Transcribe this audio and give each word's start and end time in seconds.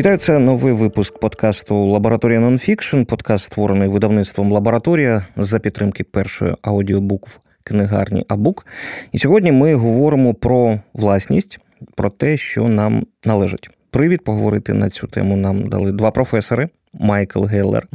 Вітаю, 0.00 0.18
це 0.18 0.38
новий 0.38 0.72
випуск 0.72 1.18
подкасту 1.18 1.86
Лабораторія 1.86 2.40
Нонфікшн. 2.40 3.02
Подкаст 3.02 3.44
створений 3.44 3.88
видавництвом 3.88 4.52
Лабораторія 4.52 5.26
за 5.36 5.58
підтримки 5.58 6.04
першої 6.04 6.54
аудіобукв 6.62 7.40
книгарні 7.64 8.24
Абук. 8.28 8.66
І 9.12 9.18
сьогодні 9.18 9.52
ми 9.52 9.74
говоримо 9.74 10.34
про 10.34 10.80
власність, 10.94 11.58
про 11.94 12.10
те, 12.10 12.36
що 12.36 12.68
нам 12.68 13.06
належить. 13.24 13.70
Привід 13.90 14.24
поговорити 14.24 14.74
на 14.74 14.90
цю 14.90 15.06
тему 15.06 15.36
нам 15.36 15.68
дали 15.68 15.92
два 15.92 16.10
професори 16.10 16.68
Майкл 16.92 17.44
Геллер 17.44 17.86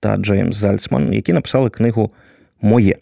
та 0.00 0.16
Джеймс 0.16 0.56
Зальцман, 0.56 1.12
які 1.12 1.32
написали 1.32 1.70
книгу 1.70 2.10
Моє. 2.62 2.96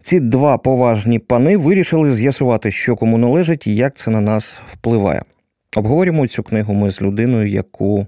Ці 0.00 0.20
два 0.20 0.58
поважні 0.58 1.18
пани 1.18 1.56
вирішили 1.56 2.12
з'ясувати, 2.12 2.70
що 2.70 2.96
кому 2.96 3.18
належить 3.18 3.66
і 3.66 3.74
як 3.74 3.94
це 3.94 4.10
на 4.10 4.20
нас 4.20 4.60
впливає. 4.72 5.22
Обговорюємо 5.76 6.26
цю 6.26 6.42
книгу 6.42 6.74
ми 6.74 6.90
з 6.90 7.02
людиною, 7.02 7.48
яку, 7.48 8.06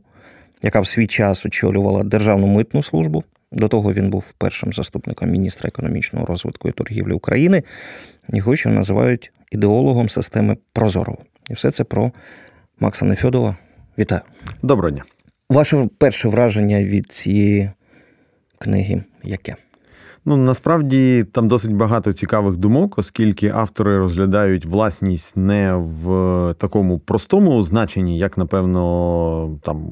яка 0.63 0.81
в 0.81 0.87
свій 0.87 1.07
час 1.07 1.47
очолювала 1.47 2.05
Державну 2.05 2.47
митну 2.47 2.83
службу. 2.83 3.25
До 3.53 3.69
того 3.69 3.93
він 3.93 4.11
був 4.11 4.25
першим 4.39 4.73
заступником 4.73 5.31
міністра 5.31 5.69
економічного 5.69 6.27
розвитку 6.27 6.69
і 6.69 6.73
торгівлі 6.73 7.13
України. 7.13 7.63
Його 8.33 8.57
ще 8.57 8.69
називають 8.69 9.33
ідеологом 9.51 10.09
системи 10.09 10.57
Прозорого. 10.73 11.19
І 11.51 11.55
все 11.55 11.71
це 11.71 11.85
про 11.85 12.13
Макса 12.81 13.05
Нефьодова. 13.05 13.57
Вітаю. 13.99 14.21
Доброго 14.63 14.91
дня. 14.91 15.03
Ваше 15.51 15.89
перше 15.99 16.29
враження 16.29 16.85
від 16.85 17.13
цієї 17.13 17.71
книги 18.59 19.03
яке? 19.25 19.57
Ну 20.25 20.37
насправді 20.37 21.25
там 21.33 21.49
досить 21.49 21.75
багато 21.75 22.13
цікавих 22.13 22.57
думок, 22.57 22.99
оскільки 22.99 23.49
автори 23.49 23.99
розглядають 23.99 24.67
власність 24.67 25.37
не 25.37 25.75
в 25.75 26.55
такому 26.59 26.99
простому 26.99 27.63
значенні, 27.63 28.19
як 28.19 28.39
напевно 28.39 29.59
там 29.63 29.87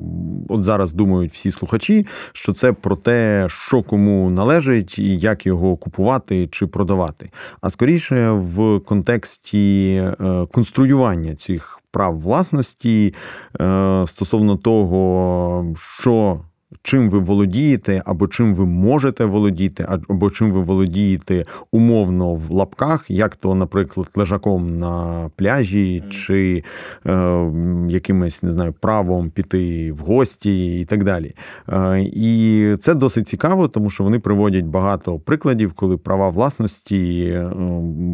от 0.48 0.64
зараз 0.64 0.92
думають 0.92 1.32
всі 1.32 1.50
слухачі, 1.50 2.06
що 2.32 2.52
це 2.52 2.72
про 2.72 2.96
те, 2.96 3.46
що 3.48 3.82
кому 3.82 4.30
належить 4.30 4.98
і 4.98 5.18
як 5.18 5.46
його 5.46 5.76
купувати 5.76 6.48
чи 6.52 6.66
продавати. 6.66 7.28
А 7.60 7.70
скоріше 7.70 8.30
в 8.30 8.80
контексті 8.80 9.94
е, 10.20 10.46
конструювання 10.52 11.34
цих 11.34 11.80
прав 11.90 12.20
власності 12.20 13.14
е, 13.60 14.04
стосовно 14.06 14.56
того, 14.56 15.74
що 16.00 16.38
чим 16.82 17.10
ви 17.10 17.18
володієте, 17.18 18.02
або 18.06 18.28
чим 18.28 18.54
ви 18.54 18.66
можете 18.66 19.24
володіти, 19.24 19.86
або 20.08 20.30
чим 20.30 20.52
ви 20.52 20.60
володієте 20.60 21.44
умовно 21.72 22.34
в 22.34 22.50
лапках, 22.50 23.04
як 23.08 23.36
то, 23.36 23.54
наприклад, 23.54 24.08
лежаком 24.16 24.78
на 24.78 25.26
пляжі, 25.36 26.04
чи 26.10 26.64
е, 27.06 27.44
якимось 27.88 28.42
не 28.42 28.52
знаю, 28.52 28.74
правом 28.80 29.30
піти 29.30 29.92
в 29.92 29.98
гості 29.98 30.80
і 30.80 30.84
так 30.84 31.04
далі. 31.04 31.34
Е, 31.68 32.00
І 32.02 32.66
це 32.78 32.94
досить 32.94 33.28
цікаво, 33.28 33.68
тому 33.68 33.90
що 33.90 34.04
вони 34.04 34.18
приводять 34.18 34.64
багато 34.64 35.18
прикладів, 35.18 35.72
коли 35.72 35.96
права 35.96 36.28
власності 36.28 37.22
е, 37.34 37.50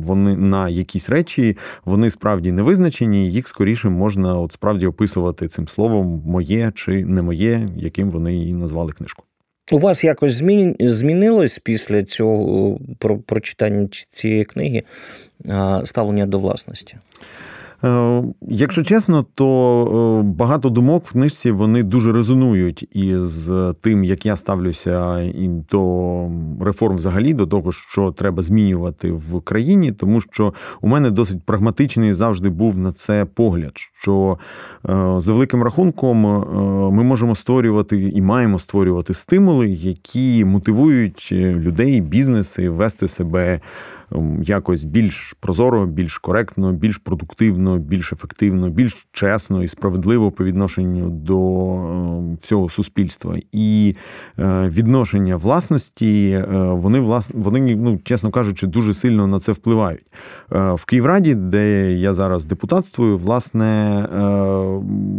вони 0.04 0.36
на 0.36 0.68
якісь 0.68 1.10
речі 1.10 1.56
вони 1.84 2.10
справді 2.10 2.52
не 2.52 2.62
визначені, 2.62 3.30
їх 3.30 3.48
скоріше 3.48 3.88
можна 3.88 4.38
от 4.38 4.52
справді 4.52 4.86
описувати 4.86 5.48
цим 5.48 5.68
словом 5.68 6.22
моє 6.26 6.72
чи 6.74 7.04
не 7.04 7.22
моє, 7.22 7.68
яким 7.76 8.10
вони 8.10 8.36
і 8.36 8.55
назвали 8.56 8.92
книжку. 8.92 9.24
У 9.72 9.78
вас 9.78 10.04
якось 10.04 10.32
змінилось 10.80 11.58
після 11.58 12.04
цього 12.04 12.78
про 12.98 13.18
прочитання 13.18 13.88
цієї 14.10 14.44
книги 14.44 14.82
ставлення 15.84 16.26
до 16.26 16.38
власності? 16.38 16.96
Е, 17.84 18.22
якщо 18.48 18.82
чесно, 18.82 19.24
то 19.34 20.20
е, 20.20 20.22
багато 20.22 20.70
думок 20.70 21.06
в 21.06 21.12
книжці 21.12 21.50
вони 21.50 21.82
дуже 21.82 22.12
резонують 22.12 22.88
із 22.96 23.50
тим, 23.80 24.04
як 24.04 24.26
я 24.26 24.36
ставлюся 24.36 25.24
до 25.70 26.28
реформ, 26.60 26.96
взагалі, 26.96 27.34
до 27.34 27.46
того, 27.46 27.72
що 27.72 28.10
треба 28.10 28.42
змінювати 28.42 29.12
в 29.12 29.40
країні, 29.40 29.92
тому 29.92 30.20
що 30.20 30.54
у 30.80 30.88
мене 30.88 31.10
досить 31.10 31.42
прагматичний 31.42 32.12
завжди 32.12 32.48
був 32.48 32.78
на 32.78 32.92
це 32.92 33.24
погляд. 33.24 33.72
Що 33.74 34.38
е, 34.88 35.14
за 35.18 35.32
великим 35.32 35.62
рахунком 35.62 36.16
ми 36.94 37.02
можемо 37.02 37.34
створювати 37.34 38.12
і 38.14 38.22
маємо 38.22 38.58
створювати 38.58 39.14
стимули, 39.14 39.68
які 39.68 40.44
мотивують 40.44 41.28
людей, 41.32 42.00
бізнеси 42.00 42.70
вести 42.70 43.08
себе. 43.08 43.60
Ем, 44.12 44.42
якось 44.42 44.84
більш 44.84 45.36
прозоро, 45.40 45.86
більш 45.86 46.18
коректно, 46.18 46.72
більш 46.72 46.98
продуктивно, 46.98 47.78
більш 47.78 48.12
ефективно, 48.12 48.70
більш 48.70 49.06
чесно 49.12 49.62
і 49.62 49.68
справедливо 49.68 50.30
по 50.30 50.44
відношенню 50.44 51.10
до 51.10 51.64
ем, 51.74 52.36
всього 52.40 52.68
суспільства. 52.68 53.36
І 53.52 53.96
е, 54.38 54.68
відношення 54.68 55.36
власності 55.36 56.30
е, 56.30 56.44
вони 56.56 57.00
власне 57.00 57.34
вони, 57.38 57.76
ну 57.76 58.00
чесно 58.04 58.30
кажучи, 58.30 58.66
дуже 58.66 58.94
сильно 58.94 59.26
на 59.26 59.40
це 59.40 59.52
впливають. 59.52 60.04
Е, 60.52 60.72
в 60.72 60.84
Київраді, 60.84 61.34
де 61.34 61.92
я 61.92 62.12
зараз 62.12 62.44
депутатствую, 62.44 63.18
власне, 63.18 63.66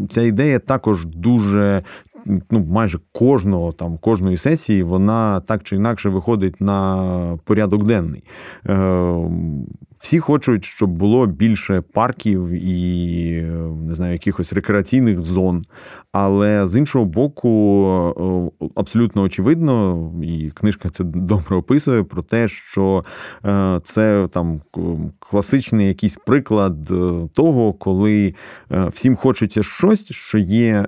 ця 0.09 0.21
ідея 0.21 0.59
також 0.59 1.05
дуже 1.05 1.81
ну, 2.51 2.65
майже 2.65 2.99
кожного 3.11 3.71
там 3.71 3.97
кожної 3.97 4.37
сесії 4.37 4.83
вона 4.83 5.39
так 5.39 5.63
чи 5.63 5.75
інакше 5.75 6.09
виходить 6.09 6.61
на 6.61 7.39
порядок 7.43 7.83
денний. 7.83 8.23
Е, 9.97 10.07
всі 10.07 10.19
хочуть, 10.19 10.65
щоб 10.65 10.89
було 10.89 11.27
більше 11.27 11.81
парків 11.81 12.49
і 12.49 13.41
не 13.87 13.95
знаю, 13.95 14.13
якихось 14.13 14.53
рекреаційних 14.53 15.19
зон. 15.25 15.65
Але 16.11 16.67
з 16.67 16.75
іншого 16.75 17.05
боку, 17.05 18.51
е, 18.61 18.67
абсолютно 18.75 19.21
очевидно, 19.21 20.11
і 20.23 20.51
книжка 20.53 20.89
це 20.89 21.03
добре 21.03 21.55
описує 21.55 22.03
про 22.03 22.21
те, 22.21 22.47
що 22.47 23.03
е, 23.45 23.79
це 23.83 24.27
там 24.31 24.61
класичний 25.19 25.87
якийсь 25.87 26.17
приклад 26.25 26.91
е, 26.91 27.29
того, 27.33 27.73
коли 27.73 28.33
всім 28.87 29.15
хочеться 29.15 29.63
щось, 29.63 30.05
що 30.11 30.37
є, 30.37 30.85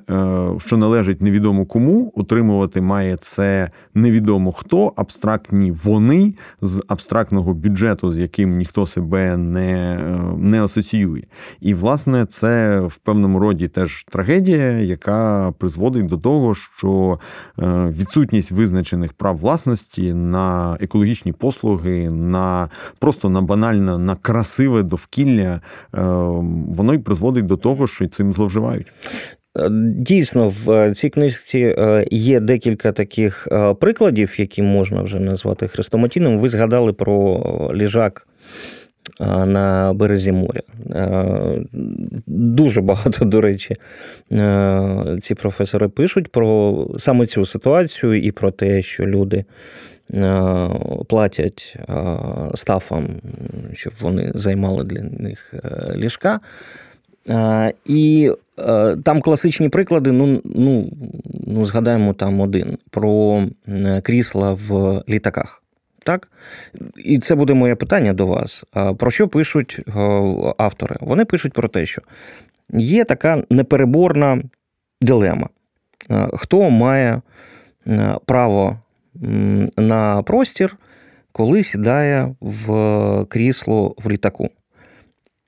що 0.57 0.77
належить 0.77 1.21
невідомо 1.21 1.65
кому, 1.65 2.11
утримувати 2.15 2.81
має 2.81 3.15
це 3.15 3.69
невідомо 3.93 4.51
хто, 4.51 4.93
абстрактні 4.95 5.71
вони 5.71 6.33
з 6.61 6.83
абстрактного 6.87 7.53
бюджету, 7.53 8.11
з 8.11 8.19
яким 8.19 8.57
ніхто 8.57 8.85
себе 8.85 8.98
не, 9.37 9.99
не 10.37 10.63
асоціює. 10.63 11.21
І, 11.61 11.73
власне, 11.73 12.25
це 12.25 12.79
в 12.79 12.97
певному 12.97 13.39
роді 13.39 13.67
теж 13.67 14.05
трагедія, 14.09 14.71
яка 14.71 15.51
призводить 15.57 16.05
до 16.05 16.17
того, 16.17 16.55
що 16.55 17.19
е, 17.59 17.63
відсутність 17.99 18.51
визначених 18.51 19.13
прав 19.13 19.37
власності 19.37 20.13
на 20.13 20.77
екологічні 20.81 21.31
послуги, 21.31 22.09
на 22.09 22.69
просто 22.99 23.29
на 23.29 23.41
банально 23.41 23.97
на 23.97 24.15
красиве 24.15 24.83
довкілля, 24.83 25.61
е, 25.95 26.01
воно 26.67 26.93
й 26.93 26.97
призводить 26.97 27.45
до 27.45 27.57
того, 27.57 27.87
що 27.87 28.07
цим 28.07 28.33
зловживають. 28.33 28.87
Е, 29.57 29.69
дійсно, 29.97 30.53
в 30.65 30.93
цій 30.93 31.09
книжці 31.09 31.75
є 32.11 32.39
декілька 32.39 32.91
таких 32.91 33.47
прикладів, 33.79 34.39
які 34.39 34.61
можна 34.61 35.01
вже 35.01 35.19
назвати 35.19 35.67
хрестоматійним. 35.67 36.39
Ви 36.39 36.49
згадали 36.49 36.93
про 36.93 37.41
ліжак 37.73 38.27
на 39.45 39.93
березі 39.93 40.31
моря. 40.31 40.61
Дуже 42.27 42.81
багато, 42.81 43.25
до 43.25 43.41
речі, 43.41 43.75
ці 45.21 45.35
професори 45.35 45.87
пишуть 45.87 46.31
про 46.31 46.87
саме 46.97 47.25
цю 47.25 47.45
ситуацію 47.45 48.21
і 48.23 48.31
про 48.31 48.51
те, 48.51 48.81
що 48.81 49.05
люди 49.05 49.45
платять 51.07 51.77
стафам, 52.53 53.07
щоб 53.73 53.93
вони 53.99 54.31
займали 54.33 54.83
для 54.83 55.01
них 55.01 55.53
е, 55.53 55.93
ліжка. 55.95 56.39
І 57.85 58.31
е, 58.59 58.97
там 59.03 59.21
класичні 59.21 59.69
приклади, 59.69 60.11
ну, 60.11 60.41
ну, 60.43 60.91
ну, 61.47 61.65
згадаємо 61.65 62.13
там 62.13 62.39
один 62.39 62.77
про 62.89 63.43
крісла 64.03 64.53
в 64.53 65.03
літаках. 65.09 65.58
Так? 66.09 66.31
І 66.97 67.19
це 67.19 67.35
буде 67.35 67.53
моє 67.53 67.75
питання 67.75 68.13
до 68.13 68.27
вас. 68.27 68.65
Про 68.97 69.11
що 69.11 69.27
пишуть 69.27 69.79
е, 69.87 69.91
автори? 70.57 70.95
Вони 71.01 71.25
пишуть 71.25 71.53
про 71.53 71.67
те, 71.67 71.85
що 71.85 72.01
є 72.69 73.03
така 73.03 73.43
непереборна 73.49 74.41
дилема. 75.01 75.49
Е, 76.11 76.27
хто 76.33 76.69
має 76.69 77.21
е, 77.87 78.15
право 78.25 78.79
на 79.77 80.23
простір, 80.23 80.77
коли 81.31 81.63
сідає 81.63 82.35
в 82.41 83.25
крісло 83.25 83.95
в 83.97 84.09
літаку? 84.11 84.49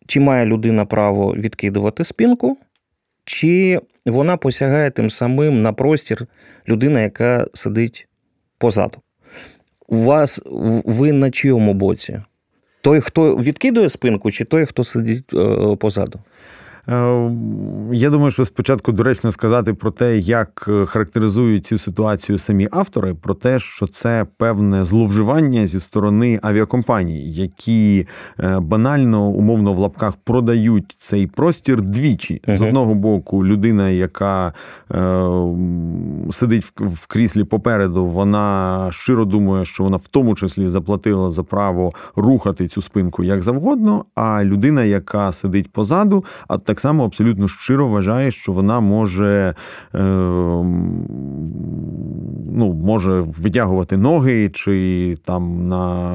Чи 0.08 0.20
має 0.20 0.46
людина 0.46 0.86
право 0.86 1.34
відкидувати 1.34 2.04
спинку, 2.04 2.58
чи 3.26 3.80
вона 4.06 4.38
посягає 4.38 4.92
тим 4.92 5.10
самим 5.10 5.62
на 5.62 5.74
простір 5.74 6.28
людина, 6.68 7.02
яка 7.02 7.48
сидить 7.54 8.08
позаду? 8.58 8.98
У 9.92 9.98
вас 9.98 10.42
ви 10.86 11.12
на 11.12 11.32
чийому 11.32 11.74
боці? 11.74 12.22
Той, 12.82 13.02
хто 13.02 13.36
відкидує 13.36 13.90
спинку, 13.90 14.32
чи 14.32 14.46
той, 14.46 14.66
хто 14.66 14.84
сидить 14.84 15.34
е, 15.34 15.76
позаду? 15.76 16.20
Я 16.88 18.10
думаю, 18.10 18.32
що 18.32 18.46
спочатку 18.46 18.92
доречно 18.92 19.32
сказати 19.32 19.74
про 19.74 19.92
те, 19.92 20.18
як 20.18 20.70
характеризують 20.86 21.66
цю 21.66 21.78
ситуацію 21.78 22.38
самі 22.38 22.68
автори, 22.72 23.14
про 23.14 23.34
те, 23.34 23.60
що 23.60 23.88
це 23.88 24.26
певне 24.38 24.84
зловживання 24.84 25.68
зі 25.68 25.80
сторони 25.80 26.40
авіакомпаній, 26.42 27.32
які 27.32 28.08
банально 28.60 29.26
умовно 29.26 29.74
в 29.74 29.80
лапках 29.80 30.14
продають 30.24 30.96
цей 30.98 31.28
простір 31.28 31.82
двічі. 31.82 32.42
З 32.48 32.62
одного 32.62 32.96
боку, 32.96 33.46
людина, 33.46 33.90
яка 33.90 34.54
сидить 36.32 36.64
в 36.78 37.08
кріслі 37.08 37.44
попереду, 37.44 38.06
вона 38.06 38.88
щиро 38.92 39.26
думає, 39.26 39.66
що 39.66 39.84
вона 39.84 39.98
в 39.98 40.08
тому 40.08 40.36
числі 40.36 40.70
заплатила 40.70 41.30
за 41.30 41.44
право 41.44 41.92
рухати 42.16 42.68
цю 42.68 42.82
спинку 42.82 43.24
як 43.24 43.42
завгодно. 43.42 44.06
А 44.16 44.44
людина, 44.44 44.84
яка 44.84 45.32
сидить 45.32 45.72
позаду, 45.72 46.26
а 46.48 46.58
так 46.58 46.80
само 46.82 47.06
абсолютно 47.06 47.48
щиро 47.48 47.88
вважає, 47.88 48.32
що 48.32 48.52
вона 48.52 48.80
може 48.80 49.56
е, 49.96 50.00
ну, 52.54 52.74
може 52.74 53.24
витягувати 53.42 53.98
ноги 53.98 54.50
чи 54.54 55.18
там 55.26 55.68
на 55.68 56.12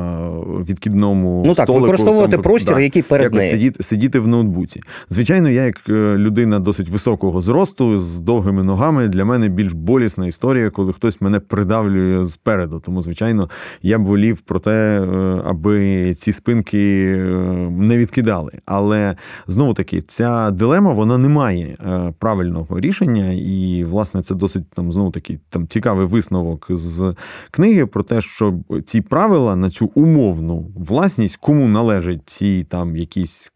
відкидному 0.68 1.42
ну, 1.46 1.54
так, 1.54 1.64
столику, 1.64 1.82
використовувати 1.82 2.32
там, 2.32 2.42
простір, 2.42 2.74
да, 2.74 2.80
який 2.80 3.02
перед 3.02 3.34
нею. 3.34 3.50
сидіти, 3.50 3.82
сидіти 3.82 4.20
в 4.20 4.28
ноутбуці. 4.28 4.82
Звичайно, 5.10 5.50
я 5.50 5.64
як 5.64 5.80
е, 5.88 5.92
людина 5.92 6.58
досить 6.58 6.88
високого 6.88 7.40
зросту 7.40 7.98
з 7.98 8.18
довгими 8.18 8.62
ногами, 8.62 9.08
для 9.08 9.24
мене 9.24 9.48
більш 9.48 9.72
болісна 9.72 10.26
історія, 10.26 10.70
коли 10.70 10.92
хтось 10.92 11.20
мене 11.20 11.40
придавлює 11.40 12.26
спереду. 12.26 12.82
Тому, 12.84 13.02
звичайно, 13.02 13.50
я 13.82 13.98
б 13.98 14.04
волів 14.04 14.40
про 14.40 14.58
те, 14.58 15.00
е, 15.00 15.42
аби 15.46 16.14
ці 16.14 16.32
спинки 16.32 17.16
е, 17.18 17.24
не 17.70 17.98
відкидали. 17.98 18.52
Але 18.66 19.16
знову 19.46 19.74
таки, 19.74 20.00
ця 20.00 20.45
дилема 20.50 20.92
вона 20.92 21.18
не 21.18 21.28
має 21.28 21.76
правильного 22.18 22.80
рішення, 22.80 23.32
і 23.32 23.84
власне 23.84 24.22
це 24.22 24.34
досить 24.34 24.70
там 24.70 24.92
знову 24.92 25.10
таки 25.10 25.40
там 25.48 25.68
цікавий 25.68 26.06
висновок 26.06 26.66
з 26.70 27.14
книги 27.50 27.86
про 27.86 28.02
те, 28.02 28.20
що 28.20 28.58
ці 28.84 29.00
правила 29.00 29.56
на 29.56 29.70
цю 29.70 29.90
умовну 29.94 30.66
власність, 30.76 31.36
кому 31.36 31.68
належать 31.68 32.20
ці 32.24 32.64
там 32.64 32.96
якісь. 32.96 33.52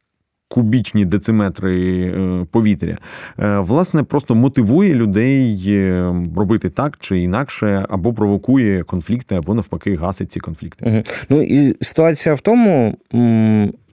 Кубічні 0.52 1.04
дециметри 1.04 2.04
е, 2.06 2.46
повітря, 2.50 2.98
е, 3.38 3.58
власне, 3.58 4.02
просто 4.02 4.34
мотивує 4.34 4.94
людей 4.94 5.64
е, 5.68 6.14
робити 6.36 6.70
так 6.70 6.96
чи 7.00 7.18
інакше, 7.18 7.86
або 7.88 8.14
провокує 8.14 8.82
конфлікти, 8.82 9.34
або 9.34 9.54
навпаки 9.54 9.94
гасить 9.94 10.32
ці 10.32 10.40
конфлікти. 10.40 11.04
Ну 11.28 11.42
і 11.42 11.76
ситуація 11.80 12.34
в 12.34 12.40
тому, 12.40 12.98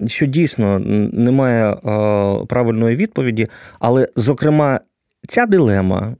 що 0.07 0.25
дійсно 0.25 0.79
немає 1.13 1.75
правильної 2.47 2.95
відповіді, 2.95 3.47
але 3.79 4.07
зокрема, 4.15 4.79
ця 5.27 5.45
дилема 5.45 6.15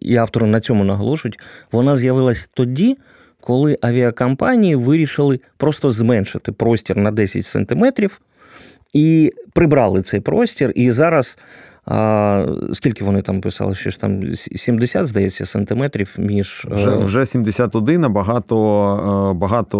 і 0.00 0.16
автори 0.16 0.46
на 0.46 0.60
цьому 0.60 0.84
наголошують, 0.84 1.40
вона 1.72 1.96
з'явилась 1.96 2.50
тоді, 2.54 2.96
коли 3.40 3.78
авіакомпанії 3.80 4.76
вирішили 4.76 5.40
просто 5.56 5.90
зменшити 5.90 6.52
простір 6.52 6.96
на 6.96 7.10
10 7.10 7.46
сантиметрів 7.46 8.20
і 8.92 9.32
прибрали 9.52 10.02
цей 10.02 10.20
простір. 10.20 10.72
І 10.74 10.90
зараз. 10.90 11.38
А, 11.84 12.46
Скільки 12.72 13.04
вони 13.04 13.22
там 13.22 13.40
писали? 13.40 13.74
Що 13.74 13.90
ж 13.90 14.00
там 14.00 14.36
70, 14.36 15.06
здається, 15.06 15.46
сантиметрів 15.46 16.14
між 16.18 16.66
вже 16.70 16.90
вже 16.90 17.26
71, 17.26 18.04
а 18.04 18.08
багато 18.08 18.56
багато 19.36 19.78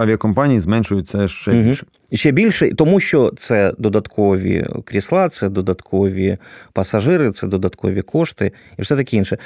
авіакомпаній 0.00 0.60
зменшується 0.60 1.28
ще 1.28 1.52
угу. 1.52 1.62
більше. 1.62 1.86
Ще 2.12 2.30
більше, 2.30 2.74
тому 2.74 3.00
що 3.00 3.32
це 3.36 3.72
додаткові 3.78 4.66
крісла, 4.84 5.28
це 5.28 5.48
додаткові 5.48 6.38
пасажири, 6.72 7.30
це 7.30 7.46
додаткові 7.46 8.02
кошти 8.02 8.52
і 8.78 8.82
все 8.82 8.96
таке 8.96 9.16
інше. 9.16 9.38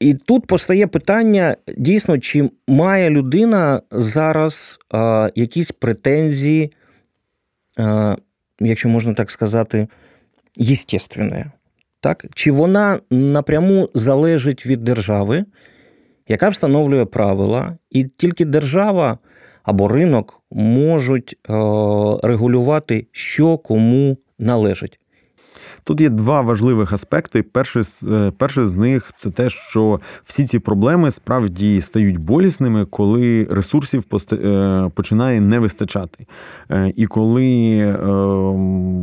І 0.00 0.14
тут 0.14 0.46
постає 0.46 0.86
питання: 0.86 1.56
дійсно, 1.76 2.18
чи 2.18 2.50
має 2.68 3.10
людина 3.10 3.82
зараз 3.90 4.78
а, 4.90 5.30
якісь 5.34 5.72
претензії, 5.72 6.72
якщо 8.60 8.88
можна 8.88 9.14
так 9.14 9.30
сказати, 9.30 9.88
єстественне? 10.56 11.52
Так? 12.00 12.26
Чи 12.34 12.52
вона 12.52 13.00
напряму 13.10 13.88
залежить 13.94 14.66
від 14.66 14.84
держави, 14.84 15.44
яка 16.28 16.48
встановлює 16.48 17.04
правила, 17.04 17.76
і 17.90 18.04
тільки 18.04 18.44
держава 18.44 19.18
або 19.62 19.88
ринок 19.88 20.42
можуть 20.50 21.32
е, 21.32 21.52
регулювати, 22.22 23.06
що 23.12 23.58
кому 23.58 24.16
належить. 24.38 25.00
Тут 25.88 26.00
є 26.00 26.08
два 26.08 26.40
важливих 26.40 26.92
аспекти. 26.92 27.42
Перший 27.42 27.82
е, 28.12 28.32
перший 28.38 28.66
з 28.66 28.74
них 28.74 29.10
це 29.14 29.30
те, 29.30 29.48
що 29.48 30.00
всі 30.24 30.46
ці 30.46 30.58
проблеми 30.58 31.10
справді 31.10 31.80
стають 31.80 32.18
болісними, 32.18 32.84
коли 32.84 33.44
ресурсів 33.50 34.04
е, 34.32 34.90
починає 34.94 35.40
не 35.40 35.58
вистачати. 35.58 36.26
Е, 36.70 36.92
і 36.96 37.06
коли 37.06 37.38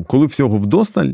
коли 0.08 0.26
всього 0.26 0.58
вдосталь, 0.58 1.10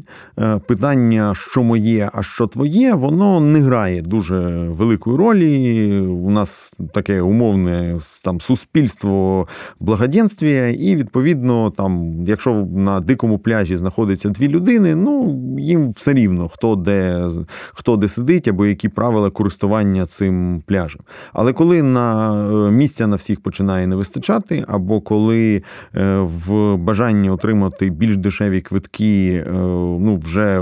питання, 0.67 1.33
що 1.35 1.63
моє, 1.63 2.09
а 2.13 2.23
що 2.23 2.47
твоє, 2.47 2.93
воно 2.93 3.39
не 3.39 3.59
грає 3.59 4.01
дуже 4.01 4.39
великої 4.69 5.17
ролі. 5.17 5.99
У 5.99 6.29
нас 6.29 6.73
таке 6.93 7.21
умовне 7.21 7.97
там 8.23 8.41
суспільство 8.41 9.47
благоденствія, 9.79 10.69
і 10.69 10.95
відповідно, 10.95 11.71
там, 11.71 12.23
якщо 12.27 12.67
на 12.75 12.99
дикому 12.99 13.39
пляжі 13.39 13.77
знаходиться 13.77 14.29
дві 14.29 14.47
людини, 14.47 14.95
ну 14.95 15.37
їм 15.61 15.91
все 15.91 16.13
рівно, 16.13 16.47
хто 16.47 16.75
де 16.75 17.29
хто 17.73 17.97
де 17.97 18.07
сидить, 18.07 18.47
або 18.47 18.65
які 18.65 18.89
правила 18.89 19.29
користування 19.29 20.05
цим 20.05 20.63
пляжем. 20.65 21.01
Але 21.33 21.53
коли 21.53 21.83
на 21.83 22.33
е, 22.67 22.71
місця 22.71 23.07
на 23.07 23.15
всіх 23.15 23.39
починає 23.39 23.87
не 23.87 23.95
вистачати, 23.95 24.65
або 24.67 25.01
коли 25.01 25.63
е, 25.95 26.17
в 26.17 26.75
бажанні 26.75 27.29
отримати 27.29 27.89
більш 27.89 28.17
дешеві 28.17 28.61
квитки, 28.61 29.43
е, 29.47 29.51
ну 29.99 30.19
вже 30.23 30.61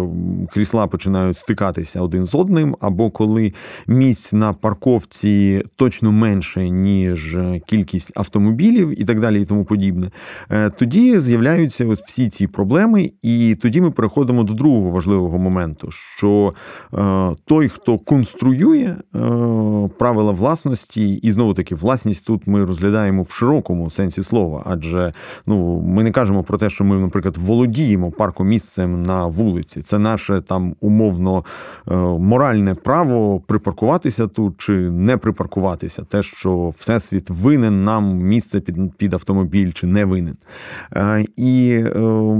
крісла 0.53 0.87
починають 0.87 1.37
стикатися 1.37 2.01
один 2.01 2.25
з 2.25 2.35
одним, 2.35 2.75
або 2.79 3.11
коли 3.11 3.53
місць 3.87 4.33
на 4.33 4.53
парковці 4.53 5.61
точно 5.75 6.11
менше, 6.11 6.69
ніж 6.69 7.37
кількість 7.67 8.11
автомобілів 8.15 9.01
і 9.01 9.03
так 9.03 9.19
далі, 9.19 9.41
і 9.41 9.45
тому 9.45 9.65
подібне, 9.65 10.11
тоді 10.77 11.19
з'являються 11.19 11.85
от 11.85 11.99
всі 11.99 12.29
ці 12.29 12.47
проблеми, 12.47 13.11
і 13.21 13.55
тоді 13.61 13.81
ми 13.81 13.91
переходимо 13.91 14.43
до 14.43 14.53
другого 14.53 14.88
важливого 14.89 15.37
моменту, 15.37 15.87
що 15.91 16.53
е, 16.93 17.35
той, 17.45 17.67
хто 17.67 17.97
конструює 17.97 18.95
е, 19.15 19.19
правила 19.97 20.31
власності, 20.31 21.13
і 21.13 21.31
знову 21.31 21.53
таки 21.53 21.75
власність 21.75 22.25
тут 22.25 22.47
ми 22.47 22.65
розглядаємо 22.65 23.21
в 23.21 23.31
широкому 23.31 23.89
сенсі 23.89 24.23
слова, 24.23 24.63
адже 24.65 25.11
ну 25.47 25.81
ми 25.81 26.03
не 26.03 26.11
кажемо 26.11 26.43
про 26.43 26.57
те, 26.57 26.69
що 26.69 26.83
ми, 26.83 26.99
наприклад, 26.99 27.37
володіємо 27.37 28.11
паркомісцем 28.11 29.03
на 29.03 29.25
вулиці. 29.25 29.81
Це 29.81 29.99
наше 29.99 30.41
там 30.41 30.75
умовно 30.79 31.43
е, 31.91 31.95
моральне 31.95 32.75
право 32.75 33.39
припаркуватися 33.39 34.27
тут 34.27 34.53
чи 34.57 34.73
не 34.73 35.17
припаркуватися. 35.17 36.03
Те, 36.03 36.23
що 36.23 36.73
всесвіт 36.77 37.29
винен 37.29 37.83
нам 37.83 38.17
місце 38.17 38.59
під 38.59 38.75
під 38.97 39.13
автомобіль 39.13 39.71
чи 39.71 39.87
не 39.87 40.05
винен. 40.05 40.37
І 41.35 41.83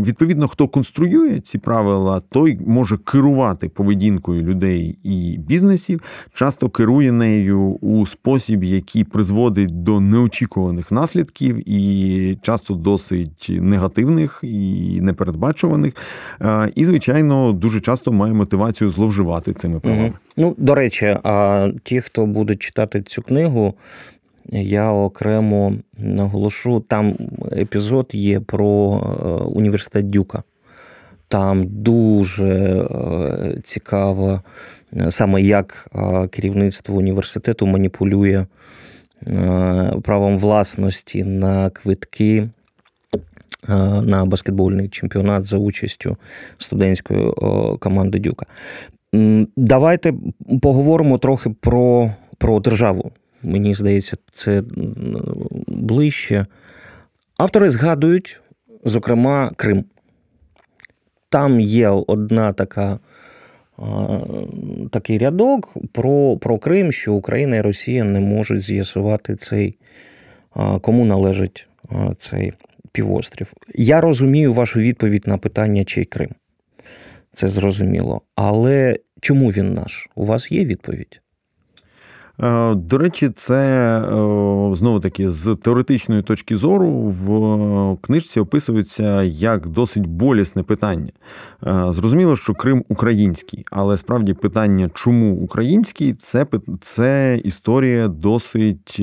відповідно, 0.06 0.48
хто 0.48 0.68
конструює 0.68 1.39
ці 1.39 1.58
правила, 1.58 2.22
той 2.31 2.59
може 2.67 2.98
керувати 2.98 3.69
поведінкою 3.69 4.43
людей 4.43 4.98
і 5.03 5.38
бізнесів, 5.38 6.01
часто 6.33 6.69
керує 6.69 7.12
нею 7.12 7.59
у 7.81 8.05
спосіб, 8.05 8.63
який 8.63 9.03
призводить 9.03 9.83
до 9.83 10.00
неочікуваних 10.00 10.91
наслідків, 10.91 11.69
і 11.69 12.38
часто 12.41 12.74
досить 12.74 13.48
негативних 13.50 14.39
і 14.43 14.98
непередбачуваних. 15.01 15.93
І, 16.75 16.86
звичайно, 16.86 17.51
дуже 17.53 17.79
часто 17.81 18.12
має 18.12 18.33
мотивацію 18.33 18.89
зловживати 18.89 19.53
цими 19.53 19.79
правами. 19.79 20.13
Ну, 20.38 20.55
до 20.57 20.75
речі, 20.75 21.17
а 21.24 21.69
ті, 21.83 22.01
хто 22.01 22.25
будуть 22.25 22.62
читати 22.62 23.01
цю 23.01 23.21
книгу. 23.21 23.74
Я 24.51 24.91
окремо 24.91 25.74
наголошу, 25.98 26.79
там 26.79 27.15
епізод 27.51 28.09
є 28.13 28.39
про 28.39 29.01
е, 29.01 29.27
університет 29.43 30.09
Дюка. 30.09 30.43
Там 31.29 31.63
дуже 31.67 32.48
е, 32.48 33.57
цікаво, 33.63 34.41
е, 34.93 35.12
саме 35.12 35.41
як 35.41 35.88
е, 35.95 36.27
керівництво 36.27 36.98
університету 36.98 37.67
маніпулює 37.67 38.45
правом 40.03 40.38
власності 40.38 41.24
на 41.24 41.69
квитки 41.69 42.50
на 44.01 44.25
баскетбольний 44.25 44.89
чемпіонат 44.89 45.45
за 45.45 45.57
участю 45.57 46.17
студентської 46.57 47.31
команди 47.79 48.19
Дюка. 48.19 48.45
Давайте 49.55 50.13
поговоримо 50.62 51.17
трохи 51.17 51.50
про, 51.50 52.13
про 52.38 52.59
державу. 52.59 53.12
Мені 53.43 53.74
здається, 53.74 54.17
це 54.31 54.63
ближче. 55.67 56.45
Автори 57.38 57.69
згадують, 57.69 58.41
зокрема, 58.83 59.51
Крим. 59.55 59.86
Там 61.29 61.59
є 61.59 61.89
одна 61.89 62.53
така. 62.53 63.00
Такий 64.91 65.17
рядок 65.17 65.77
про 65.91 66.38
про 66.38 66.57
Крим, 66.57 66.91
що 66.91 67.13
Україна 67.13 67.55
і 67.55 67.62
Росія 67.62 68.03
не 68.03 68.19
можуть 68.19 68.62
з'ясувати 68.62 69.36
цей, 69.36 69.77
кому 70.81 71.05
належить 71.05 71.67
цей 72.17 72.53
півострів. 72.91 73.53
Я 73.75 74.01
розумію 74.01 74.53
вашу 74.53 74.79
відповідь 74.79 75.27
на 75.27 75.38
питання, 75.38 75.86
чий 75.86 76.05
Крим. 76.05 76.29
Це 77.33 77.48
зрозуміло. 77.48 78.21
Але 78.36 79.00
чому 79.21 79.50
він 79.50 79.74
наш? 79.74 80.09
У 80.15 80.25
вас 80.25 80.51
є 80.51 80.65
відповідь? 80.65 81.21
Е, 82.43 82.75
до 82.75 82.98
речі, 82.98 83.29
це 83.36 83.63
е, 84.00 84.75
знову 84.75 85.00
таки 85.00 85.29
з 85.29 85.55
теоретичної 85.55 86.22
точки 86.22 86.55
зору 86.55 86.89
в 86.91 87.98
книжці 88.01 88.39
описується 88.39 89.24
як 89.24 89.67
досить 89.67 90.08
болісне 90.08 90.63
питання. 90.63 91.12
Е, 91.67 91.86
зрозуміло, 91.89 92.36
що 92.36 92.53
Крим 92.53 92.84
український, 92.89 93.65
але 93.72 93.98
справді 93.98 94.34
питання, 94.34 94.89
чому 94.93 95.36
український, 95.36 96.13
це 96.13 96.46
це 96.81 97.41
історія 97.43 98.08
досить 98.08 99.01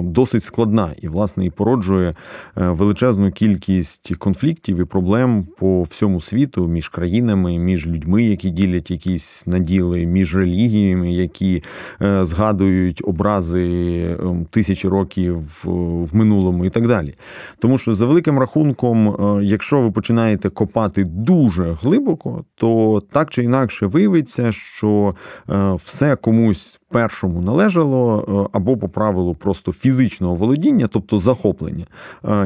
досить 0.00 0.44
складна 0.44 0.90
і, 1.02 1.08
власне, 1.08 1.46
і 1.46 1.50
породжує 1.50 2.14
величезну 2.56 3.32
кількість 3.32 4.16
конфліктів 4.16 4.80
і 4.80 4.84
проблем 4.84 5.46
по 5.58 5.82
всьому 5.82 6.20
світу 6.20 6.68
між 6.68 6.88
країнами, 6.88 7.58
між 7.58 7.86
людьми, 7.86 8.24
які 8.24 8.50
ділять 8.50 8.90
якісь 8.90 9.46
наділи, 9.46 10.06
між 10.06 10.36
релігіями, 10.36 11.12
які 11.12 11.62
згадують 12.00 12.65
згадують 12.66 13.02
образи 13.04 14.16
ем, 14.20 14.46
тисячі 14.50 14.88
років 14.88 15.62
в 15.64 16.16
минулому 16.16 16.64
і 16.64 16.70
так 16.70 16.86
далі. 16.88 17.14
Тому 17.58 17.78
що 17.78 17.94
за 17.94 18.06
великим 18.06 18.38
рахунком, 18.38 19.08
е, 19.08 19.44
якщо 19.44 19.80
ви 19.80 19.90
починаєте 19.90 20.48
копати 20.48 21.04
дуже 21.04 21.72
глибоко, 21.82 22.44
то 22.54 23.02
так 23.10 23.30
чи 23.30 23.44
інакше 23.44 23.86
виявиться, 23.86 24.52
що 24.52 25.14
е, 25.50 25.74
все 25.74 26.16
комусь 26.16 26.80
першому 26.90 27.40
належало 27.40 28.24
е, 28.46 28.48
або 28.52 28.76
по 28.76 28.88
правилу 28.88 29.34
просто 29.34 29.72
фізичного 29.72 30.34
володіння, 30.34 30.86
тобто 30.86 31.18
захоплення. 31.18 31.84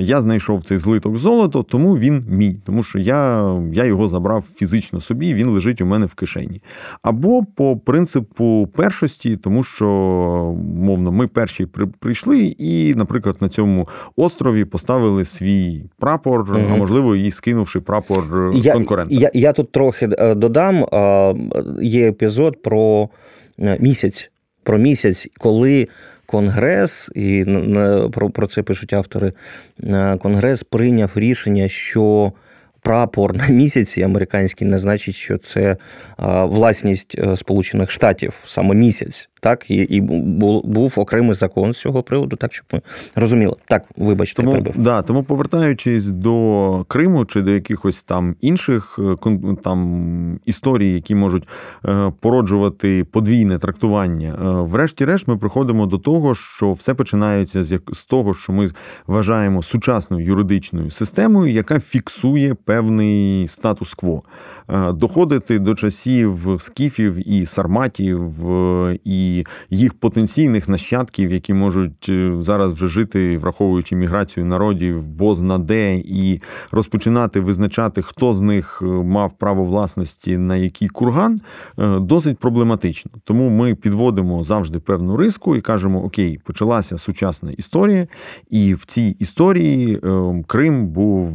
Я 0.01 0.21
знайшов 0.21 0.63
цей 0.63 0.79
злиток 0.79 1.19
золота, 1.19 1.63
тому 1.63 1.99
він 1.99 2.25
мій, 2.29 2.57
тому 2.67 2.83
що 2.83 2.99
я 2.99 3.55
я 3.73 3.85
його 3.85 4.09
забрав 4.09 4.45
фізично 4.55 5.01
собі, 5.01 5.35
він 5.35 5.49
лежить 5.49 5.81
у 5.81 5.87
мене 5.87 6.07
в 6.07 6.15
кишені. 6.15 6.63
Або 7.03 7.45
по 7.45 7.77
принципу 7.77 8.69
першості, 8.77 9.37
тому 9.37 9.63
що 9.63 9.87
мовно, 10.75 11.13
ми 11.13 11.27
перші 11.27 11.67
прийшли, 11.99 12.55
і, 12.59 12.95
наприклад, 12.95 13.37
на 13.41 13.49
цьому 13.49 13.89
острові 14.17 14.65
поставили 14.65 15.25
свій 15.25 15.85
прапор, 15.99 16.41
угу. 16.41 16.61
а 16.73 16.77
можливо, 16.77 17.17
і 17.17 17.31
скинувши 17.31 17.81
прапор 17.81 18.53
я, 18.55 18.73
конкурента. 18.73 19.15
Я, 19.15 19.31
я 19.35 19.53
тут 19.53 19.73
трохи 19.73 20.09
е, 20.19 20.35
додам. 20.35 20.87
Є 21.83 22.09
епізод 22.09 22.63
про 22.63 23.03
е, 23.03 23.09
місяць. 23.61 24.31
Про 24.63 24.79
місяць, 24.79 25.29
коли 25.39 25.89
Конгрес, 26.27 27.11
і 27.15 27.45
про, 28.33 28.47
це 28.47 28.63
пишуть 28.63 28.93
автори, 28.93 29.33
Конгрес 30.19 30.63
прийняв 30.63 31.13
рішення, 31.15 31.69
що 31.69 32.33
прапор 32.83 33.37
на 33.37 33.49
місяці 33.49 34.03
американський 34.03 34.69
не 34.69 34.79
значить, 34.79 35.15
що 35.15 35.39
це 35.39 35.77
власність 36.43 37.37
Сполучених 37.37 37.91
Штатів 37.91 38.43
саме 38.47 38.75
місяць 38.75 39.31
так 39.41 39.71
і 39.71 39.77
і 39.77 40.01
був 40.01 40.95
окремий 40.97 41.35
закон 41.35 41.73
з 41.73 41.79
цього 41.79 42.03
приводу, 42.03 42.37
так 42.37 42.53
щоб 42.53 42.67
ми 42.73 42.81
розуміли. 43.15 43.57
Так, 43.69 43.85
вибачте, 43.97 44.43
тому, 44.43 44.53
прибив. 44.53 44.75
Да, 44.79 45.03
тому 45.03 45.23
повертаючись 45.23 46.07
до 46.07 46.85
Криму 46.89 47.25
чи 47.25 47.43
до 47.43 47.51
якихось 47.51 48.03
там 48.03 48.37
інших 48.41 48.99
е, 48.99 49.57
там 49.63 50.41
історій, 50.45 50.93
які 50.93 51.15
можуть 51.15 51.49
е, 51.85 52.13
породжувати 52.21 53.05
подвійне 53.05 53.59
трактування, 53.59 54.29
е, 54.29 54.45
врешті-решт, 54.45 55.29
ми 55.29 55.37
приходимо 55.37 55.87
до 55.87 55.99
того, 55.99 56.35
що 56.35 56.73
все 56.73 56.95
починається 56.95 57.63
з 57.63 57.81
з 57.93 58.05
того, 58.05 58.35
що 58.35 58.53
ми 58.53 58.69
вважаємо 59.07 59.63
сучасною 59.63 60.27
юридичною 60.27 60.91
системою, 60.91 61.53
яка 61.53 61.81
фіксує 61.81 62.55
певний 62.71 63.49
статус-кво. 63.49 64.23
Доходити 64.95 65.59
до 65.59 65.75
часів 65.75 66.57
скіфів 66.59 67.29
і 67.29 67.47
сарматів 67.47 68.21
і 69.05 69.45
їх 69.71 69.95
потенційних 69.95 70.69
нащадків, 70.69 71.33
які 71.33 71.55
можуть 71.55 72.07
е, 72.09 72.37
зараз 72.41 72.73
вже 72.73 72.87
жити, 72.87 73.39
враховуючи 73.39 73.97
міграцію 73.97 74.47
народів, 74.47 75.07
бозна 75.07 75.59
де, 75.59 75.97
і 75.97 76.41
розпочинати 76.73 77.41
визначати, 77.41 78.03
хто 78.03 78.35
з 78.35 78.41
них 78.41 78.83
е, 78.83 78.85
мав 78.85 79.39
право 79.39 79.65
власності 79.65 80.37
на 80.37 80.57
який 80.57 80.89
курган, 80.89 81.41
е, 81.79 81.99
досить 81.99 82.39
проблематично. 82.39 83.11
Тому 83.25 83.49
ми 83.49 83.75
підводимо 83.75 84.43
завжди 84.43 84.79
певну 84.79 85.17
риску 85.17 85.57
і 85.57 85.61
кажемо: 85.61 86.05
Окей, 86.05 86.41
почалася 86.45 86.99
сучасна 86.99 87.51
історія, 87.51 88.07
і 88.51 88.75
в 88.75 88.85
цій 88.85 89.17
історії 89.19 90.01
Крим 90.47 90.87
був, 90.87 91.31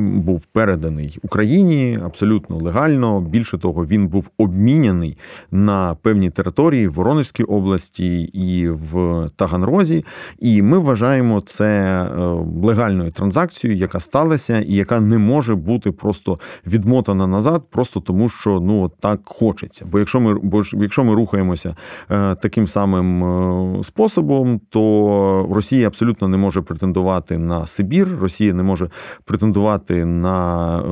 був 0.00 0.44
переданий 0.44 1.18
Україні 1.22 1.98
абсолютно 2.04 2.56
легально. 2.56 3.20
Більше 3.20 3.58
того, 3.58 3.86
він 3.86 4.08
був 4.08 4.30
обміняний 4.38 5.18
на 5.50 5.94
певні 6.02 6.30
території 6.30 6.88
в 6.88 6.92
Воронежській 6.92 7.44
області 7.44 8.22
і 8.22 8.68
в 8.68 9.26
Таганрозі. 9.36 10.04
І 10.38 10.62
ми 10.62 10.78
вважаємо 10.78 11.40
це 11.40 11.68
е, 12.02 12.20
легальною 12.62 13.10
транзакцією, 13.10 13.78
яка 13.78 14.00
сталася, 14.00 14.60
і 14.60 14.74
яка 14.74 15.00
не 15.00 15.18
може 15.18 15.54
бути 15.54 15.92
просто 15.92 16.38
відмотана 16.66 17.26
назад, 17.26 17.62
просто 17.70 18.00
тому, 18.00 18.28
що 18.28 18.60
ну 18.60 18.90
так 19.00 19.20
хочеться. 19.24 19.86
Бо 19.92 19.98
якщо 19.98 20.20
ми 20.20 20.34
бо 20.42 20.62
якщо 20.72 21.04
ми 21.04 21.14
рухаємося 21.14 21.76
е, 22.10 22.34
таким 22.34 22.66
самим 22.66 23.24
е, 23.24 23.84
способом, 23.84 24.60
то 24.70 25.46
Росія 25.50 25.86
абсолютно 25.86 26.28
не 26.28 26.36
може 26.36 26.62
претендувати 26.62 27.38
на 27.38 27.66
Сибір, 27.66 28.08
Росія 28.20 28.52
не 28.52 28.62
може 28.62 28.88
претендувати 29.24 29.87
на 29.94 30.82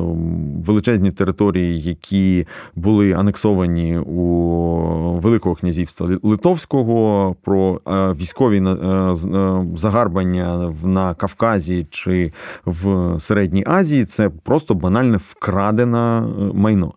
величезні 0.66 1.10
території, 1.10 1.80
які 1.80 2.46
були 2.74 3.12
анексовані 3.12 3.98
у 3.98 4.16
Великого 5.18 5.54
князівства 5.54 6.08
Литовського, 6.22 7.36
про 7.42 7.80
е, 7.88 8.12
військові 8.12 8.58
е, 8.58 8.70
е, 8.70 9.14
загарбання 9.76 10.74
на 10.84 11.14
Кавказі 11.14 11.86
чи 11.90 12.30
в 12.66 13.14
Середній 13.20 13.64
Азії 13.66 14.04
це 14.04 14.30
просто 14.30 14.74
банальне 14.74 15.16
вкрадене 15.16 16.22
майно. 16.54 16.92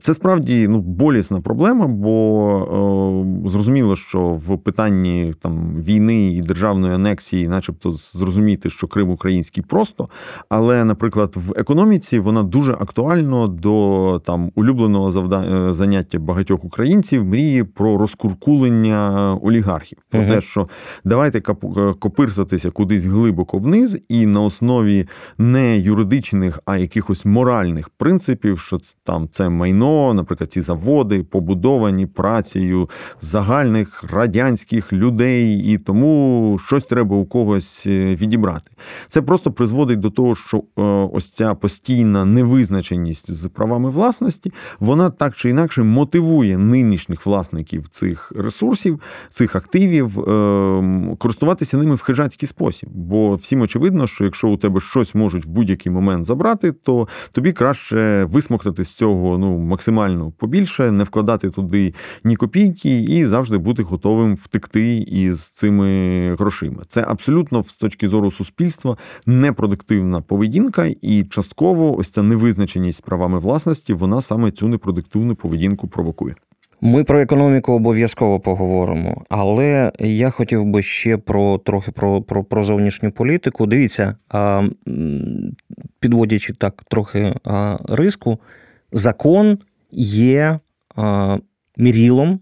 Це 0.00 0.14
справді 0.14 0.68
ну, 0.68 0.80
болісна 0.80 1.40
проблема, 1.40 1.86
бо 1.86 3.26
зрозуміло, 3.46 3.96
що 3.96 4.20
в 4.46 4.58
питанні 4.58 5.34
там 5.40 5.82
війни 5.82 6.32
і 6.32 6.40
державної 6.40 6.94
анексії, 6.94 7.48
начебто, 7.48 7.90
зрозуміти, 7.92 8.70
що 8.70 8.86
Крим 8.86 9.10
український 9.10 9.64
просто, 9.68 10.08
але, 10.48 10.84
наприклад, 10.84 11.19
в 11.26 11.52
економіці 11.56 12.18
вона 12.18 12.42
дуже 12.42 12.72
актуальна 12.72 13.46
до 13.46 14.22
там 14.24 14.50
улюбленого 14.54 15.10
завдання 15.10 15.72
заняття 15.72 16.18
багатьох 16.18 16.64
українців 16.64 17.24
мрії 17.24 17.64
про 17.64 17.98
розкуркулення 17.98 19.34
олігархів. 19.42 19.98
Про 20.10 20.26
те, 20.26 20.40
що 20.40 20.66
давайте 21.04 21.38
е, 21.38 21.94
копирсатися 21.98 22.70
кудись 22.70 23.04
глибоко 23.04 23.58
вниз, 23.58 23.98
і 24.08 24.26
на 24.26 24.40
основі 24.40 25.08
не 25.38 25.78
юридичних, 25.78 26.60
а 26.64 26.76
якихось 26.76 27.24
моральних 27.24 27.88
принципів, 27.88 28.58
що 28.58 28.78
там 29.04 29.28
це 29.30 29.48
майно, 29.48 30.14
наприклад, 30.14 30.52
ці 30.52 30.60
заводи 30.60 31.22
побудовані 31.22 32.06
працею 32.06 32.88
загальних 33.20 34.04
радянських 34.12 34.92
людей, 34.92 35.72
і 35.72 35.78
тому 35.78 36.58
щось 36.66 36.84
треба 36.84 37.16
у 37.16 37.24
когось 37.24 37.86
е, 37.86 38.14
відібрати. 38.14 38.70
Це 39.08 39.22
просто 39.22 39.52
призводить 39.52 40.00
до 40.00 40.10
того, 40.10 40.34
що 40.34 40.58
е, 40.58 40.82
ось 41.12 41.30
ця 41.32 41.54
постійна 41.54 42.24
невизначеність 42.24 43.32
з 43.32 43.48
правами 43.48 43.90
власності, 43.90 44.52
вона 44.80 45.10
так 45.10 45.36
чи 45.36 45.50
інакше 45.50 45.82
мотивує 45.82 46.58
нинішніх 46.58 47.26
власників 47.26 47.88
цих 47.88 48.32
ресурсів, 48.36 49.00
цих 49.30 49.56
активів, 49.56 50.20
ем, 50.20 51.16
користуватися 51.18 51.76
ними 51.76 51.94
в 51.94 52.02
хижацький 52.02 52.46
спосіб. 52.46 52.88
Бо 52.92 53.34
всім 53.34 53.60
очевидно, 53.60 54.06
що 54.06 54.24
якщо 54.24 54.48
у 54.48 54.56
тебе 54.56 54.80
щось 54.80 55.14
можуть 55.14 55.44
в 55.46 55.48
будь-який 55.48 55.92
момент 55.92 56.24
забрати, 56.24 56.72
то 56.72 57.08
тобі 57.32 57.52
краще 57.52 58.24
висмоктати 58.24 58.84
з 58.84 58.92
цього 58.92 59.38
ну 59.38 59.58
максимально 59.58 60.30
побільше, 60.30 60.90
не 60.90 61.04
вкладати 61.04 61.50
туди 61.50 61.94
ні 62.24 62.36
копійки 62.36 63.00
і 63.00 63.24
завжди 63.24 63.58
бути 63.58 63.82
готовим 63.82 64.34
втекти 64.34 64.96
із 64.96 65.50
цими 65.50 66.36
грошима. 66.36 66.82
Це 66.88 67.04
абсолютно 67.08 67.62
з 67.62 67.76
точки 67.76 68.08
зору 68.08 68.30
суспільства 68.30 68.96
непродуктивна 69.26 70.20
поведінка, 70.20 70.86
і 71.02 71.24
частково 71.24 71.98
ось 71.98 72.08
ця 72.08 72.22
невизначеність 72.22 72.98
з 72.98 73.00
правами 73.00 73.38
власності, 73.38 73.92
вона 73.92 74.20
саме 74.20 74.50
цю 74.50 74.68
непродуктивну 74.68 75.34
поведінку 75.34 75.88
провокує. 75.88 76.34
Ми 76.80 77.04
про 77.04 77.20
економіку 77.20 77.72
обов'язково 77.72 78.40
поговоримо, 78.40 79.24
але 79.28 79.92
я 79.98 80.30
хотів 80.30 80.64
би 80.64 80.82
ще 80.82 81.16
про 81.16 81.58
трохи 81.58 81.92
про 81.92 82.22
про, 82.22 82.44
про 82.44 82.64
зовнішню 82.64 83.10
політику. 83.10 83.66
Дивіться, 83.66 84.16
підводячи 86.00 86.52
так 86.52 86.82
трохи 86.88 87.34
риску, 87.88 88.38
закон 88.92 89.58
є 89.92 90.58
мірілом, 91.76 92.40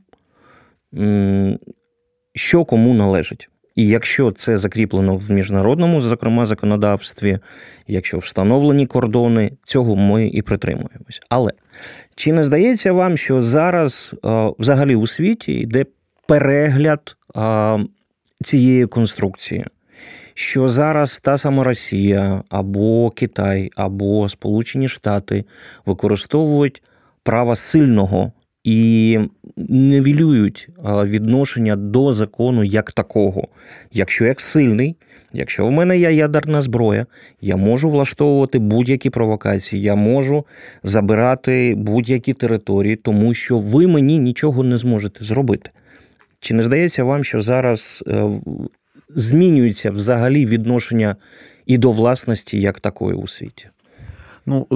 що 2.34 2.64
кому 2.64 2.94
належить. 2.94 3.48
І 3.78 3.86
якщо 3.86 4.32
це 4.32 4.58
закріплено 4.58 5.16
в 5.16 5.30
міжнародному, 5.30 6.00
зокрема, 6.00 6.44
законодавстві, 6.44 7.38
якщо 7.86 8.18
встановлені 8.18 8.86
кордони, 8.86 9.52
цього 9.64 9.96
ми 9.96 10.28
і 10.28 10.42
притримуємось. 10.42 11.20
Але 11.28 11.52
чи 12.14 12.32
не 12.32 12.44
здається 12.44 12.92
вам, 12.92 13.16
що 13.16 13.42
зараз 13.42 14.14
взагалі 14.58 14.96
у 14.96 15.06
світі 15.06 15.52
йде 15.52 15.84
перегляд 16.26 17.16
цієї 18.44 18.86
конструкції? 18.86 19.64
Що 20.34 20.68
зараз 20.68 21.18
та 21.18 21.38
сама 21.38 21.64
Росія 21.64 22.42
або 22.48 23.10
Китай, 23.10 23.70
або 23.76 24.28
Сполучені 24.28 24.88
Штати 24.88 25.44
використовують 25.86 26.82
право 27.22 27.56
сильного 27.56 28.32
і 28.68 29.18
невілюють 29.56 30.68
відношення 30.84 31.76
до 31.76 32.12
закону 32.12 32.64
як 32.64 32.92
такого. 32.92 33.48
Якщо 33.92 34.24
як 34.24 34.40
сильний, 34.40 34.96
якщо 35.32 35.66
в 35.66 35.70
мене 35.70 35.98
є 35.98 36.12
ядерна 36.12 36.60
зброя, 36.60 37.06
я 37.40 37.56
можу 37.56 37.90
влаштовувати 37.90 38.58
будь-які 38.58 39.10
провокації, 39.10 39.82
я 39.82 39.94
можу 39.94 40.46
забирати 40.82 41.74
будь-які 41.76 42.32
території, 42.32 42.96
тому 42.96 43.34
що 43.34 43.58
ви 43.58 43.86
мені 43.86 44.18
нічого 44.18 44.62
не 44.62 44.76
зможете 44.76 45.24
зробити. 45.24 45.70
Чи 46.40 46.54
не 46.54 46.62
здається 46.62 47.04
вам, 47.04 47.24
що 47.24 47.40
зараз 47.40 48.04
е, 48.08 48.30
змінюється 49.08 49.90
взагалі 49.90 50.46
відношення 50.46 51.16
і 51.66 51.78
до 51.78 51.92
власності 51.92 52.60
як 52.60 52.80
такої 52.80 53.16
у 53.16 53.26
світі? 53.26 53.68
Ну 54.48 54.66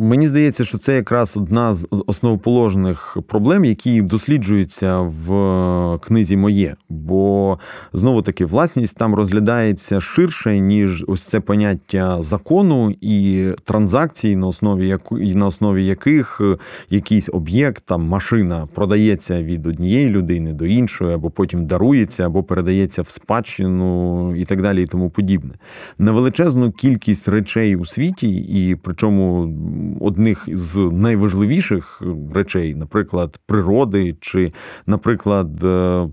мені 0.00 0.28
здається, 0.28 0.64
що 0.64 0.78
це 0.78 0.94
якраз 0.94 1.36
одна 1.36 1.74
з 1.74 1.88
основоположних 2.06 3.18
проблем, 3.28 3.64
які 3.64 4.02
досліджуються 4.02 4.98
в 5.00 5.34
е, 5.34 5.98
книзі 5.98 6.36
моє. 6.36 6.76
Бо 6.88 7.58
знову 7.92 8.22
таки 8.22 8.44
власність 8.44 8.96
там 8.96 9.14
розглядається 9.14 10.00
ширше, 10.00 10.58
ніж 10.58 11.04
ось 11.08 11.22
це 11.22 11.40
поняття 11.40 12.22
закону 12.22 12.94
і 13.00 13.46
транзакцій, 13.64 14.36
на 14.36 14.46
основі 14.46 14.88
яку 14.88 15.18
на 15.18 15.46
основі 15.46 15.86
яких 15.86 16.40
е, 16.40 16.56
якийсь 16.90 17.28
об'єкт, 17.32 17.84
там 17.86 18.02
машина 18.02 18.68
продається 18.74 19.42
від 19.42 19.66
однієї 19.66 20.08
людини 20.08 20.52
до 20.52 20.66
іншої, 20.66 21.14
або 21.14 21.30
потім 21.30 21.66
дарується, 21.66 22.26
або 22.26 22.42
передається 22.42 23.02
в 23.02 23.08
спадщину 23.08 24.36
і 24.36 24.44
так 24.44 24.62
далі, 24.62 24.82
і 24.82 24.86
тому 24.86 25.10
подібне. 25.10 25.54
На 25.98 26.12
величезну 26.12 26.72
кількість 26.72 27.28
речей 27.28 27.76
у 27.76 27.84
світі 27.84 28.36
і 28.36 28.74
причому 28.96 29.52
одних 30.00 30.48
з 30.52 30.76
найважливіших 30.92 32.02
речей, 32.34 32.74
наприклад, 32.74 33.40
природи, 33.46 34.16
чи, 34.20 34.52
наприклад, 34.86 35.64
е, 35.64 36.08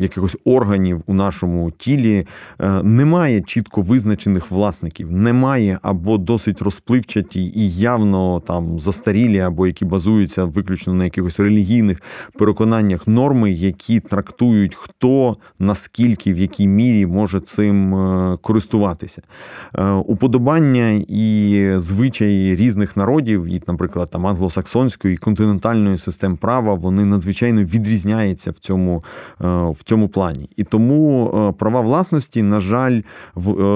якихось 0.00 0.36
органів 0.44 1.02
у 1.06 1.14
нашому 1.14 1.70
тілі, 1.70 2.26
е, 2.60 2.82
немає 2.82 3.40
чітко 3.40 3.80
визначених 3.80 4.50
власників, 4.50 5.12
немає 5.12 5.78
або 5.82 6.18
досить 6.18 6.62
розпливчаті 6.62 7.52
і 7.56 7.70
явно 7.70 8.42
там 8.46 8.78
застарілі, 8.78 9.38
або 9.38 9.66
які 9.66 9.84
базуються 9.84 10.44
виключно 10.44 10.94
на 10.94 11.04
якихось 11.04 11.40
релігійних 11.40 11.98
переконаннях 12.38 13.06
норми, 13.06 13.52
які 13.52 14.00
трактують, 14.00 14.74
хто 14.74 15.36
наскільки 15.58 16.32
в 16.32 16.38
якій 16.38 16.68
мірі 16.68 17.06
може 17.06 17.40
цим 17.40 17.94
е, 17.94 18.36
користуватися. 18.42 19.22
Уподобання 20.06 21.04
і 21.08 21.70
звичайно 21.76 22.03
звичаї 22.04 22.56
різних 22.56 22.96
народів, 22.96 23.46
і, 23.46 23.62
наприклад, 23.66 24.08
там 24.10 24.26
англосаксонської 24.26 25.14
і 25.14 25.16
континентальної 25.16 25.98
систем 25.98 26.36
права, 26.36 26.74
вони 26.74 27.04
надзвичайно 27.04 27.62
відрізняються 27.62 28.50
в 28.50 28.58
цьому 28.58 29.02
е, 29.40 29.46
в 29.48 29.78
цьому 29.84 30.08
плані. 30.08 30.50
І 30.56 30.64
тому 30.64 31.28
е, 31.28 31.52
права 31.58 31.80
власності, 31.80 32.42
на 32.42 32.60
жаль, 32.60 32.92
е, 33.00 33.02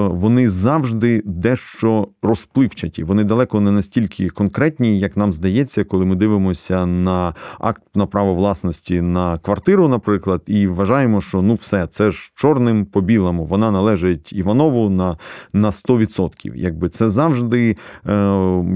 вони 0.07 0.49
завжди 0.49 1.21
дещо 1.25 2.07
розпливчаті. 2.21 3.03
Вони 3.03 3.23
далеко 3.23 3.61
не 3.61 3.71
настільки 3.71 4.29
конкретні, 4.29 4.99
як 4.99 5.17
нам 5.17 5.33
здається, 5.33 5.83
коли 5.83 6.05
ми 6.05 6.15
дивимося 6.15 6.85
на 6.85 7.33
акт 7.59 7.83
на 7.95 8.05
право 8.05 8.33
власності 8.33 9.01
на 9.01 9.37
квартиру, 9.37 9.87
наприклад, 9.87 10.41
і 10.45 10.67
вважаємо, 10.67 11.21
що 11.21 11.41
ну 11.41 11.53
все, 11.53 11.87
це 11.87 12.09
ж 12.11 12.31
чорним 12.35 12.85
по 12.85 13.01
білому. 13.01 13.45
Вона 13.45 13.71
належить 13.71 14.33
Іванову 14.33 14.89
на 14.89 15.17
на 15.53 15.69
100%. 15.69 16.55
Якби 16.55 16.89
це 16.89 17.09
завжди 17.09 17.75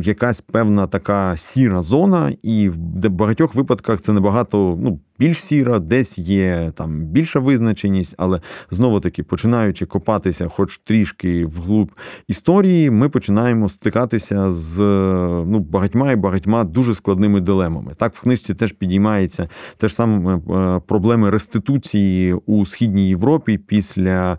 якась 0.04 0.42
певна 0.42 0.88
така 0.88 1.38
сіра 1.38 1.82
зона, 1.82 2.34
і 2.44 2.70
в 2.70 2.78
багатьох 3.10 3.56
випадках 3.56 4.02
це 4.02 4.14
набагато 4.14 4.78
ну, 4.82 5.00
більш 5.20 5.44
сіра, 5.44 5.80
десь 5.80 6.20
є 6.20 6.72
там 6.76 7.06
більша 7.06 7.40
визначеність, 7.40 8.16
але 8.18 8.42
знову 8.72 9.00
таки, 9.00 9.24
починаючи 9.24 9.86
копатися, 9.86 10.48
хоч 10.48 10.78
трішки 10.78 11.46
вглуб 11.46 11.92
історії, 12.28 12.90
ми 12.90 13.10
починаємо 13.10 13.70
стикатися 13.70 14.52
з 14.52 14.80
ну, 15.48 15.60
багатьма 15.60 16.12
і 16.12 16.16
багатьма 16.16 16.64
дуже 16.64 16.96
складними 16.96 17.42
дилемами. 17.42 17.92
Так, 17.98 18.16
в 18.16 18.22
книжці 18.22 18.54
теж 18.54 18.72
підіймається 18.72 19.50
теж 19.78 19.94
саме 19.94 20.36
е, 20.36 20.82
проблеми 20.88 21.30
реституції 21.30 22.34
у 22.34 22.66
східній 22.66 23.10
Європі 23.10 23.58
після 23.58 24.34
е, 24.34 24.38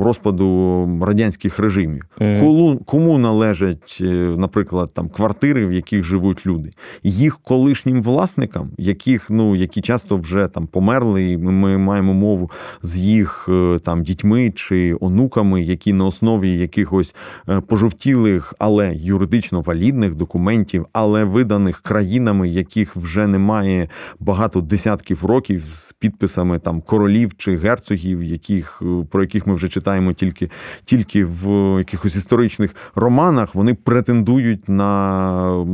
розпаду 0.00 0.88
радянських 1.02 1.58
режимів. 1.58 2.02
Mm. 2.20 2.84
Кому 2.84 3.18
належать, 3.18 3.98
наприклад, 4.36 4.90
там 4.94 5.08
квартири, 5.08 5.66
в 5.66 5.72
яких 5.72 6.04
живуть 6.04 6.46
люди, 6.46 6.70
їх 7.02 7.38
колишнім 7.38 8.02
власникам, 8.02 8.70
яких 8.78 9.30
ну 9.30 9.51
які 9.56 9.80
часто 9.80 10.16
вже 10.16 10.48
там 10.48 10.66
померли, 10.66 11.30
і 11.30 11.36
ми 11.36 11.78
маємо 11.78 12.14
мову 12.14 12.50
з 12.82 12.98
їх 12.98 13.46
е, 13.48 13.78
там 13.84 14.02
дітьми 14.02 14.52
чи 14.54 14.96
онуками, 15.00 15.62
які 15.62 15.92
на 15.92 16.04
основі 16.06 16.58
якихось 16.58 17.14
е, 17.48 17.60
пожовтілих, 17.60 18.54
але 18.58 18.94
юридично 18.94 19.60
валідних 19.60 20.14
документів, 20.14 20.86
але 20.92 21.24
виданих 21.24 21.80
країнами, 21.80 22.48
яких 22.48 22.96
вже 22.96 23.26
немає 23.26 23.88
багато 24.20 24.60
десятків 24.60 25.24
років 25.24 25.64
з 25.64 25.92
підписами 25.92 26.58
там 26.58 26.80
королів 26.80 27.32
чи 27.36 27.56
герцогів, 27.56 28.22
яких 28.22 28.82
е, 28.82 29.06
про 29.10 29.22
яких 29.22 29.46
ми 29.46 29.54
вже 29.54 29.68
читаємо 29.68 30.12
тільки 30.12 30.50
тільки 30.84 31.24
в 31.24 31.78
якихось 31.78 32.16
історичних 32.16 32.74
романах, 32.94 33.54
вони 33.54 33.74
претендують 33.74 34.68
на, 34.68 35.64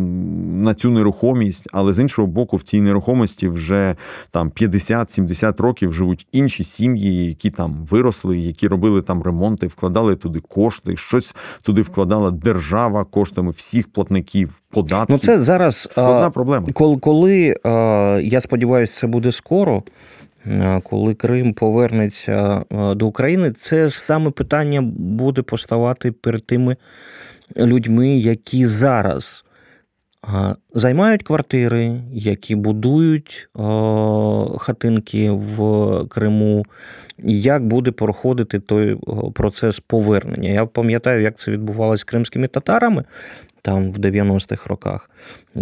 на 0.62 0.75
цю 0.75 0.91
нерухомість, 0.91 1.69
але 1.73 1.93
з 1.93 2.01
іншого 2.01 2.29
боку, 2.29 2.57
в 2.57 2.62
цій 2.62 2.81
нерухомості 2.81 3.49
вже 3.49 3.68
вже 3.69 3.97
там 4.31 4.51
50-70 4.51 5.63
років 5.63 5.93
живуть 5.93 6.27
інші 6.33 6.65
сім'ї, 6.65 7.25
які 7.25 7.51
там 7.51 7.87
виросли, 7.91 8.39
які 8.39 8.69
робили 8.69 9.03
там 9.03 9.23
ремонти, 9.23 9.67
вкладали 9.67 10.17
туди 10.17 10.41
кошти, 10.41 10.97
щось 10.97 11.35
туди 11.63 11.83
вкладала 11.83 12.31
держава 12.31 13.05
коштами 13.05 13.51
всіх 13.51 13.93
платників. 13.93 14.55
Податків. 14.71 15.07
Ну 15.15 15.19
це 15.19 15.39
зараз 15.39 15.89
складна 15.91 16.31
проблема. 16.31 16.67
Коли, 16.73 16.97
коли 16.97 17.55
я 18.23 18.41
сподіваюся, 18.41 19.01
це 19.01 19.07
буде 19.07 19.33
скоро. 19.33 19.83
Коли 20.83 21.15
Крим 21.15 21.55
повернеться 21.55 22.65
до 22.71 23.07
України, 23.07 23.53
це 23.61 23.89
ж 23.89 24.03
саме 24.03 24.31
питання 24.31 24.83
буде 24.97 25.43
поставати 25.43 26.13
перед 26.13 26.47
тими 26.47 26.77
людьми, 27.57 28.09
які 28.09 28.67
зараз 28.67 29.45
Займають 30.75 31.23
квартири, 31.23 32.01
які 32.13 32.55
будують 32.55 33.49
хатинки 34.59 35.31
в 35.31 35.59
Криму. 36.09 36.65
Як 37.25 37.67
буде 37.67 37.91
проходити 37.91 38.59
той 38.59 38.99
процес 39.35 39.81
повернення? 39.81 40.51
Я 40.51 40.67
пам'ятаю, 40.67 41.23
як 41.23 41.39
це 41.39 41.51
відбувалося 41.51 42.01
з 42.01 42.05
кримськими 42.05 42.47
татарами 42.47 43.05
там 43.63 43.93
в 43.93 43.99
90-х 43.99 44.67
роках, 44.67 45.11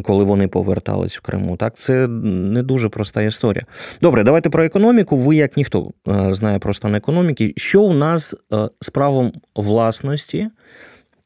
коли 0.02 0.24
вони 0.24 0.48
повертались 0.48 1.16
в 1.16 1.20
Криму. 1.20 1.56
Так, 1.56 1.76
це 1.76 2.06
не 2.08 2.62
дуже 2.62 2.88
проста 2.88 3.22
історія. 3.22 3.64
Добре, 4.00 4.24
давайте 4.24 4.50
про 4.50 4.64
економіку. 4.64 5.16
Ви, 5.16 5.36
як 5.36 5.56
ніхто 5.56 5.90
е, 6.08 6.32
знає 6.32 6.58
про 6.58 6.74
стан 6.74 6.94
економіки, 6.94 7.54
що 7.56 7.82
у 7.82 7.92
нас 7.92 8.34
е, 8.52 8.68
з 8.80 8.90
правом 8.90 9.32
власності, 9.56 10.48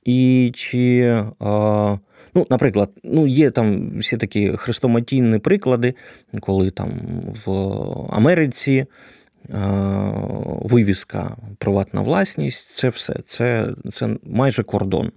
і 0.05 0.51
чи. 0.55 1.25
Ну, 2.35 2.47
наприклад, 2.51 2.91
ну 3.05 3.27
є 3.27 3.51
там 3.51 3.99
всі 3.99 4.17
такі 4.17 4.53
хрестоматійні 4.57 5.39
приклади, 5.39 5.95
коли 6.41 6.71
там 6.71 6.93
в 7.47 7.51
Америці. 8.11 8.87
Вивіска, 10.63 11.37
приватна 11.59 12.01
власність 12.01 12.77
це 12.77 12.89
все. 12.89 13.15
Це 13.27 13.69
це 13.93 14.17
майже 14.25 14.63
кордон. 14.63 15.13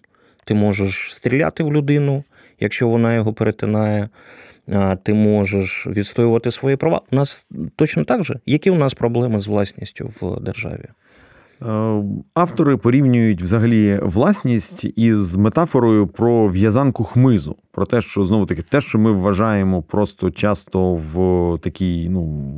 Ти 0.46 0.54
можеш 0.54 1.14
стріляти 1.14 1.64
в 1.64 1.74
людину, 1.74 2.24
Якщо 2.64 2.88
вона 2.88 3.16
його 3.16 3.34
перетинає, 3.34 4.10
ти 5.04 5.14
можеш 5.14 5.88
відстоювати 5.88 6.52
свої 6.52 6.76
права. 6.76 7.02
У 7.12 7.16
нас 7.16 7.46
точно 7.76 8.04
так 8.04 8.24
же. 8.24 8.40
Які 8.46 8.70
у 8.70 8.76
нас 8.76 8.94
проблеми 8.94 9.40
з 9.40 9.48
власністю 9.48 10.14
в 10.22 10.40
державі? 10.42 10.86
Е, 11.62 12.04
автори 12.34 12.78
порівнюють 12.78 13.42
взагалі 13.42 14.00
власність 14.04 14.84
із 14.96 15.36
метафорою 15.36 16.08
про 16.08 16.48
в'язанку 16.48 17.04
хмизу 17.04 17.56
про 17.74 17.86
те, 17.86 18.02
що 18.02 18.24
знову 18.24 18.46
таки 18.46 18.62
те, 18.62 18.82
що 18.82 19.00
ми 19.00 19.12
вважаємо 19.12 19.82
просто 19.82 20.32
часто 20.32 21.02
в 21.14 21.58
такій 21.60 22.10
ну 22.10 22.50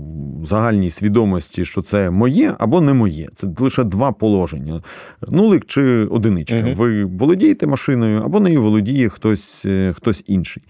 загальній 0.45 0.89
свідомості, 0.89 1.65
що 1.65 1.81
це 1.81 2.09
моє 2.09 2.53
або 2.59 2.81
не 2.81 2.93
моє. 2.93 3.27
Це 3.35 3.47
лише 3.59 3.83
два 3.83 4.11
положення: 4.11 4.81
нулик 5.27 5.65
чи 5.65 6.05
одиничка. 6.05 6.55
uh 6.55 6.75
Ви 6.75 7.05
володієте 7.05 7.67
машиною 7.67 8.21
або 8.25 8.39
нею 8.39 8.61
володіє 8.61 9.09
хтось 9.09 9.65
е, 9.65 9.93
хтось 9.97 10.23
інший. 10.27 10.63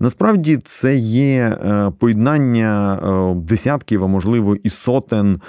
Насправді 0.00 0.58
це 0.64 0.96
є 0.96 1.58
е, 1.66 1.90
поєднання 1.98 2.98
десятків, 3.36 4.04
а 4.04 4.06
можливо, 4.06 4.56
і 4.56 4.68
сотен 4.68 5.40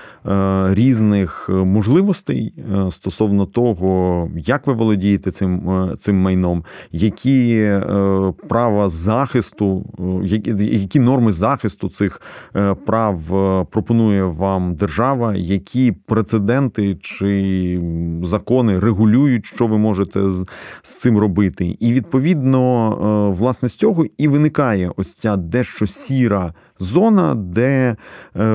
різних 0.69 1.49
можливостей 1.49 2.32
стосовно 2.91 3.45
того, 3.45 4.29
як 4.37 4.67
ви 4.67 4.73
володієте 4.73 5.31
цим, 5.31 5.89
цим 5.97 6.15
майном, 6.15 6.63
які 6.91 7.69
права 8.47 8.89
захисту, 8.89 9.85
е, 10.23 10.63
які 10.65 10.99
норми 10.99 11.31
захисту 11.31 11.89
цих 11.89 12.21
е, 12.55 12.75
прав 12.85 13.35
е, 13.35 13.65
пропонує 13.71 14.23
вам 14.23 14.75
держава, 14.75 15.35
які 15.35 15.91
прецеденти 15.91 16.97
чи 17.01 17.81
закони 18.23 18.79
регулюють, 18.79 19.45
що 19.45 19.67
ви 19.67 19.77
можете 19.77 20.31
з, 20.31 20.45
з 20.83 20.95
цим 20.95 21.17
робити, 21.17 21.77
і 21.79 21.93
відповідно 21.93 23.33
власне 23.37 23.69
з 23.69 23.75
цього 23.75 24.05
і 24.17 24.27
виникає 24.27 24.91
ось 24.95 25.13
ця 25.13 25.35
дещо 25.35 25.87
сіра 25.87 26.53
зона, 26.79 27.35
де 27.35 27.95
е, 28.35 28.45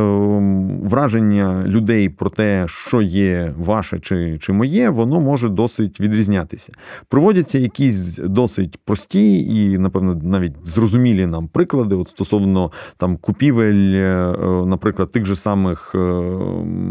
враження 0.83 1.65
людей 1.67 2.09
про 2.09 2.31
те, 2.31 2.65
що 2.69 3.03
є 3.03 3.55
ваше 3.59 3.99
чи 3.99 4.39
чи 4.41 4.53
моє, 4.53 4.91
воно 4.91 5.21
може 5.21 5.49
досить 5.49 6.01
відрізнятися. 6.01 6.73
Проводяться 7.09 7.59
якісь 7.59 8.17
досить 8.17 8.79
прості 8.85 9.39
і, 9.39 9.79
напевно, 9.79 10.21
навіть 10.23 10.53
зрозумілі 10.65 11.27
нам 11.27 11.49
приклади 11.49 11.95
от 11.95 12.09
стосовно 12.09 12.73
там 12.97 13.17
купівель, 13.17 13.93
е, 13.95 14.35
наприклад, 14.67 15.11
тих 15.11 15.25
же 15.25 15.37
самих 15.37 15.93
е, 15.95 15.99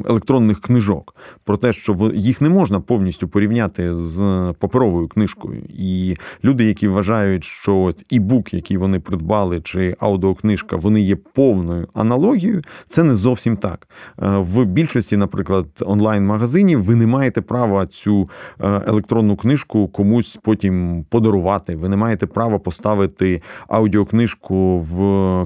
електронних 0.09 0.61
книжок, 0.61 1.15
про 1.43 1.57
те, 1.57 1.71
що 1.71 2.11
їх 2.13 2.41
не 2.41 2.49
можна 2.49 2.79
повністю 2.79 3.27
порівняти 3.27 3.93
з 3.93 4.17
паперовою 4.59 5.07
книжкою. 5.07 5.61
І 5.69 6.15
люди, 6.43 6.63
які 6.63 6.87
вважають, 6.87 7.43
що 7.43 7.77
от 7.77 8.03
і-бук, 8.09 8.53
який 8.53 8.77
вони 8.77 8.99
придбали, 8.99 9.61
чи 9.61 9.95
аудіокнижка, 9.99 10.75
вони 10.75 11.01
є 11.01 11.17
повною 11.33 11.87
аналогією, 11.93 12.61
це 12.87 13.03
не 13.03 13.15
зовсім 13.15 13.57
так. 13.57 13.87
Е, 14.21 14.37
в 14.37 14.65
більшості, 14.65 15.17
наприклад, 15.17 15.65
онлайн-магазинів 15.85 16.83
ви 16.83 16.95
не 16.95 17.07
маєте 17.07 17.41
права 17.41 17.85
цю 17.85 18.29
е, 18.61 18.81
електронну 18.87 19.35
книжку 19.35 19.87
комусь 19.87 20.39
потім 20.43 21.05
подарувати. 21.09 21.75
Ви 21.75 21.89
не 21.89 21.95
маєте 21.95 22.25
права 22.25 22.59
поставити 22.59 23.41
аудіокнижку 23.67 24.79
в 24.79 24.97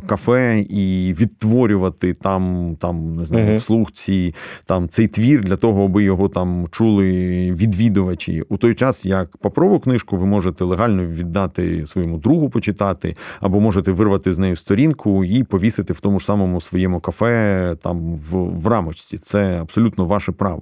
кафе 0.08 0.60
і 0.70 1.13
відтворювати 1.20 2.13
там, 2.13 2.76
там 2.80 3.15
не 3.15 3.26
знаю, 3.26 3.58
вслух 3.58 3.91
ці 3.91 4.36
там 4.65 4.89
цей 4.89 5.08
твір 5.08 5.41
для 5.41 5.56
того, 5.56 5.86
аби 5.86 6.04
його 6.04 6.28
там 6.28 6.65
чули 6.72 7.12
відвідувачі. 7.52 8.44
У 8.50 8.58
той 8.58 8.74
час 8.74 9.06
як 9.06 9.38
паперову 9.38 9.80
книжку 9.80 10.17
ви 10.17 10.26
можете 10.26 10.65
легально 10.65 11.06
віддати 11.06 11.86
своєму 11.86 12.17
другу 12.17 12.50
почитати, 12.50 13.13
або 13.41 13.60
можете 13.60 13.91
вирвати 13.91 14.34
з 14.34 14.39
нею 14.39 14.56
сторінку 14.56 15.26
і 15.26 15.44
повісити 15.44 15.61
повісити 15.62 15.93
в 15.93 16.00
тому 16.00 16.19
ж 16.19 16.26
самому 16.26 16.62
своєму 16.62 17.00
кафе 17.00 17.76
там 17.84 18.15
в, 18.15 18.36
в 18.36 18.67
рамочці. 18.67 19.17
Це 19.17 19.62
абсолютно 19.62 20.06
ваше 20.06 20.32
право. 20.32 20.62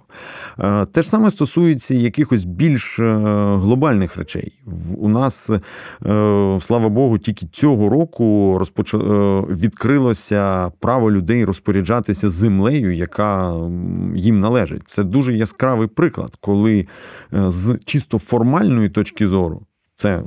Е, 0.59 0.85
те 0.85 1.01
ж 1.01 1.09
саме 1.09 1.31
стосується 1.31 1.95
якихось 1.95 2.45
більш 2.45 2.99
е, 2.99 3.13
глобальних 3.55 4.17
речей. 4.17 4.59
У 4.97 5.09
нас, 5.09 5.49
е, 5.49 5.59
слава 6.61 6.89
Богу, 6.89 7.17
тільки 7.17 7.47
цього 7.47 7.89
року 7.89 8.55
розпоч... 8.59 8.93
відкрилося 9.49 10.71
право 10.79 11.11
людей 11.11 11.45
розпоряджатися 11.45 12.29
землею, 12.29 12.95
яка 12.95 13.53
їм 14.15 14.39
належить. 14.39 14.83
Це 14.85 15.03
дуже 15.03 15.33
яскравий 15.33 15.87
приклад, 15.87 16.37
коли 16.41 16.87
з 17.31 17.79
чисто 17.85 18.19
формальної 18.19 18.89
точки 18.89 19.27
зору 19.27 19.61
це 19.95 20.23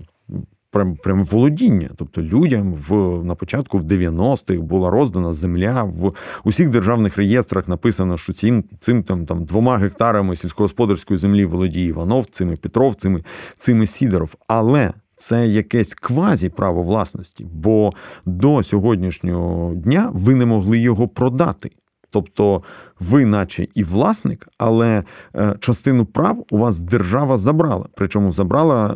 прям 0.72 0.96
прям 0.96 1.24
володіння. 1.24 1.90
Тобто 1.96 2.22
людям 2.22 2.74
в 2.88 2.94
на 3.24 3.34
початку 3.34 3.78
в 3.78 3.84
90-х 3.84 4.62
була 4.62 4.90
роздана 4.90 5.32
земля 5.32 5.82
в 5.82 6.12
усіх 6.44 6.70
державних 6.70 7.16
реєстрах. 7.16 7.68
Написано, 7.68 8.16
що 8.16 8.32
цим 8.32 8.64
цим 8.80 9.02
там 9.02 9.26
там 9.26 9.44
двома 9.44 9.78
гектарами 9.78 10.36
сільськогосподарської 10.36 11.18
землі 11.18 11.44
володіє 11.44 11.86
Іванов, 11.86 12.26
цими 12.30 12.56
Петров, 12.56 12.94
цими, 12.94 13.20
цими 13.58 13.86
Сідоров. 13.86 14.34
Але 14.46 14.92
це 15.16 15.48
якесь 15.48 15.94
квазі 15.94 16.48
право 16.48 16.82
власності, 16.82 17.46
бо 17.52 17.90
до 18.26 18.62
сьогоднішнього 18.62 19.74
дня 19.74 20.10
ви 20.14 20.34
не 20.34 20.46
могли 20.46 20.78
його 20.78 21.08
продати. 21.08 21.70
Тобто 22.12 22.62
ви, 23.00 23.26
наче 23.26 23.66
і 23.74 23.84
власник, 23.84 24.48
але 24.58 25.02
е, 25.36 25.54
частину 25.60 26.04
прав 26.04 26.44
у 26.50 26.58
вас 26.58 26.78
держава 26.78 27.36
забрала. 27.36 27.86
Причому 27.94 28.32
забрала, 28.32 28.86
е, 28.86 28.94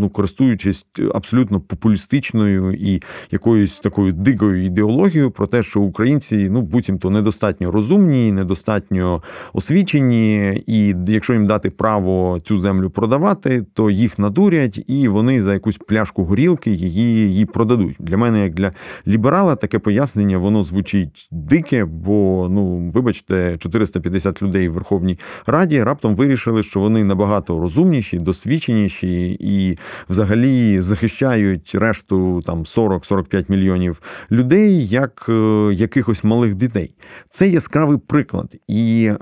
ну 0.00 0.10
користуючись 0.12 0.86
абсолютно 1.14 1.60
популістичною 1.60 2.72
і 2.72 3.02
якоюсь 3.30 3.80
такою 3.80 4.12
дикою 4.12 4.64
ідеологією 4.64 5.30
про 5.30 5.46
те, 5.46 5.62
що 5.62 5.80
українці 5.80 6.48
ну 6.50 6.62
буцімто 6.62 7.10
недостатньо 7.10 7.70
розумні, 7.70 8.32
недостатньо 8.32 9.22
освічені, 9.52 10.62
і 10.66 10.94
якщо 11.08 11.32
їм 11.32 11.46
дати 11.46 11.70
право 11.70 12.38
цю 12.42 12.56
землю 12.56 12.90
продавати, 12.90 13.66
то 13.74 13.90
їх 13.90 14.18
надурять 14.18 14.84
і 14.86 15.08
вони 15.08 15.42
за 15.42 15.52
якусь 15.52 15.78
пляшку 15.78 16.24
горілки 16.24 16.70
її 16.70 17.28
її 17.28 17.46
продадуть. 17.46 17.96
Для 17.98 18.16
мене, 18.16 18.42
як 18.42 18.54
для 18.54 18.72
ліберала, 19.06 19.56
таке 19.56 19.78
пояснення 19.78 20.38
воно 20.38 20.62
звучить 20.62 21.28
дике, 21.30 21.84
бо 21.84 22.47
ну 22.48 22.90
вибачте. 22.94 23.56
450 23.58 24.42
людей 24.42 24.68
в 24.68 24.72
Верховній 24.72 25.18
Раді, 25.46 25.82
раптом 25.82 26.16
вирішили, 26.16 26.62
що 26.62 26.80
вони 26.80 27.04
набагато 27.04 27.58
розумніші, 27.58 28.18
досвідченіші 28.18 29.36
і 29.40 29.78
взагалі 30.08 30.80
захищають 30.80 31.74
решту 31.74 32.40
там 32.46 32.62
40-45 32.62 33.44
мільйонів 33.48 34.02
людей 34.30 34.86
як 34.86 35.26
е, 35.28 35.32
якихось 35.74 36.24
малих 36.24 36.54
дітей. 36.54 36.94
Це 37.30 37.48
яскравий 37.48 37.98
приклад, 37.98 38.56
і 38.68 39.04
е, 39.04 39.16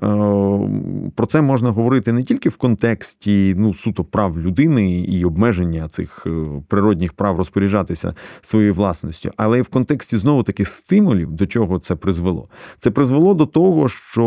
про 1.15 1.27
це 1.29 1.43
можна 1.43 1.71
говорити 1.71 2.13
не 2.13 2.23
тільки 2.23 2.49
в 2.49 2.57
контексті 2.57 3.55
ну 3.59 3.75
суто 3.75 4.05
прав 4.05 4.41
людини 4.41 5.01
і 5.01 5.25
обмеження 5.25 5.89
цих 5.89 6.27
е, 6.27 6.31
природних 6.69 7.13
прав 7.13 7.37
розпоряджатися 7.37 8.15
своєю 8.41 8.75
власністю, 8.75 9.31
але 9.37 9.59
й 9.59 9.63
в 9.63 9.69
контексті 9.69 10.17
знову 10.17 10.43
таки 10.43 10.65
стимулів, 10.65 11.33
до 11.33 11.47
чого 11.47 11.79
це 11.79 11.95
призвело. 11.95 12.49
Це 12.79 12.91
призвело 12.91 13.16
до 13.35 13.47
того, 13.47 13.89
що 13.89 14.25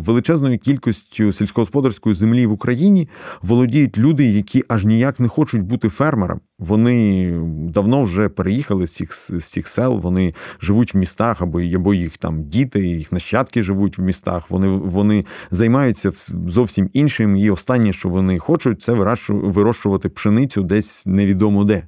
е, 0.00 0.04
величезною 0.06 0.58
кількістю 0.58 1.32
сільськогосподарської 1.32 2.14
землі 2.14 2.46
в 2.46 2.52
Україні 2.52 3.08
володіють 3.42 3.98
люди, 3.98 4.24
які 4.24 4.64
аж 4.68 4.84
ніяк 4.84 5.20
не 5.20 5.28
хочуть 5.28 5.62
бути 5.62 5.88
фермерами. 5.88 6.40
Вони 6.60 7.32
давно 7.68 8.02
вже 8.02 8.28
переїхали 8.28 8.86
з 8.86 8.94
цих 8.94 9.14
з 9.14 9.50
цих 9.50 9.68
сел. 9.68 9.98
Вони 9.98 10.34
живуть 10.60 10.94
в 10.94 10.98
містах, 10.98 11.42
або 11.42 11.60
або 11.60 11.94
їх 11.94 12.16
там 12.16 12.42
діти, 12.42 12.86
їх 12.86 13.12
нащадки 13.12 13.62
живуть 13.62 13.98
в 13.98 14.02
містах. 14.02 14.50
Вони 14.50 14.68
вони 14.68 15.24
займаються 15.50 16.10
зовсім 16.46 16.90
іншим. 16.92 17.36
І 17.36 17.50
останнє, 17.50 17.92
що 17.92 18.08
вони 18.08 18.38
хочуть, 18.38 18.82
це 18.82 18.92
вирощувати 19.28 20.08
пшеницю 20.08 20.62
десь 20.62 21.06
невідомо 21.06 21.64
де. 21.64 21.82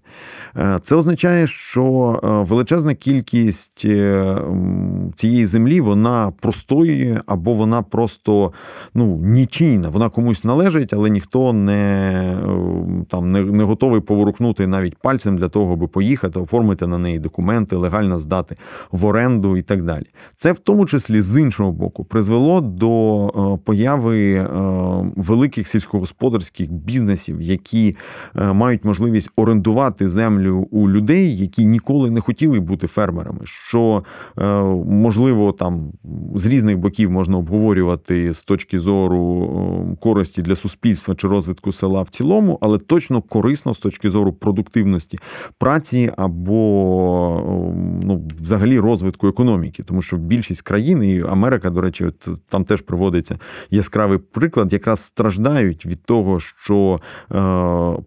Е, 0.57 0.79
це 0.83 0.97
означає, 0.97 1.47
що 1.47 2.21
е, 2.25 2.29
величезна 2.29 2.95
кількість 2.95 3.87
цієї 5.15 5.47
землі 5.47 5.81
вона 5.81 6.33
простої 6.41 7.19
або 7.27 7.55
вона 7.55 7.83
просто 7.83 8.53
ну, 8.95 9.17
нічийна. 9.17 9.89
Вона 9.89 10.09
комусь 10.09 10.45
належить, 10.45 10.93
але 10.93 11.11
ніхто 11.11 11.53
не 11.53 11.73
е, 11.73 13.05
там 13.09 13.33
не, 13.33 13.43
не 13.43 13.65
готовий 13.65 14.01
поворухнути 14.01 14.62
навіть 14.67 14.97
пальцем 14.97 15.37
для 15.37 15.49
того, 15.49 15.73
аби 15.73 15.87
поїхати, 15.87 16.41
оформити 16.41 16.87
на 16.87 16.99
неї 16.99 17.19
документи, 17.19 17.77
легально 17.77 18.19
здати 18.19 18.57
в 18.93 19.07
оренду 19.07 19.57
і 19.57 19.63
так 19.63 19.85
далі. 19.85 20.07
Це 20.37 20.53
в 20.53 20.59
тому 20.59 20.87
числі 20.87 21.21
з 21.21 21.39
іншого 21.39 21.73
боку 21.73 22.05
призвело 22.05 22.61
до 22.61 23.27
е, 23.27 23.59
появи 23.65 24.33
е, 24.33 24.47
великих 25.17 25.69
сільськогосподарських 25.69 26.73
бізнесів, 26.73 27.41
які 27.41 27.97
мають 28.35 28.85
можливість 28.85 29.31
орендувати 29.37 30.09
землю 30.09 30.69
у 30.71 30.91
людей, 30.91 31.37
які 31.37 31.65
ніколи 31.65 32.11
не 32.11 32.21
хотіли 32.21 32.61
бути 32.61 32.87
фермерами. 32.87 33.41
Що 33.45 34.03
можливо 34.87 35.53
там 35.53 35.93
з 36.35 36.47
різних 36.47 36.79
боків 36.79 37.11
можна 37.11 37.37
обговорювати 37.37 38.33
з 38.33 38.43
точки 38.43 38.79
зору 38.79 39.97
користі 40.01 40.43
для 40.43 40.57
суспільства 40.57 41.15
чи 41.15 41.29
розвитку 41.29 41.73
села 41.73 42.03
в 42.03 42.09
цілому, 42.09 42.59
але 42.61 42.79
точно 42.79 43.23
корисно 43.23 43.75
з 43.75 43.79
точки 43.79 44.11
зору 44.11 44.33
продуктивності 44.53 45.19
праці 45.59 46.13
або 46.17 47.43
ну, 48.05 48.23
взагалі 48.41 48.79
розвитку 48.79 49.29
економіки, 49.29 49.83
тому 49.83 50.03
що 50.03 50.17
більшість 50.17 50.63
країн, 50.63 51.03
і 51.03 51.23
Америка, 51.29 51.71
до 51.71 51.81
речі, 51.81 52.07
там 52.49 52.65
теж 52.65 52.81
проводиться 52.81 53.39
яскравий 53.71 54.19
приклад, 54.19 54.73
якраз 54.73 55.01
страждають 55.01 55.87
від 55.87 56.03
того, 56.05 56.41
що 56.41 56.97
е, 56.97 57.35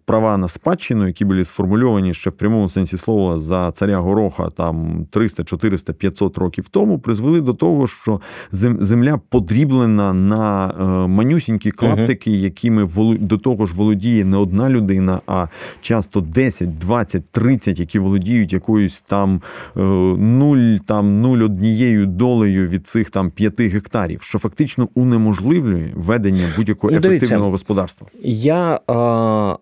права 0.04 0.36
на 0.36 0.48
спадщину, 0.48 1.06
які 1.06 1.24
були 1.24 1.44
сформульовані 1.44 2.14
ще 2.14 2.30
в 2.30 2.32
прямому 2.32 2.68
сенсі 2.68 2.96
слова 2.96 3.38
за 3.38 3.72
царя 3.72 3.98
Гороха 3.98 4.50
там 4.50 5.06
300, 5.10 5.44
400, 5.44 5.92
500 5.92 6.38
років 6.38 6.68
тому, 6.68 6.98
призвели 6.98 7.40
до 7.40 7.54
того, 7.54 7.86
що 7.86 8.20
земля 8.50 9.20
подріблена 9.28 10.12
на 10.12 10.68
е, 10.68 10.82
манюсінькі 11.08 11.70
клаптики, 11.70 12.30
якими 12.30 12.88
до 13.20 13.38
того 13.38 13.66
ж 13.66 13.74
володіє 13.74 14.24
не 14.24 14.36
одна 14.36 14.70
людина, 14.70 15.20
а 15.26 15.46
часто 15.80 16.20
10, 16.32 16.78
20, 16.78 17.30
30, 17.30 17.80
які 17.80 17.98
володіють 17.98 18.52
якоюсь 18.52 19.00
там 19.00 19.42
е, 19.76 19.80
нуль 20.18 20.76
там 20.86 21.20
нуль 21.20 21.38
однією 21.38 22.06
долею 22.06 22.68
від 22.68 22.86
цих 22.86 23.10
там 23.10 23.30
5 23.30 23.60
гектарів, 23.60 24.22
що 24.22 24.38
фактично 24.38 24.88
унеможливлює 24.94 25.90
ведення 25.94 26.52
будь-якого 26.56 26.90
ну, 26.90 26.98
ефективного 26.98 27.20
Дивіться, 27.20 27.38
господарства. 27.38 28.06
Я 28.22 28.80
а, 28.86 28.94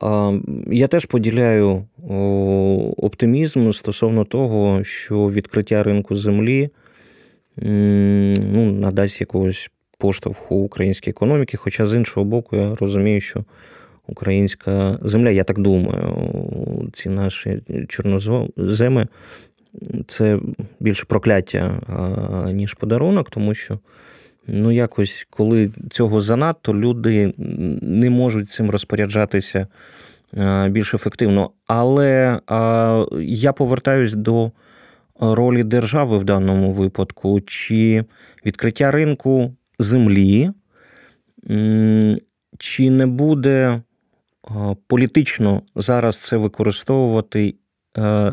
а, 0.01 0.33
я 0.71 0.87
теж 0.87 1.07
поділяю 1.07 1.85
оптимізм 2.97 3.71
стосовно 3.71 4.25
того, 4.25 4.85
що 4.85 5.31
відкриття 5.31 5.83
ринку 5.83 6.17
землі 6.17 6.71
ну, 7.57 8.73
надасть 8.73 9.21
якогось 9.21 9.71
поштовху 9.99 10.57
українській 10.57 11.11
економіки. 11.11 11.57
Хоча 11.57 11.87
з 11.87 11.95
іншого 11.97 12.25
боку, 12.25 12.57
я 12.57 12.75
розумію, 12.75 13.21
що 13.21 13.45
українська 14.07 14.99
земля, 15.03 15.31
я 15.31 15.45
так 15.45 15.59
думаю, 15.59 16.91
ці 16.93 17.09
наші 17.09 17.63
чорноземи 17.89 19.07
це 20.07 20.39
більше 20.81 21.05
прокляття, 21.07 21.81
ніж 22.53 22.75
подарунок, 22.75 23.31
тому 23.31 23.55
що. 23.55 23.79
Ну, 24.47 24.73
якось, 24.73 25.27
коли 25.31 25.71
цього 25.91 26.21
занадто, 26.21 26.75
люди 26.75 27.35
не 27.83 28.11
можуть 28.11 28.51
цим 28.51 28.71
розпоряджатися 28.71 29.67
більш 30.69 30.95
ефективно. 30.95 31.51
Але 31.67 32.41
я 33.21 33.53
повертаюсь 33.53 34.15
до 34.15 34.53
ролі 35.21 35.65
держави 35.65 36.19
в 36.19 36.25
даному 36.25 36.73
випадку, 36.73 37.41
чи 37.41 38.05
відкриття 38.47 38.91
ринку 38.91 39.55
землі, 39.79 40.51
чи 42.59 42.91
не 42.91 43.07
буде 43.07 43.83
політично 44.87 45.63
зараз 45.75 46.17
це 46.17 46.37
використовувати 46.37 47.55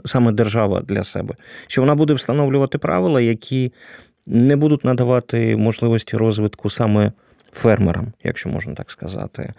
саме 0.06 0.32
держава 0.32 0.82
для 0.82 1.04
себе? 1.04 1.36
Що 1.68 1.82
вона 1.82 1.96
буде 1.96 2.14
встановлювати 2.14 2.78
правила, 2.78 3.22
які 3.22 3.74
не 4.26 4.56
будуть 4.56 4.86
надавати 4.86 5.56
можливості 5.58 6.18
розвитку 6.18 6.70
саме 6.70 7.12
фермерам, 7.54 8.14
якщо 8.24 8.50
можна 8.50 8.74
так 8.74 8.92
сказати, 8.92 9.54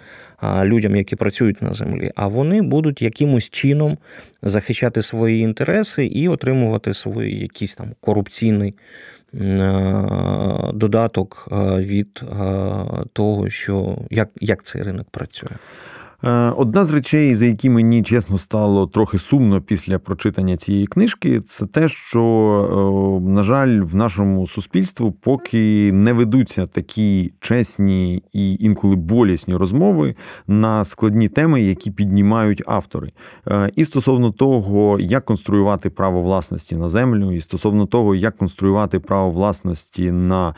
людям, 0.64 0.96
які 0.96 1.16
працюють 1.16 1.62
на 1.62 1.72
землі, 1.72 2.12
а 2.16 2.26
вони 2.26 2.62
будуть 2.62 3.02
якимось 3.02 3.50
чином 3.50 3.98
захищати 4.42 5.02
свої 5.02 5.40
інтереси 5.40 6.06
і 6.06 6.28
отримувати 6.28 6.94
свій 6.94 7.40
якийсь 7.40 7.74
там 7.74 7.86
корупційний 8.00 8.74
додаток 10.74 11.48
від 11.78 12.22
того, 13.12 13.50
що 13.50 13.98
як, 14.10 14.28
як 14.40 14.62
цей 14.62 14.82
ринок 14.82 15.10
працює. 15.10 15.50
Е, 16.24 16.50
одна 16.56 16.84
з 16.84 16.92
речей, 16.92 17.34
за 17.34 17.46
які 17.46 17.70
мені 17.70 18.02
чесно 18.02 18.38
стало 18.38 18.86
трохи 18.86 19.18
сумно 19.18 19.60
після 19.60 19.98
прочитання 19.98 20.56
цієї 20.56 20.86
книжки, 20.86 21.40
це 21.40 21.66
те, 21.66 21.88
що, 21.88 23.20
е, 23.24 23.30
на 23.30 23.42
жаль, 23.42 23.80
в 23.80 23.94
нашому 23.94 24.46
суспільству 24.46 25.12
поки 25.12 25.92
не 25.92 26.12
ведуться 26.12 26.66
такі 26.66 27.32
чесні 27.40 28.22
і 28.32 28.54
інколи 28.60 28.96
болісні 28.96 29.54
розмови 29.54 30.14
на 30.46 30.84
складні 30.84 31.28
теми, 31.28 31.62
які 31.62 31.90
піднімають 31.90 32.62
автори. 32.66 33.12
Е, 33.48 33.70
і 33.76 33.84
стосовно 33.84 34.30
того, 34.30 35.00
як 35.00 35.24
конструювати 35.24 35.90
право 35.90 36.22
власності 36.22 36.76
на 36.76 36.88
землю, 36.88 37.32
і 37.32 37.40
стосовно 37.40 37.86
того, 37.86 38.14
як 38.14 38.36
конструювати 38.36 38.98
право 38.98 39.30
власності 39.30 40.10
на 40.10 40.54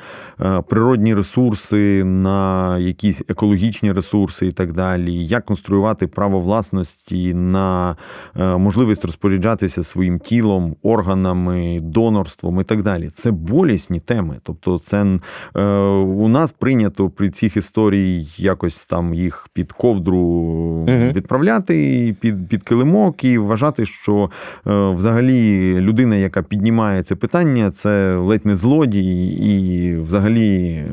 природні 0.68 1.14
ресурси, 1.14 2.04
на 2.04 2.78
якісь 2.78 3.22
екологічні 3.28 3.92
ресурси 3.92 4.46
і 4.46 4.52
так 4.52 4.72
далі. 4.72 5.26
як 5.26 5.44
конструювати 5.54 6.06
право 6.06 6.40
власності 6.40 7.34
на 7.34 7.96
е, 8.40 8.56
можливість 8.56 9.04
розпоряджатися 9.04 9.82
своїм 9.82 10.18
тілом, 10.18 10.76
органами, 10.82 11.78
донорством 11.82 12.60
і 12.60 12.64
так 12.64 12.82
далі. 12.82 13.10
Це 13.14 13.30
болісні 13.30 14.00
теми. 14.00 14.36
Тобто, 14.42 14.78
це 14.78 15.18
е, 15.56 15.64
у 15.94 16.28
нас 16.28 16.52
прийнято 16.52 17.10
при 17.10 17.30
цих 17.30 17.56
історіях 17.56 18.40
якось 18.40 18.86
там 18.86 19.14
їх 19.14 19.48
під 19.52 19.72
ковдру 19.72 20.84
відправляти 20.88 22.16
під 22.20 22.48
під 22.48 22.62
килимок 22.62 23.24
і 23.24 23.38
вважати, 23.38 23.86
що 23.86 24.30
е, 24.66 24.90
взагалі 24.90 25.74
людина, 25.80 26.16
яка 26.16 26.42
піднімає 26.42 27.02
це 27.02 27.14
питання, 27.14 27.70
це 27.70 28.16
ледь 28.16 28.46
не 28.46 28.56
злодій, 28.56 29.26
і 29.26 29.96
взагалі, 29.96 30.84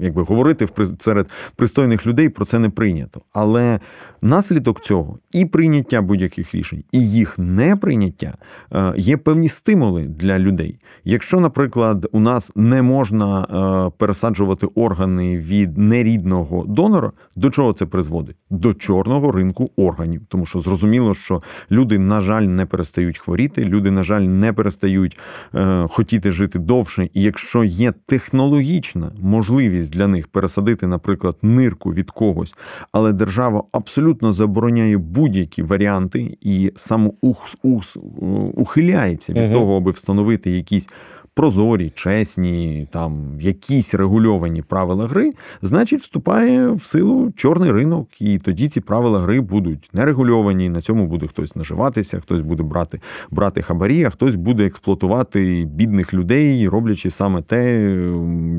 якби 0.00 0.22
говорити 0.22 0.66
серед 0.98 1.26
пристойних 1.56 2.06
людей 2.06 2.28
про 2.28 2.44
це 2.44 2.58
не 2.58 2.68
прийнято. 2.68 3.20
Але 3.32 3.80
Наслідок 4.22 4.80
цього 4.80 5.18
і 5.32 5.44
прийняття 5.44 6.02
будь-яких 6.02 6.54
рішень, 6.54 6.84
і 6.92 7.10
їх 7.10 7.38
неприйняття 7.38 8.34
е, 8.72 8.94
є 8.96 9.16
певні 9.16 9.48
стимули 9.48 10.02
для 10.02 10.38
людей. 10.38 10.78
Якщо, 11.04 11.40
наприклад, 11.40 12.08
у 12.12 12.20
нас 12.20 12.52
не 12.56 12.82
можна 12.82 13.40
е, 13.40 13.90
пересаджувати 13.98 14.66
органи 14.74 15.38
від 15.38 15.78
нерідного 15.78 16.64
донора, 16.68 17.10
до 17.36 17.50
чого 17.50 17.72
це 17.72 17.86
призводить? 17.86 18.36
До 18.50 18.74
чорного 18.74 19.32
ринку 19.32 19.70
органів, 19.76 20.22
тому 20.28 20.46
що 20.46 20.58
зрозуміло, 20.58 21.14
що 21.14 21.40
люди, 21.70 21.98
на 21.98 22.20
жаль, 22.20 22.42
не 22.42 22.66
перестають 22.66 23.18
хворіти, 23.18 23.64
люди, 23.64 23.90
на 23.90 24.02
жаль, 24.02 24.20
не 24.20 24.52
перестають 24.52 25.18
е, 25.54 25.86
хотіти 25.90 26.30
жити 26.30 26.58
довше. 26.58 27.08
І 27.14 27.22
якщо 27.22 27.64
є 27.64 27.92
технологічна 28.06 29.12
можливість 29.20 29.92
для 29.92 30.06
них 30.06 30.28
пересадити, 30.28 30.86
наприклад, 30.86 31.36
нирку 31.42 31.92
від 31.92 32.10
когось, 32.10 32.54
але 32.92 33.12
держава 33.12 33.62
абсолютно 33.76 34.32
забороняє 34.32 34.98
будь-які 34.98 35.62
варіанти 35.62 36.38
і 36.40 36.72
самоухиляється 36.74 39.32
від 39.32 39.42
угу. 39.42 39.54
того, 39.54 39.76
аби 39.76 39.90
встановити 39.90 40.50
якісь 40.50 40.88
прозорі, 41.36 41.92
чесні, 41.94 42.88
там 42.90 43.40
якісь 43.40 43.94
регульовані 43.94 44.62
правила 44.62 45.06
гри, 45.06 45.30
значить, 45.62 46.00
вступає 46.00 46.70
в 46.70 46.84
силу 46.84 47.32
чорний 47.36 47.72
ринок, 47.72 48.08
і 48.20 48.38
тоді 48.38 48.68
ці 48.68 48.80
правила 48.80 49.20
гри 49.20 49.40
будуть 49.40 49.90
нерегульовані. 49.92 50.68
На 50.68 50.80
цьому 50.80 51.06
буде 51.06 51.26
хтось 51.26 51.56
наживатися, 51.56 52.20
хтось 52.20 52.40
буде 52.40 52.62
брати 52.62 53.00
брати 53.30 53.62
хабарі, 53.62 54.04
а 54.04 54.10
хтось 54.10 54.34
буде 54.34 54.66
експлуатувати 54.66 55.68
бідних 55.70 56.14
людей, 56.14 56.68
роблячи 56.68 57.10
саме 57.10 57.42
те, 57.42 57.88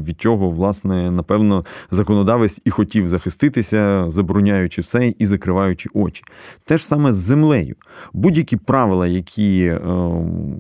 від 0.08 0.22
чого, 0.22 0.50
власне, 0.50 1.12
напевно, 1.12 1.64
законодавець 1.92 2.62
і 2.66 2.70
хотів 2.70 3.10
захиститися, 3.10 4.06
забороняючи 4.08 4.82
все 4.82 5.14
і 5.20 5.26
закриваючи 5.26 5.90
очі. 5.94 6.24
Те 6.66 6.78
ж 6.78 6.88
саме 6.88 7.14
з 7.14 7.18
землею. 7.18 7.76
Будь-які 8.14 8.58
правила, 8.58 9.08
які 9.08 9.60
е, 9.64 9.80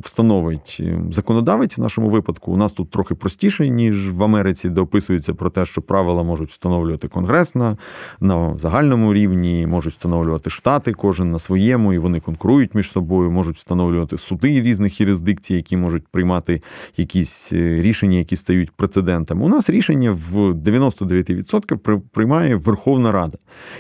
встановить 0.03 0.77
ем, 0.80 1.13
законодавець 1.13 1.77
в 1.77 1.82
нашому 1.82 2.06
нашому 2.07 2.09
випадку 2.09 2.51
у 2.51 2.57
нас 2.57 2.71
тут 2.71 2.89
трохи 2.89 3.15
простіше, 3.15 3.69
ніж 3.69 4.11
в 4.11 4.23
Америці, 4.23 4.69
де 4.69 4.81
описується 4.81 5.33
про 5.33 5.49
те, 5.49 5.65
що 5.65 5.81
правила 5.81 6.23
можуть 6.23 6.49
встановлювати 6.49 7.07
Конгрес 7.07 7.55
на, 7.55 7.77
на 8.19 8.57
загальному 8.57 9.13
рівні, 9.13 9.67
можуть 9.67 9.93
встановлювати 9.93 10.49
штати, 10.49 10.93
кожен 10.93 11.31
на 11.31 11.39
своєму, 11.39 11.93
і 11.93 11.97
вони 11.97 12.19
конкурують 12.19 12.75
між 12.75 12.91
собою, 12.91 13.31
можуть 13.31 13.57
встановлювати 13.57 14.17
суди 14.17 14.61
різних 14.61 15.01
юрисдикцій, 15.01 15.55
які 15.55 15.77
можуть 15.77 16.07
приймати 16.07 16.61
якісь 16.97 17.53
е, 17.53 17.81
рішення, 17.81 18.17
які 18.17 18.35
стають 18.35 18.71
прецедентами. 18.71 19.45
У 19.45 19.49
нас 19.49 19.69
рішення 19.69 20.11
в 20.11 20.51
99% 20.51 21.99
приймає 22.11 22.55
Верховна 22.55 23.11
Рада. 23.11 23.37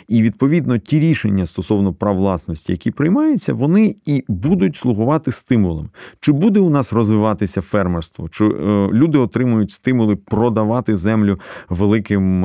І 0.07 0.21
відповідно 0.21 0.77
ті 0.77 0.99
рішення 0.99 1.45
стосовно 1.45 1.93
прав 1.93 2.17
власності, 2.17 2.71
які 2.71 2.91
приймаються, 2.91 3.53
вони 3.53 3.95
і 4.05 4.23
будуть 4.27 4.75
слугувати 4.75 5.31
стимулом. 5.31 5.89
Чи 6.19 6.31
буде 6.31 6.59
у 6.59 6.69
нас 6.69 6.93
розвиватися 6.93 7.61
фермерство? 7.61 8.16
Господарство, 8.17 8.29
чи 8.29 8.45
люди 8.97 9.17
отримують 9.17 9.71
стимули 9.71 10.15
продавати 10.15 10.97
землю 10.97 11.37
великим 11.69 12.43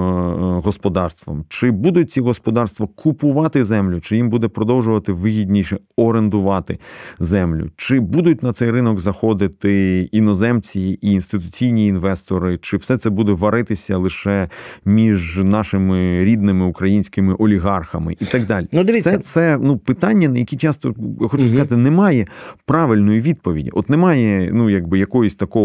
господарством, 0.61 1.45
чи 1.49 1.71
будуть 1.71 2.13
ці 2.13 2.21
господарства 2.21 2.87
купувати 2.95 3.65
землю, 3.65 4.01
чи 4.01 4.17
їм 4.17 4.31
буде 4.31 4.49
продовжувати 4.49 5.13
вигідніше 5.13 5.79
орендувати 5.97 6.79
землю, 7.19 7.71
чи 7.77 8.01
будуть 8.01 8.43
на 8.43 8.53
цей 8.53 8.71
ринок 8.71 9.01
заходити 9.01 10.01
іноземці 10.13 10.99
і 11.03 11.13
інституційні 11.13 11.87
інвестори, 11.87 12.59
чи 12.63 12.77
все 12.77 12.99
це 12.99 13.11
буде 13.11 13.33
варитися 13.33 13.97
лише 13.97 14.49
між 14.85 15.39
нашими 15.39 16.25
рідними 16.25 16.67
українськими 16.67 17.35
олігархами 17.35 18.17
і 18.21 18.25
так 18.25 18.47
далі. 18.47 18.67
Ну, 18.73 18.85
дивіться. 18.85 19.11
Все 19.11 19.19
це 19.19 19.59
ну 19.61 19.77
питання, 19.77 20.29
на 20.29 20.39
які 20.39 20.57
часто 20.57 20.95
хочу 21.21 21.43
угу. 21.43 21.49
сказати, 21.49 21.77
немає 21.77 22.27
правильної 22.67 23.21
відповіді. 23.21 23.71
От 23.73 23.91
немає 23.91 24.51
ну 24.53 24.71
якби 24.71 24.99
якоїсь 24.99 25.35
такого 25.35 25.62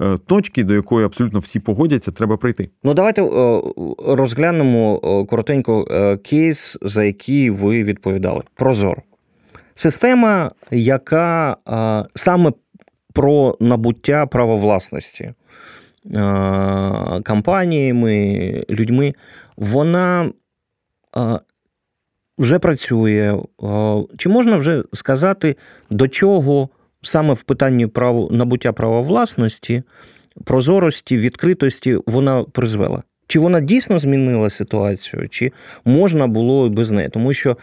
е, 0.00 0.16
точки, 0.26 0.64
до 0.64 0.74
якої 0.74 1.06
абсолютно 1.06 1.38
всі 1.38 1.60
погодяться, 1.60 2.10
треба 2.10 2.36
прийти. 2.36 2.70
Ну 2.84 2.94
давайте 2.94 3.22
е, 3.22 3.60
розглянемо 4.06 5.00
е, 5.04 5.24
коротенько 5.24 5.84
кейс, 6.24 6.78
за 6.82 7.04
який 7.04 7.50
ви 7.50 7.84
відповідали. 7.84 8.42
Прозор. 8.54 9.02
Система, 9.74 10.50
яка 10.70 11.56
саме 12.14 12.52
про 13.12 13.56
набуття 13.60 14.26
права 14.26 14.54
власності 14.54 15.32
компаніями, 17.24 18.64
людьми, 18.70 19.14
вона 19.56 20.30
вже 22.38 22.58
працює. 22.58 23.38
Чи 24.16 24.28
можна 24.28 24.56
вже 24.56 24.82
сказати, 24.92 25.56
до 25.90 26.08
чого 26.08 26.68
саме 27.04 27.34
в 27.34 27.42
питанні 27.42 27.86
прав, 27.86 28.28
набуття 28.32 28.72
права 28.72 29.00
власності, 29.00 29.82
прозорості, 30.44 31.16
відкритості 31.16 31.98
вона 32.06 32.44
призвела? 32.44 33.02
Чи 33.26 33.38
вона 33.38 33.60
дійсно 33.60 33.98
змінила 33.98 34.50
ситуацію, 34.50 35.28
чи 35.28 35.52
можна 35.84 36.26
було 36.26 36.70
без 36.70 36.90
неї? 36.90 37.08
Тому 37.08 37.32
що, 37.32 37.56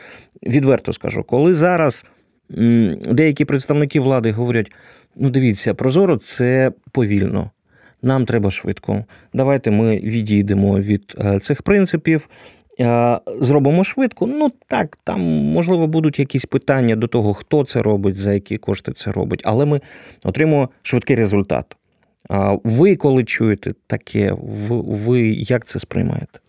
відверто 0.44 0.94
скажу, 0.94 1.24
коли 1.24 1.56
зараз 1.56 2.06
деякі 3.10 3.46
представники 3.46 4.00
влади 4.00 4.32
говорять: 4.32 4.72
ну, 5.18 5.30
дивіться, 5.30 5.74
прозоро 5.74 6.18
це 6.18 6.72
повільно, 6.92 7.52
нам 8.02 8.26
треба 8.26 8.52
швидко. 8.52 9.06
Давайте 9.34 9.72
ми 9.72 9.98
відійдемо 9.98 10.80
від 10.80 11.16
е, 11.26 11.40
цих 11.40 11.62
принципів. 11.62 12.30
Е, 12.80 13.20
зробимо 13.26 13.84
швидко. 13.84 14.28
Ну 14.28 14.52
так, 14.68 14.98
там 15.04 15.22
можливо 15.30 15.88
будуть 15.88 16.20
якісь 16.20 16.46
питання 16.46 16.96
до 16.96 17.08
того, 17.08 17.34
хто 17.34 17.64
це 17.64 17.82
робить, 17.82 18.18
за 18.18 18.34
які 18.34 18.58
кошти 18.58 18.94
це 18.94 19.12
робить, 19.12 19.42
але 19.46 19.66
ми 19.66 19.82
отримуємо 20.24 20.70
швидкий 20.82 21.16
результат. 21.16 21.78
Ви 22.64 22.96
коли 22.96 23.24
чуєте 23.24 23.74
таке, 23.88 24.34
ви 24.70 25.22
як 25.30 25.66
це 25.66 25.80
сприймаєте? 25.80 26.40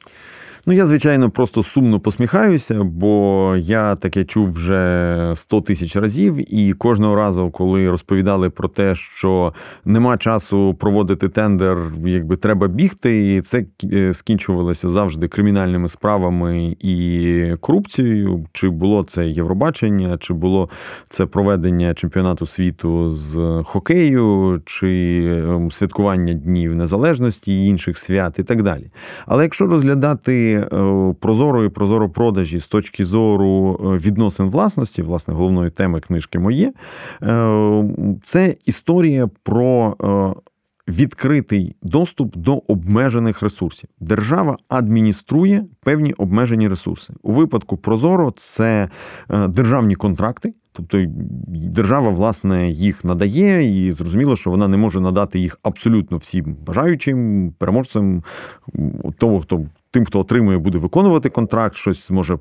Ну, 0.66 0.72
я, 0.72 0.87
звичайно, 0.87 1.31
просто 1.31 1.62
сумно 1.62 2.01
посміхаюся, 2.01 2.83
бо 2.83 3.55
я 3.59 3.96
таке 3.96 4.25
чув 4.25 4.51
вже 4.51 5.33
100 5.37 5.61
тисяч 5.61 5.96
разів, 5.96 6.55
і 6.55 6.72
кожного 6.72 7.14
разу, 7.14 7.51
коли 7.51 7.90
розповідали 7.90 8.51
про 8.51 8.68
те, 8.68 8.94
що 8.94 9.53
нема 9.85 10.16
часу 10.16 10.75
проводити 10.75 11.29
тендер, 11.29 11.79
якби 12.07 12.37
треба 12.37 12.68
бігти, 12.68 13.35
і 13.37 13.40
це 13.40 13.64
е, 13.92 14.14
скінчувалося 14.14 14.88
завжди 14.88 15.29
кримінальними 15.29 15.88
справами 15.88 16.77
і 16.81 17.55
корупцією. 17.61 18.46
Чи 18.53 18.68
було 18.68 19.05
це 19.05 19.27
Євробачення, 19.29 20.18
чи 20.18 20.35
було 20.35 20.68
це 21.09 21.27
проведення 21.27 21.94
чемпіонату 21.94 22.46
світу 22.46 23.11
з 23.11 23.62
хокею, 23.64 24.62
чи 24.66 25.22
ем, 25.48 25.70
святкування 25.70 26.35
Днів 26.35 26.77
Незалежності 26.77 27.66
інших 27.66 27.98
свят, 27.98 28.38
і 28.38 28.42
так 28.42 28.62
далі. 28.62 28.90
Але 29.27 29.42
якщо 29.42 29.66
розглядати. 29.66 30.51
Е, 30.54 31.14
прозорої 31.20 31.68
прозоропродажі 31.68 32.60
з 32.60 32.68
точки 32.68 33.04
зору 33.04 33.80
е, 33.84 33.98
відносин 33.98 34.50
власності, 34.50 35.02
власне, 35.02 35.34
головної 35.34 35.70
теми 35.70 36.00
книжки 36.00 36.38
моє, 36.38 36.72
е, 37.22 37.84
це 38.22 38.54
історія 38.64 39.30
про. 39.42 39.96
Відкритий 40.88 41.76
доступ 41.82 42.36
до 42.36 42.56
обмежених 42.56 43.42
ресурсів. 43.42 43.88
Держава 44.00 44.56
адмініструє 44.68 45.64
певні 45.80 46.12
обмежені 46.12 46.68
ресурси. 46.68 47.14
У 47.22 47.32
випадку 47.32 47.76
Прозоро 47.76 48.32
це 48.36 48.88
державні 49.48 49.94
контракти, 49.94 50.54
тобто 50.72 51.04
держава, 51.48 52.10
власне, 52.10 52.70
їх 52.70 53.04
надає, 53.04 53.86
і 53.86 53.92
зрозуміло, 53.92 54.36
що 54.36 54.50
вона 54.50 54.68
не 54.68 54.76
може 54.76 55.00
надати 55.00 55.38
їх 55.38 55.58
абсолютно 55.62 56.16
всім 56.16 56.56
бажаючим 56.66 57.50
переможцям 57.58 58.22
того, 59.18 59.40
хто 59.40 59.66
тим, 59.92 60.05
хто 60.05 60.20
отримує, 60.20 60.59
буде 60.59 60.78
виконувати 60.78 61.28
контракт, 61.28 61.76
щось 61.76 62.09
зможе 62.09 62.38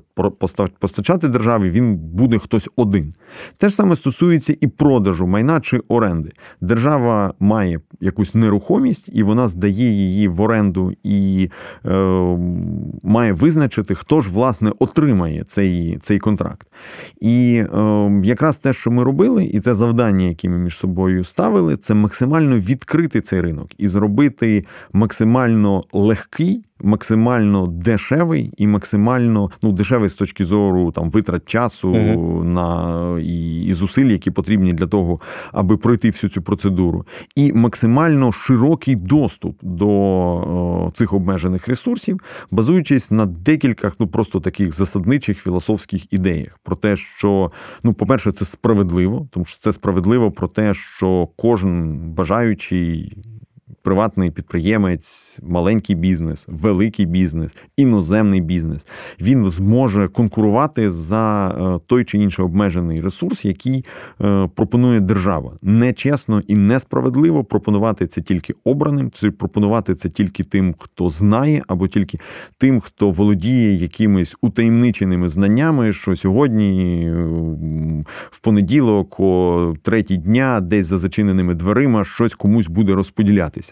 постачати 0.78 1.28
державі, 1.28 1.70
він 1.70 1.96
буде 1.96 2.38
хтось 2.38 2.70
один. 2.76 3.14
Те 3.56 3.68
ж 3.68 3.74
саме 3.74 3.96
стосується 3.96 4.56
і 4.60 4.66
продажу 4.66 5.26
майна 5.26 5.60
чи 5.60 5.80
оренди. 5.88 6.32
Держава 6.60 7.34
має 7.40 7.80
якусь 8.00 8.34
нерухомість, 8.34 9.10
і 9.12 9.22
вона 9.22 9.48
здає 9.48 9.90
її 9.90 10.28
в 10.28 10.40
оренду 10.40 10.92
і 11.02 11.50
е, 11.86 11.90
має 13.02 13.32
визначити, 13.32 13.94
хто 13.94 14.20
ж 14.20 14.30
власне 14.30 14.72
отримає 14.78 15.44
цей 15.46 15.98
цей 16.02 16.18
контракт. 16.18 16.68
І 17.20 17.64
е, 17.74 18.10
якраз 18.24 18.58
те, 18.58 18.72
що 18.72 18.90
ми 18.90 19.04
робили, 19.04 19.44
і 19.44 19.60
це 19.60 19.74
завдання, 19.74 20.26
яке 20.26 20.48
ми 20.48 20.58
між 20.58 20.76
собою 20.76 21.24
ставили, 21.24 21.76
це 21.76 21.94
максимально 21.94 22.58
відкрити 22.58 23.20
цей 23.20 23.40
ринок 23.40 23.68
і 23.78 23.88
зробити 23.88 24.64
максимально 24.92 25.82
легкий 25.92 26.64
максимально 26.82 27.66
дешевий 27.66 28.52
і 28.56 28.66
максимально 28.66 29.50
ну 29.62 29.72
дешевий 29.72 30.08
з 30.08 30.16
точки 30.16 30.44
зору 30.44 30.92
там 30.92 31.10
витрат 31.10 31.48
часу 31.48 31.88
угу. 31.88 32.44
на 32.44 33.18
і, 33.20 33.62
і 33.64 33.74
зусиль, 33.74 34.10
які 34.10 34.30
потрібні 34.30 34.72
для 34.72 34.86
того, 34.86 35.18
аби 35.52 35.76
пройти 35.76 36.10
всю 36.10 36.30
цю 36.30 36.42
процедуру, 36.42 37.06
і 37.36 37.52
максимально 37.52 38.32
широкий 38.32 38.96
доступ 38.96 39.58
до 39.62 39.88
о, 39.88 40.90
цих 40.94 41.12
обмежених 41.12 41.68
ресурсів, 41.68 42.20
базуючись 42.50 43.10
на 43.10 43.26
декількох 43.26 43.92
ну 43.98 44.06
просто 44.06 44.40
таких 44.40 44.72
засадничих 44.72 45.42
філософських 45.42 46.12
ідеях 46.12 46.58
про 46.62 46.76
те, 46.76 46.96
що 46.96 47.52
ну, 47.82 47.94
по-перше, 47.94 48.32
це 48.32 48.44
справедливо, 48.44 49.28
тому 49.30 49.46
що 49.46 49.58
це 49.60 49.72
справедливо 49.72 50.30
про 50.30 50.48
те, 50.48 50.74
що 50.74 51.28
кожен 51.36 51.98
бажаючий 51.98 53.16
приватний 53.82 54.30
підприємець, 54.30 55.38
маленький 55.42 55.96
бізнес, 55.96 56.46
великий 56.48 57.06
бізнес, 57.06 57.56
іноземний 57.76 58.40
бізнес, 58.40 58.86
він 59.20 59.48
зможе 59.50 60.08
конкурувати 60.08 60.90
за 60.90 61.48
е, 61.48 61.80
той 61.86 62.04
чи 62.04 62.18
інший 62.18 62.44
обмежений 62.44 63.00
ресурс, 63.00 63.44
який 63.44 63.84
е, 64.20 64.48
пропонує 64.54 65.00
держава. 65.00 65.52
Нечесно 65.62 66.42
і 66.46 66.54
несправедливо 66.56 67.44
пропонувати 67.44 68.06
це 68.06 68.20
тільки 68.20 68.54
обраним, 68.64 69.10
чи 69.10 69.30
пропонувати 69.30 69.94
це 69.94 70.08
тільки 70.08 70.44
тим, 70.44 70.74
хто 70.78 71.10
знає, 71.10 71.62
або 71.66 71.88
тільки 71.88 72.18
тим, 72.58 72.80
хто 72.80 73.10
володіє 73.10 73.74
якимись 73.74 74.36
утаємниченими 74.42 75.28
знаннями, 75.28 75.92
що 75.92 76.16
сьогодні 76.16 77.02
е, 77.06 77.12
в 78.30 78.38
понеділок, 78.40 79.20
о 79.20 79.74
третій 79.82 80.16
дня, 80.16 80.60
десь 80.60 80.86
за 80.86 80.98
зачиненими 80.98 81.54
дверима, 81.54 82.04
щось 82.04 82.34
комусь 82.34 82.68
буде 82.68 82.94
розподілятися. 82.94 83.71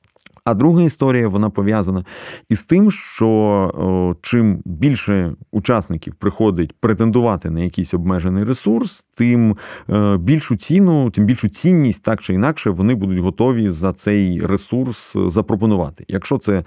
А 0.45 0.53
друга 0.53 0.83
історія 0.83 1.27
вона 1.27 1.49
пов'язана 1.49 2.05
із 2.49 2.65
тим, 2.65 2.91
що 2.91 4.17
чим 4.21 4.61
більше 4.65 5.33
учасників 5.51 6.15
приходить 6.15 6.75
претендувати 6.79 7.49
на 7.49 7.59
якийсь 7.59 7.93
обмежений 7.93 8.43
ресурс, 8.43 9.05
тим 9.15 9.57
е, 9.89 10.17
більшу 10.17 10.55
ціну, 10.55 11.09
тим 11.09 11.25
більшу 11.25 11.49
цінність, 11.49 12.03
так 12.03 12.21
чи 12.21 12.33
інакше, 12.33 12.69
вони 12.69 12.95
будуть 12.95 13.19
готові 13.19 13.69
за 13.69 13.93
цей 13.93 14.39
ресурс 14.39 15.15
запропонувати. 15.25 16.05
Якщо 16.07 16.37
це 16.37 16.53
е, 16.53 16.63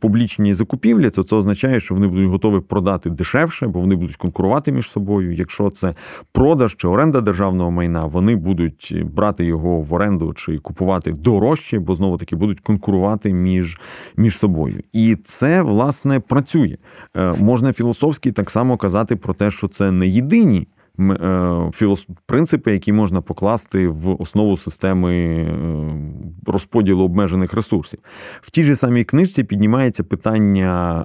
публічні 0.00 0.54
закупівлі, 0.54 1.10
то 1.10 1.22
це 1.22 1.36
означає, 1.36 1.80
що 1.80 1.94
вони 1.94 2.08
будуть 2.08 2.30
готові 2.30 2.60
продати 2.60 3.10
дешевше, 3.10 3.66
бо 3.66 3.80
вони 3.80 3.96
будуть 3.96 4.16
конкурувати 4.16 4.72
між 4.72 4.90
собою. 4.90 5.32
Якщо 5.32 5.70
це 5.70 5.94
продаж 6.32 6.76
чи 6.76 6.88
оренда 6.88 7.20
державного 7.20 7.70
майна, 7.70 8.04
вони 8.04 8.36
будуть 8.36 8.96
брати 9.04 9.44
його 9.44 9.80
в 9.80 9.94
оренду 9.94 10.32
чи 10.34 10.58
купувати 10.58 11.12
дорожче 11.12 11.78
бо 11.84 11.94
знову 11.94 12.16
таки 12.16 12.36
будуть 12.36 12.60
конкурувати 12.60 13.32
між 13.32 13.80
між 14.16 14.38
собою. 14.38 14.82
І 14.92 15.16
це 15.24 15.62
власне 15.62 16.20
працює. 16.20 16.76
Е, 17.16 17.32
можна 17.32 17.72
філософськи 17.72 18.32
так 18.32 18.50
само 18.50 18.76
казати 18.76 19.16
про 19.16 19.34
те, 19.34 19.50
що 19.50 19.68
це 19.68 19.90
не 19.90 20.08
єдині 20.08 20.66
Е, 21.00 21.70
принципи, 22.26 22.72
які 22.72 22.92
можна 22.92 23.20
покласти 23.20 23.88
в 23.88 24.22
основу 24.22 24.56
системи 24.56 25.14
е, 25.14 25.56
розподілу 26.46 27.04
обмежених 27.04 27.54
ресурсів. 27.54 27.98
В 28.40 28.50
тій 28.50 28.62
же 28.62 28.76
самій 28.76 29.04
книжці 29.04 29.44
піднімається 29.44 30.04
питання 30.04 31.04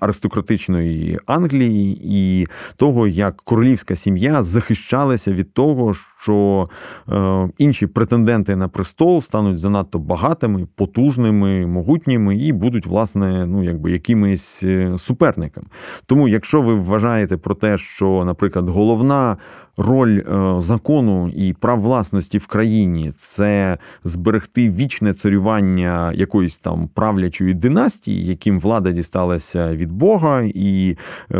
аристократичної 0.00 1.18
Англії 1.26 2.00
і 2.04 2.46
того, 2.76 3.06
як 3.06 3.36
королівська 3.36 3.96
сім'я 3.96 4.42
захищалася 4.42 5.32
від 5.32 5.52
того, 5.52 5.92
що 6.24 6.68
е, 7.12 7.48
інші 7.58 7.86
претенденти 7.86 8.56
на 8.56 8.68
престол 8.68 9.20
стануть 9.20 9.58
занадто 9.58 9.98
багатими, 9.98 10.66
потужними, 10.74 11.66
могутніми 11.66 12.36
і 12.36 12.52
будуть, 12.52 12.86
власне, 12.86 13.46
ну 13.46 13.64
якби 13.64 13.92
якимись 13.92 14.62
е, 14.62 14.98
суперниками. 14.98 15.66
Тому, 16.06 16.28
якщо 16.28 16.62
ви 16.62 16.74
вважаєте 16.74 17.36
про 17.36 17.54
те, 17.54 17.78
що, 17.78 18.22
наприклад, 18.24 18.68
головна 18.68 19.36
роль 19.76 20.18
е, 20.18 20.54
закону 20.60 21.28
і 21.36 21.52
прав 21.52 21.80
власності 21.80 22.38
в 22.38 22.46
країні 22.46 23.12
це 23.16 23.78
зберегти 24.04 24.70
вічне 24.70 25.12
царювання 25.12 26.12
якоїсь 26.12 26.58
там 26.58 26.88
правлячої 26.94 27.54
династії, 27.54 28.26
яким 28.26 28.60
влада 28.60 28.90
дісталася 28.90 29.76
від 29.76 29.92
Бога, 29.92 30.42
і 30.54 30.96
е, 31.30 31.38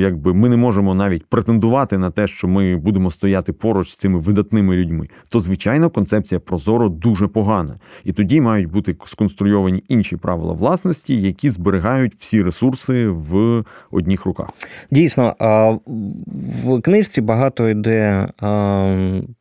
якби 0.00 0.34
ми 0.34 0.48
не 0.48 0.56
можемо 0.56 0.94
навіть 0.94 1.26
претендувати 1.26 1.98
на 1.98 2.10
те, 2.10 2.26
що 2.26 2.48
ми 2.48 2.76
будемо 2.76 3.10
стояти 3.10 3.52
поруч 3.52 3.90
з 3.90 3.96
цими 4.14 4.20
видатними 4.20 4.76
людьми, 4.76 5.08
то 5.28 5.40
звичайно 5.40 5.90
концепція 5.90 6.40
Прозоро 6.40 6.88
дуже 6.88 7.28
погана. 7.28 7.78
І 8.04 8.12
тоді 8.12 8.40
мають 8.40 8.70
бути 8.70 8.96
сконструйовані 9.04 9.82
інші 9.88 10.16
правила 10.16 10.52
власності, 10.52 11.22
які 11.22 11.50
зберігають 11.50 12.14
всі 12.18 12.42
ресурси 12.42 13.08
в 13.08 13.64
одніх 13.90 14.26
руках. 14.26 14.48
Дійсно, 14.90 15.34
в 16.64 16.80
книжці 16.80 17.20
багато 17.20 17.68
йде 17.68 18.28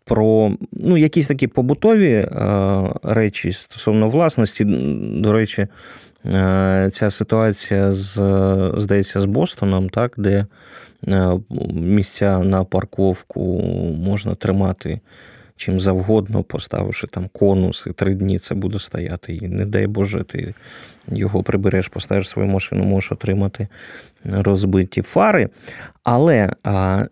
про 0.05 0.51
ну, 0.71 0.97
якісь 0.97 1.27
такі 1.27 1.47
побутові 1.47 2.27
речі 3.03 3.53
стосовно 3.53 4.09
власності. 4.09 4.65
До 5.21 5.33
речі, 5.33 5.67
ця 6.91 7.09
ситуація 7.09 7.91
з, 7.91 8.13
здається, 8.77 9.21
з 9.21 9.25
Бостоном, 9.25 9.89
так, 9.89 10.13
де 10.17 10.45
місця 11.73 12.39
на 12.39 12.63
парковку 12.63 13.61
можна 13.97 14.35
тримати. 14.35 14.99
Чим 15.55 15.79
завгодно, 15.79 16.43
поставивши 16.43 17.07
там 17.07 17.29
конус, 17.33 17.87
і 17.87 17.93
три 17.93 18.13
дні 18.13 18.39
це 18.39 18.55
буде 18.55 18.79
стояти. 18.79 19.35
І 19.35 19.47
не 19.47 19.65
дай 19.65 19.87
Боже, 19.87 20.23
ти 20.23 20.53
його 21.07 21.43
прибереш, 21.43 21.87
поставиш 21.87 22.29
свою 22.29 22.47
машину, 22.47 22.83
можеш 22.83 23.11
отримати 23.11 23.67
розбиті 24.23 25.01
фари. 25.01 25.49
Але 26.03 26.53
а, 26.63 27.05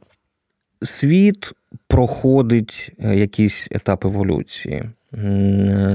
світ 0.82 1.52
проходить 1.88 2.92
е, 3.04 3.16
якийсь 3.16 3.68
етап 3.72 4.06
еволюції. 4.06 4.84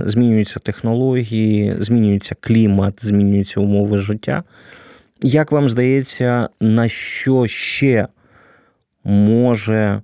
Змінюються 0.05 0.61
технології, 0.61 1.77
змінюється 1.79 2.35
клімат, 2.41 2.99
змінюються 3.03 3.61
умови 3.61 3.99
життя. 3.99 4.45
Як 5.23 5.53
вам 5.53 5.69
здається, 5.69 6.49
на 6.61 6.89
що 6.89 7.47
ще 7.47 8.09
може 9.05 10.03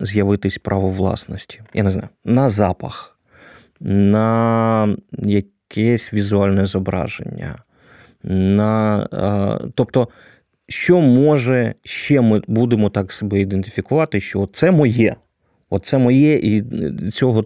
з'явитись 0.00 0.58
право 0.58 0.90
власності? 0.90 1.60
Я 1.74 1.82
не 1.82 1.90
знаю, 1.90 2.08
на 2.24 2.48
запах, 2.48 3.18
на 3.80 4.96
якесь 5.12 6.12
візуальне 6.12 6.66
зображення, 6.66 7.54
на, 8.22 9.08
тобто 9.74 10.08
що 10.68 11.00
може 11.00 11.74
ще 11.84 12.20
ми 12.20 12.42
будемо 12.46 12.90
так 12.90 13.12
себе 13.12 13.40
ідентифікувати, 13.40 14.20
що 14.20 14.48
це 14.52 14.70
моє, 14.70 15.16
оце 15.70 15.98
моє, 15.98 16.34
і 16.34 16.64
цього 17.10 17.44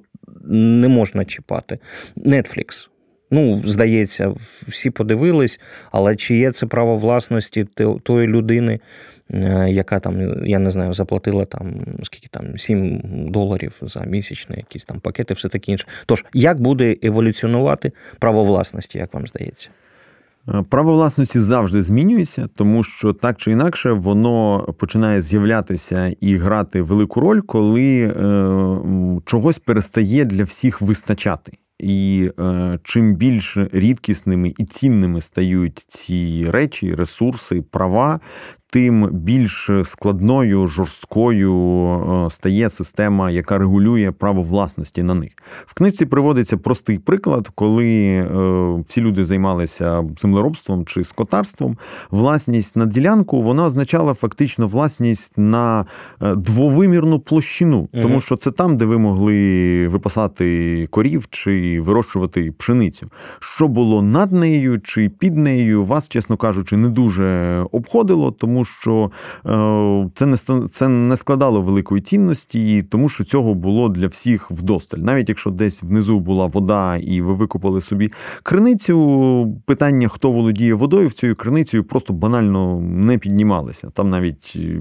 не 0.49 0.89
можна 0.89 1.25
чіпати. 1.25 1.79
Netflix. 2.17 2.89
Ну, 3.31 3.63
здається, 3.65 4.35
всі 4.69 4.91
подивились, 4.91 5.61
але 5.93 6.17
чи 6.17 6.37
є 6.37 6.53
це 6.53 6.67
право 6.67 6.97
власності 6.97 7.65
тої 8.03 8.29
людини, 8.29 8.81
е, 9.31 9.67
яка 9.71 10.01
там, 10.01 10.47
я 10.47 10.59
не 10.59 10.71
знаю, 10.71 10.93
заплатила 10.93 11.45
там 11.45 11.75
скільки 12.03 12.29
там 12.31 12.59
7 12.59 13.01
доларів 13.31 13.73
за 13.81 14.01
місячні 14.01 14.57
якісь 14.57 14.85
там 14.85 15.01
пакети, 15.01 15.35
все 15.35 15.49
таке 15.49 15.73
інше. 15.73 15.87
Тож, 16.07 16.25
як 16.35 16.61
буде 16.61 16.97
еволюціонувати 17.03 17.93
право 18.19 18.45
власності, 18.45 18.99
як 18.99 19.15
вам 19.15 19.27
здається? 19.27 19.71
Е, 20.49 20.65
право 20.69 20.93
власності 20.93 21.41
завжди 21.41 21.83
змінюється, 21.83 22.49
тому 22.55 22.83
що 22.83 23.13
так 23.13 23.37
чи 23.37 23.51
інакше 23.51 23.93
воно 23.93 24.67
починає 24.79 25.21
з'являтися 25.21 26.15
і 26.21 26.37
грати 26.37 26.83
велику 26.83 27.21
роль, 27.21 27.41
коли 27.41 28.03
е, 28.03 29.21
чогось 29.25 29.59
перестає 29.59 30.25
для 30.25 30.45
всіх 30.45 30.81
вистачати. 30.81 31.53
І 31.79 32.31
е, 32.39 32.79
чим 32.83 33.15
більш 33.15 33.57
рідкісними 33.73 34.55
і 34.59 34.65
цінними 34.65 35.21
стають 35.21 35.85
ці 35.89 36.51
речі, 36.51 36.95
ресурси, 36.95 37.63
права, 37.63 38.21
тим 38.77 39.09
більш 39.13 39.71
складною, 39.85 40.67
жорсткою 40.67 41.55
е, 42.27 42.31
стає 42.31 42.69
система, 42.69 43.31
яка 43.31 43.59
регулює 43.59 44.13
право 44.19 44.43
власності 44.43 45.03
на 45.03 45.15
них. 45.15 45.33
В 45.67 45.75
книжці 45.75 46.07
приводиться 46.07 46.57
простий 46.57 46.99
приклад, 46.99 47.49
коли 47.55 47.87
е, 47.87 48.27
всі 48.89 49.01
люди 49.01 49.25
займалися 49.25 50.05
землеробством 50.19 50.85
чи 50.85 51.05
скотарством. 51.05 51.79
Власність 52.11 52.77
на 52.77 52.87
ділянку 52.87 53.43
вона 53.43 53.65
означала 53.65 54.15
фактично 54.15 54.67
власність 54.67 55.33
на 55.37 55.87
е, 56.23 56.35
двовимірну 56.35 57.21
площину, 57.21 57.89
тому 58.03 58.21
що 58.21 58.37
це 58.37 58.51
там, 58.51 58.77
де 58.77 58.85
ви 58.85 58.99
могли 58.99 59.89
випасати 59.89 60.87
корів 60.91 61.27
чи 61.31 61.81
вирощувати 61.81 62.53
пшеницю. 62.53 63.07
Що 63.41 63.69
було 63.69 64.03
над 64.03 64.33
нею 64.33 64.81
чи 64.81 65.09
під 65.09 65.37
нею, 65.37 65.85
вас, 65.85 66.09
чесно 66.09 66.37
кажучи, 66.37 66.77
не 66.77 66.89
дуже 66.89 67.61
обходило, 67.73 68.31
тому 68.31 68.66
що 68.67 69.11
е, 69.47 70.11
це 70.15 70.27
не 70.27 70.37
це 70.71 70.89
не 70.89 71.17
складало 71.17 71.63
великої 71.63 72.03
цінності, 72.03 72.83
тому 72.83 73.09
що 73.09 73.25
цього 73.25 73.55
було 73.55 73.89
для 73.89 74.07
всіх 74.07 74.51
вдосталь. 74.51 74.99
Навіть 74.99 75.29
якщо 75.29 75.51
десь 75.51 75.83
внизу 75.83 76.21
була 76.21 76.47
вода, 76.47 76.97
і 76.97 77.21
ви 77.21 77.35
викопали 77.35 77.81
собі 77.81 78.11
криницю, 78.43 79.57
питання, 79.67 80.09
хто 80.09 80.31
володіє 80.31 80.75
водою 80.75 81.09
в 81.09 81.13
цією 81.13 81.37
криницею, 81.37 81.85
просто 81.85 82.13
банально 82.13 82.81
не 82.81 83.19
піднімалися. 83.19 83.91
Там 83.91 84.11
навіть 84.11 84.53
е, 84.57 84.81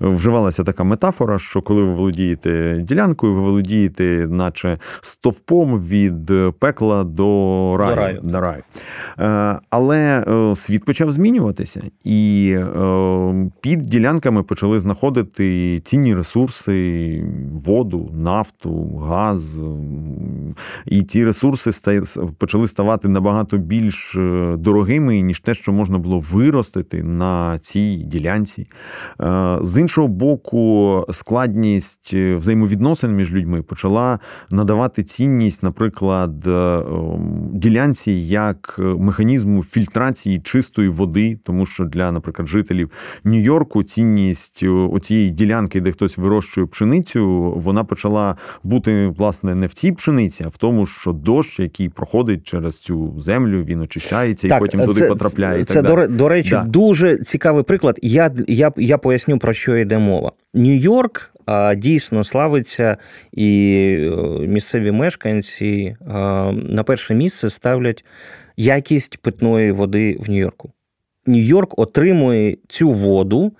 вживалася 0.00 0.64
така 0.64 0.84
метафора, 0.84 1.38
що 1.38 1.62
коли 1.62 1.82
ви 1.82 1.94
володієте 1.94 2.80
ділянкою, 2.88 3.34
ви 3.34 3.40
володієте, 3.40 4.26
наче 4.30 4.78
стовпом 5.00 5.80
від 5.80 6.32
пекла 6.58 7.04
до 7.04 7.76
раю. 7.78 7.94
До 7.94 8.00
раю. 8.00 8.20
До 8.22 8.40
раю. 8.40 8.62
Е, 9.20 9.60
але 9.70 10.24
світ 10.56 10.84
почав 10.84 11.12
змінюватися, 11.12 11.82
і 12.04 12.56
під 13.60 13.82
ділянками 13.82 14.42
почали 14.42 14.80
знаходити 14.80 15.78
цінні 15.78 16.14
ресурси, 16.14 17.24
воду, 17.52 18.10
нафту, 18.12 18.96
газ. 18.96 19.60
І 20.86 21.02
ці 21.02 21.24
ресурси 21.24 21.70
почали 22.38 22.66
ставати 22.66 23.08
набагато 23.08 23.58
більш 23.58 24.16
е, 24.16 24.56
дорогими, 24.58 25.20
ніж 25.20 25.40
те, 25.40 25.54
що 25.54 25.72
можна 25.72 25.98
було 25.98 26.18
виростити 26.18 27.02
на 27.02 27.58
цій 27.58 27.96
ділянці. 27.96 28.68
Е, 29.20 29.58
з 29.60 29.80
іншого 29.80 30.08
боку, 30.08 31.04
складність 31.10 32.10
е, 32.14 32.34
взаємовідносин 32.34 33.16
між 33.16 33.34
людьми 33.34 33.62
почала 33.62 34.18
надавати 34.50 35.02
цінність, 35.02 35.62
наприклад, 35.62 36.48
ділянці 37.52 38.12
як 38.12 38.74
механізму 38.78 39.62
фільтрації 39.62 40.40
чистої 40.40 40.88
води, 40.88 41.38
тому 41.44 41.66
що 41.66 41.84
для, 41.84 42.12
наприклад, 42.12 42.48
жителів 42.48 42.90
Нью-Йорку 43.24 43.82
цінність 43.82 44.60
е, 44.62 44.68
оцієї 44.68 45.30
ділянки, 45.30 45.80
де 45.80 45.92
хтось 45.92 46.18
вирощує 46.18 46.66
пшеницю, 46.66 47.52
вона 47.56 47.84
почала 47.84 48.36
бути 48.62 49.06
власне 49.06 49.54
не 49.54 49.66
в 49.66 49.72
цій 49.72 49.92
пшениці, 49.92 50.44
а 50.46 50.48
в 50.48 50.56
тому, 50.56 50.86
що 50.86 51.12
дощ, 51.12 51.60
який 51.60 51.88
проходить 51.88 52.44
через 52.44 52.78
цю 52.78 53.14
землю, 53.20 53.64
він 53.64 53.80
очищається 53.80 54.48
так, 54.48 54.58
і 54.58 54.60
потім 54.60 54.80
це, 54.80 54.86
туди 54.86 55.06
потрапляє. 55.06 55.64
Це 55.64 55.80
і 55.80 55.82
так 55.82 55.86
до, 55.86 56.16
до 56.16 56.28
речі, 56.28 56.50
да. 56.50 56.64
дуже 56.64 57.18
цікавий 57.18 57.62
приклад. 57.62 57.98
Я, 58.02 58.34
я, 58.48 58.72
Я 58.76 58.98
поясню 58.98 59.38
про 59.38 59.52
що 59.52 59.76
йде 59.76 59.98
мова. 59.98 60.32
Нью-Йорк. 60.54 61.30
Дійсно 61.76 62.24
славиться, 62.24 62.96
і 63.32 63.76
е, 64.00 64.46
місцеві 64.46 64.92
мешканці 64.92 65.96
на 66.54 66.82
перше 66.86 67.14
місце 67.14 67.50
ставлять 67.50 68.04
якість 68.56 69.18
питної 69.18 69.72
води 69.72 70.16
в 70.20 70.30
Нью-Йорку. 70.30 70.72
Нью-Йорк 71.26 71.74
отримує 71.76 72.56
цю 72.68 72.90
воду 72.90 73.52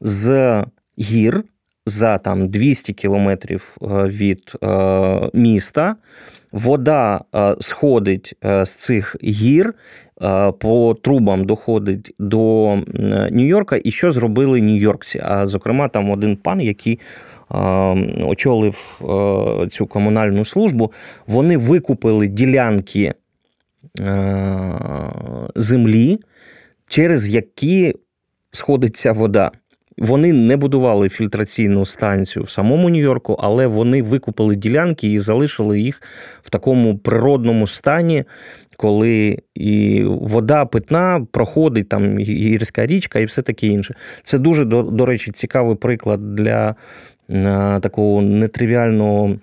з 0.00 0.64
гір 0.98 1.44
за 1.86 2.18
там 2.18 2.48
200 2.48 2.92
кілометрів 2.92 3.76
е, 3.82 3.86
від 3.86 4.52
е, 4.62 5.30
міста. 5.34 5.96
Вода 6.52 7.20
е, 7.34 7.56
сходить 7.60 8.34
з 8.42 8.74
цих 8.74 9.16
гір, 9.24 9.74
по 10.58 10.96
трубам 11.02 11.44
доходить 11.44 12.14
до 12.18 12.74
Нью-Йорка. 13.30 13.80
І 13.84 13.90
що 13.90 14.12
зробили 14.12 14.60
нью-йоркці? 14.60 15.20
А 15.24 15.46
зокрема, 15.46 15.88
там 15.88 16.10
один 16.10 16.36
пан, 16.36 16.60
який 16.60 17.00
очолив 18.24 19.00
цю 19.70 19.86
комунальну 19.86 20.44
службу, 20.44 20.92
вони 21.26 21.56
викупили 21.56 22.28
ділянки 22.28 23.14
землі 25.54 26.18
через 26.90 27.28
які 27.28 27.94
сходиться 28.50 29.12
вода. 29.12 29.50
Вони 29.98 30.32
не 30.32 30.56
будували 30.56 31.08
фільтраційну 31.08 31.86
станцію 31.86 32.44
в 32.44 32.50
самому 32.50 32.90
Нью-Йорку, 32.90 33.36
але 33.40 33.66
вони 33.66 34.02
викупили 34.02 34.56
ділянки 34.56 35.12
і 35.12 35.18
залишили 35.18 35.80
їх 35.80 36.02
в 36.42 36.50
такому 36.50 36.98
природному 36.98 37.66
стані, 37.66 38.24
коли 38.76 39.38
і 39.54 40.02
вода 40.04 40.64
питна 40.64 41.26
проходить 41.30 41.88
там 41.88 42.18
гірська 42.18 42.86
річка 42.86 43.18
і 43.18 43.24
все 43.24 43.42
таке 43.42 43.66
інше. 43.66 43.94
Це 44.22 44.38
дуже, 44.38 44.64
до, 44.64 44.82
до 44.82 45.06
речі, 45.06 45.32
цікавий 45.32 45.76
приклад 45.76 46.34
для 46.34 46.74
такого 47.80 48.22
нетривіального 48.22 49.36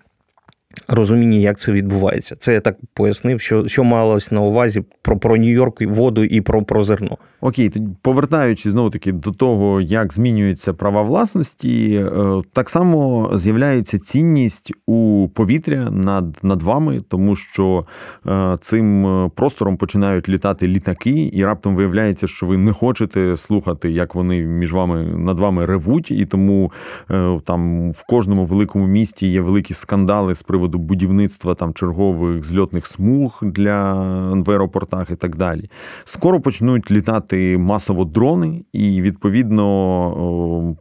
розуміння, 0.88 1.38
як 1.38 1.60
це 1.60 1.72
відбувається. 1.72 2.36
Це 2.36 2.54
я 2.54 2.60
так 2.60 2.78
пояснив, 2.94 3.42
що 3.42 3.68
що 3.68 3.84
малось 3.84 4.32
на 4.32 4.42
увазі 4.42 4.84
про 5.02 5.18
про 5.18 5.38
Нью-Йорк, 5.38 5.86
воду 5.88 6.24
і 6.24 6.42
про 6.42 6.64
про 6.64 6.84
зерно. 6.84 7.18
Окей, 7.42 7.70
тоді 7.70 7.88
повертаючись 8.02 8.72
знову 8.72 8.90
таки 8.90 9.12
до 9.12 9.32
того, 9.32 9.82
як 9.82 10.14
змінюються 10.14 10.74
права 10.74 11.02
власності, 11.02 11.94
е, 11.96 12.42
так 12.54 12.70
само 12.70 13.30
з'являється 13.34 14.00
цінність 14.00 14.74
у 14.88 15.28
повітря 15.34 15.90
над 15.92 16.38
над 16.44 16.62
вами, 16.62 17.00
тому 17.08 17.36
що 17.36 17.86
е, 18.28 18.58
цим 18.62 19.08
простором 19.36 19.78
починають 19.78 20.30
літати 20.30 20.68
літаки, 20.68 21.30
і 21.34 21.46
раптом 21.46 21.76
виявляється, 21.76 22.28
що 22.28 22.46
ви 22.46 22.58
не 22.58 22.74
хочете 22.74 23.38
слухати, 23.38 23.92
як 23.92 24.16
вони 24.16 24.42
між 24.42 24.74
вами 24.74 25.04
над 25.04 25.40
вами 25.40 25.66
ревуть, 25.66 26.12
і 26.12 26.26
тому 26.26 26.72
е, 27.12 27.40
там 27.46 27.92
в 27.92 28.04
кожному 28.08 28.46
великому 28.46 28.88
місті 28.88 29.28
є 29.28 29.42
великі 29.42 29.74
скандали 29.74 30.36
з 30.36 30.44
приводу 30.44 30.77
приводу 30.78 30.88
будівництва 30.88 31.56
там 31.56 31.74
чергових 31.74 32.44
зльотних 32.44 32.88
смуг 32.88 33.40
для 33.42 33.94
в 34.34 34.52
аеропортах 34.52 35.10
і 35.10 35.16
так 35.16 35.36
далі. 35.36 35.70
Скоро 36.04 36.42
почнуть 36.42 36.92
літати 36.92 37.58
масово 37.58 38.06
дрони, 38.06 38.64
і 38.74 39.02
відповідно 39.02 40.76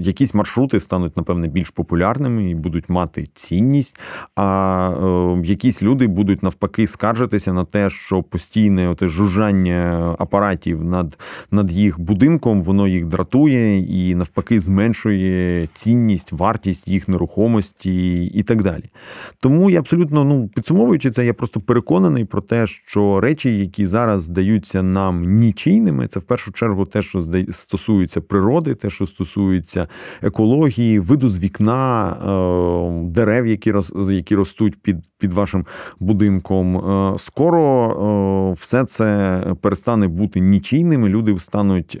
якісь 0.00 0.34
маршрути 0.34 0.80
стануть, 0.80 1.16
напевне, 1.16 1.48
більш 1.48 1.70
популярними 1.70 2.50
і 2.50 2.54
будуть 2.54 2.88
мати 2.88 3.24
цінність. 3.34 4.00
А 4.36 5.40
якісь 5.44 5.82
люди 5.82 6.06
будуть 6.06 6.42
навпаки 6.42 6.86
скаржитися 6.86 7.52
на 7.52 7.64
те, 7.64 7.90
що 7.90 8.22
постійне 8.22 8.88
оте 8.88 9.08
жужжання 9.08 10.14
апаратів 10.18 10.84
над, 10.84 11.18
над 11.50 11.70
їх 11.70 12.00
будинком, 12.00 12.62
воно 12.62 12.86
їх 12.86 13.06
дратує 13.06 13.78
і 13.78 14.14
навпаки 14.14 14.60
зменшує 14.60 15.68
цінність, 15.74 16.32
вартість 16.32 16.88
їх 16.88 17.08
нерухомості 17.08 18.24
і 18.26 18.42
так 18.42 18.62
далі. 18.62 18.84
Тому 19.40 19.70
я 19.70 19.78
абсолютно 19.78 20.24
ну 20.24 20.50
підсумовуючи 20.54 21.10
це, 21.10 21.26
я 21.26 21.34
просто 21.34 21.60
переконаний 21.60 22.24
про 22.24 22.40
те, 22.40 22.66
що 22.66 23.20
речі, 23.20 23.58
які 23.58 23.86
зараз 23.86 24.22
здаються 24.22 24.82
нам 24.82 25.24
нічийними, 25.24 26.06
це 26.06 26.20
в 26.20 26.24
першу 26.24 26.52
чергу 26.52 26.84
те, 26.84 27.02
що 27.02 27.20
стосується 27.50 28.20
природи, 28.20 28.74
те, 28.74 28.90
що 28.90 29.06
стосується 29.06 29.88
екології, 30.22 30.98
виду 30.98 31.28
з 31.28 31.38
вікна, 31.38 32.10
е, 32.10 33.08
дерев, 33.10 33.46
які 33.46 33.72
які 34.10 34.34
ростуть 34.34 34.82
під 34.82 34.96
під 35.18 35.32
вашим 35.32 35.64
будинком. 36.00 36.76
Е, 36.76 37.18
скоро 37.18 38.50
е, 38.50 38.60
все 38.60 38.84
це 38.84 39.40
перестане 39.60 40.08
бути 40.08 40.40
нічийними. 40.40 41.08
Люди 41.08 41.38
стануть, 41.38 42.00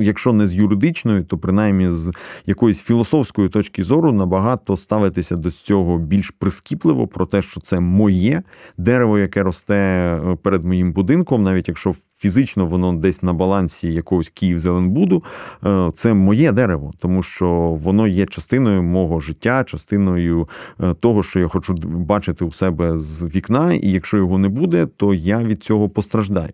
якщо 0.00 0.32
не 0.32 0.46
з 0.46 0.54
юридичної, 0.54 1.22
то 1.22 1.38
принаймні 1.38 1.90
з 1.90 2.12
якоїсь 2.46 2.82
філософської 2.82 3.48
точки 3.48 3.82
зору 3.82 4.12
набагато 4.12 4.76
ставитися 4.76 5.36
до 5.36 5.50
цього 5.50 5.98
більш 6.08 6.30
прискіпливо 6.30 7.06
про 7.06 7.26
те, 7.26 7.42
що 7.42 7.60
це 7.60 7.80
моє 7.80 8.42
дерево, 8.78 9.18
яке 9.18 9.42
росте 9.42 9.74
е, 9.74 10.36
перед 10.42 10.64
моїм 10.64 10.92
будинком, 10.92 11.42
навіть 11.42 11.68
якщо 11.68 11.94
фізично 12.18 12.66
воно 12.66 12.92
десь 12.92 13.22
на 13.22 13.32
балансі 13.32 13.92
якогось 13.92 14.28
Київ-Зеленбуду, 14.28 15.22
е, 15.66 15.90
це 15.94 16.14
моє 16.14 16.52
дерево, 16.52 16.90
тому 16.98 17.22
що 17.22 17.48
воно 17.82 18.06
є 18.06 18.26
частиною 18.26 18.82
мого 18.82 19.20
життя, 19.20 19.64
частиною 19.64 20.48
е, 20.80 20.94
того, 20.94 21.22
що 21.22 21.40
я 21.40 21.48
хочу 21.48 21.74
бачити 21.84 22.44
у 22.44 22.52
себе 22.52 22.96
з 22.96 23.24
вікна, 23.24 23.72
і 23.72 23.90
якщо 23.90 24.16
його 24.16 24.38
не 24.38 24.48
буде, 24.48 24.86
то 24.86 25.14
я 25.14 25.38
від 25.38 25.64
цього 25.64 25.88
постраждаю. 25.88 26.52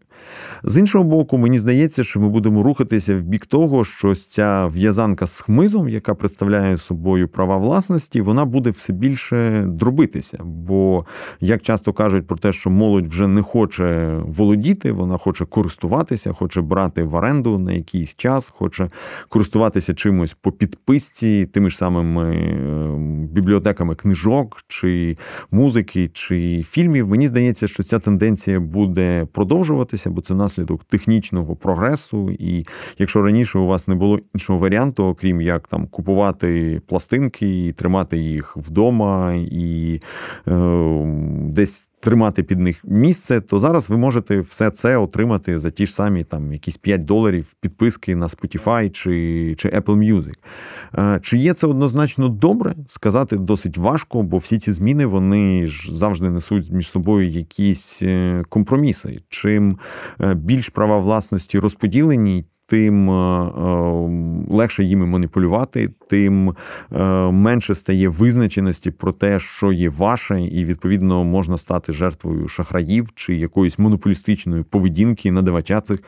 З 0.62 0.78
іншого 0.78 1.04
боку, 1.04 1.38
мені 1.38 1.58
здається, 1.58 2.04
що 2.04 2.20
ми 2.20 2.28
будемо 2.28 2.62
рухатися 2.62 3.16
в 3.16 3.22
бік 3.22 3.46
того, 3.46 3.84
що 3.84 4.14
ця 4.14 4.66
в'язанка 4.66 5.26
з 5.26 5.40
хмизом, 5.40 5.88
яка 5.88 6.14
представляє 6.14 6.76
собою 6.76 7.28
права 7.28 7.56
власності, 7.56 8.20
вона 8.20 8.44
буде 8.44 8.70
все 8.70 8.92
більше 8.92 9.64
дробитися. 9.68 10.38
Бо 10.44 11.04
як 11.40 11.62
часто 11.62 11.92
кажуть 11.92 12.26
про 12.26 12.36
те, 12.36 12.52
що 12.52 12.70
молодь 12.70 13.06
вже 13.06 13.26
не 13.28 13.42
хоче 13.42 14.18
володіти, 14.26 14.92
вона 14.92 15.16
хоче 15.16 15.44
користуватися, 15.54 16.32
хоче 16.32 16.60
брати 16.60 17.02
в 17.02 17.14
оренду 17.14 17.58
на 17.58 17.72
якийсь 17.72 18.14
час, 18.16 18.48
хоче 18.48 18.88
користуватися 19.28 19.94
чимось 19.94 20.36
по 20.40 20.52
підписці, 20.52 21.46
тими 21.46 21.70
ж 21.70 21.76
самими 21.76 22.34
е, 22.34 23.28
бібліотеками 23.32 23.94
книжок, 23.94 24.64
чи 24.68 25.16
музики, 25.50 26.10
чи 26.12 26.62
фільмів. 26.62 27.08
Мені 27.08 27.26
здається, 27.26 27.68
що 27.68 27.82
ця 27.82 27.98
тенденція 27.98 28.60
буде 28.60 29.26
продовжуватися, 29.32 30.10
бо 30.10 30.20
це 30.20 30.34
наслідок 30.34 30.84
технічного 30.84 31.56
прогресу. 31.56 32.30
І 32.30 32.66
якщо 32.98 33.22
раніше 33.22 33.58
у 33.58 33.66
вас 33.66 33.88
не 33.88 33.94
було 33.94 34.18
іншого 34.34 34.58
варіанту, 34.58 35.04
окрім 35.04 35.40
як 35.40 35.68
там 35.68 35.86
купувати 35.86 36.80
пластинки 36.86 37.66
і 37.66 37.72
тримати 37.72 38.18
їх 38.18 38.56
вдома 38.56 39.34
і 39.34 40.00
е, 40.48 40.52
десь 41.48 41.88
тримати 42.04 42.42
під 42.42 42.60
них 42.60 42.80
місце, 42.84 43.40
то 43.40 43.58
зараз 43.58 43.90
ви 43.90 43.96
можете 43.96 44.40
все 44.40 44.70
це 44.70 44.96
отримати 44.96 45.58
за 45.58 45.70
ті 45.70 45.86
ж 45.86 45.94
самі 45.94 46.24
там 46.24 46.52
якісь 46.52 46.76
5 46.76 47.04
доларів 47.04 47.54
підписки 47.60 48.16
на 48.16 48.26
Spotify 48.26 48.90
чи 48.90 49.54
чи 49.58 49.68
Apple 49.68 50.14
Music. 50.14 50.34
Е, 50.98 51.20
чи 51.22 51.38
є 51.38 51.54
це 51.54 51.66
однозначно 51.66 52.28
добре? 52.28 52.74
Сказати 52.86 53.36
досить 53.36 53.78
важко, 53.78 54.22
бо 54.22 54.38
всі 54.38 54.58
ці 54.58 54.72
зміни 54.72 55.06
вони 55.06 55.66
ж 55.66 55.94
завжди 55.94 56.30
несуть 56.30 56.72
між 56.72 56.90
собою 56.90 57.28
якісь 57.28 58.02
е, 58.02 58.42
компроміси. 58.48 59.18
Чим 59.28 59.78
е, 60.20 60.34
більш 60.34 60.68
права 60.68 60.98
власності 60.98 61.58
розподілені, 61.58 62.44
тим 62.66 63.08
легше 64.50 64.84
їми 64.84 65.06
маніпулювати, 65.06 65.88
тим 66.14 66.54
е, 66.92 67.04
менше 67.30 67.74
стає 67.74 68.08
визначеності 68.08 68.90
про 68.90 69.12
те, 69.12 69.38
що 69.38 69.72
є 69.72 69.88
ваше, 69.88 70.42
і 70.42 70.64
відповідно 70.64 71.24
можна 71.24 71.58
стати 71.58 71.92
жертвою 71.92 72.48
шахраїв 72.48 73.08
чи 73.14 73.34
якоїсь 73.34 73.78
монополістичної 73.78 74.62
поведінки 74.62 75.32
надавача 75.32 75.80
цих 75.80 75.98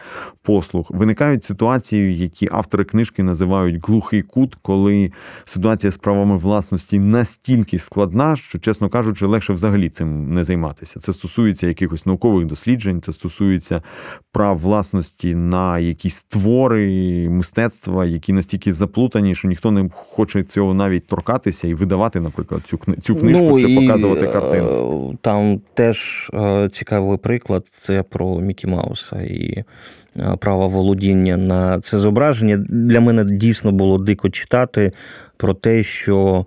послуг. 0.42 0.86
Виникають 0.90 1.44
ситуації, 1.44 2.16
які 2.16 2.48
автори 2.52 2.84
книжки 2.84 3.22
називають 3.22 3.88
глухий 3.88 4.22
кут, 4.22 4.56
коли 4.62 5.12
ситуація 5.44 5.90
з 5.90 5.96
правами 5.96 6.36
власності 6.36 6.98
настільки 6.98 7.78
складна, 7.78 8.36
що, 8.36 8.58
чесно 8.58 8.88
кажучи, 8.88 9.26
легше 9.26 9.52
взагалі 9.52 9.88
цим 9.88 10.34
не 10.34 10.44
займатися. 10.44 11.00
Це 11.00 11.12
стосується 11.12 11.66
якихось 11.66 12.06
наукових 12.06 12.46
досліджень, 12.46 13.02
це 13.02 13.12
стосується 13.12 13.82
прав 14.32 14.58
власності 14.58 15.34
на 15.34 15.78
якісь 15.78 16.22
твори 16.22 17.28
мистецтва, 17.30 18.04
які 18.04 18.32
настільки 18.32 18.72
заплутані, 18.72 19.34
що 19.34 19.48
ніхто 19.48 19.70
не 19.70 19.90
хоче 19.96 20.42
цього 20.42 20.74
навіть 20.74 21.06
торкатися 21.06 21.68
і 21.68 21.74
видавати, 21.74 22.20
наприклад, 22.20 22.62
цю 22.64 22.78
цю 23.02 23.16
книжку 23.16 23.44
ну, 23.44 23.60
чи 23.60 23.70
і, 23.70 23.74
показувати 23.74 24.26
картину. 24.26 25.10
Е, 25.14 25.16
там 25.20 25.60
теж 25.74 26.30
е, 26.34 26.68
цікавий 26.72 27.18
приклад 27.18 27.66
це 27.80 28.02
про 28.02 28.40
Мікі 28.40 28.66
Мауса 28.66 29.22
і 29.22 29.64
е, 30.16 30.36
право 30.40 30.68
володіння 30.68 31.36
на 31.36 31.80
це 31.80 31.98
зображення. 31.98 32.56
Для 32.68 33.00
мене 33.00 33.24
дійсно 33.24 33.72
було 33.72 33.98
дико 33.98 34.30
читати 34.30 34.92
про 35.36 35.54
те, 35.54 35.82
що. 35.82 36.46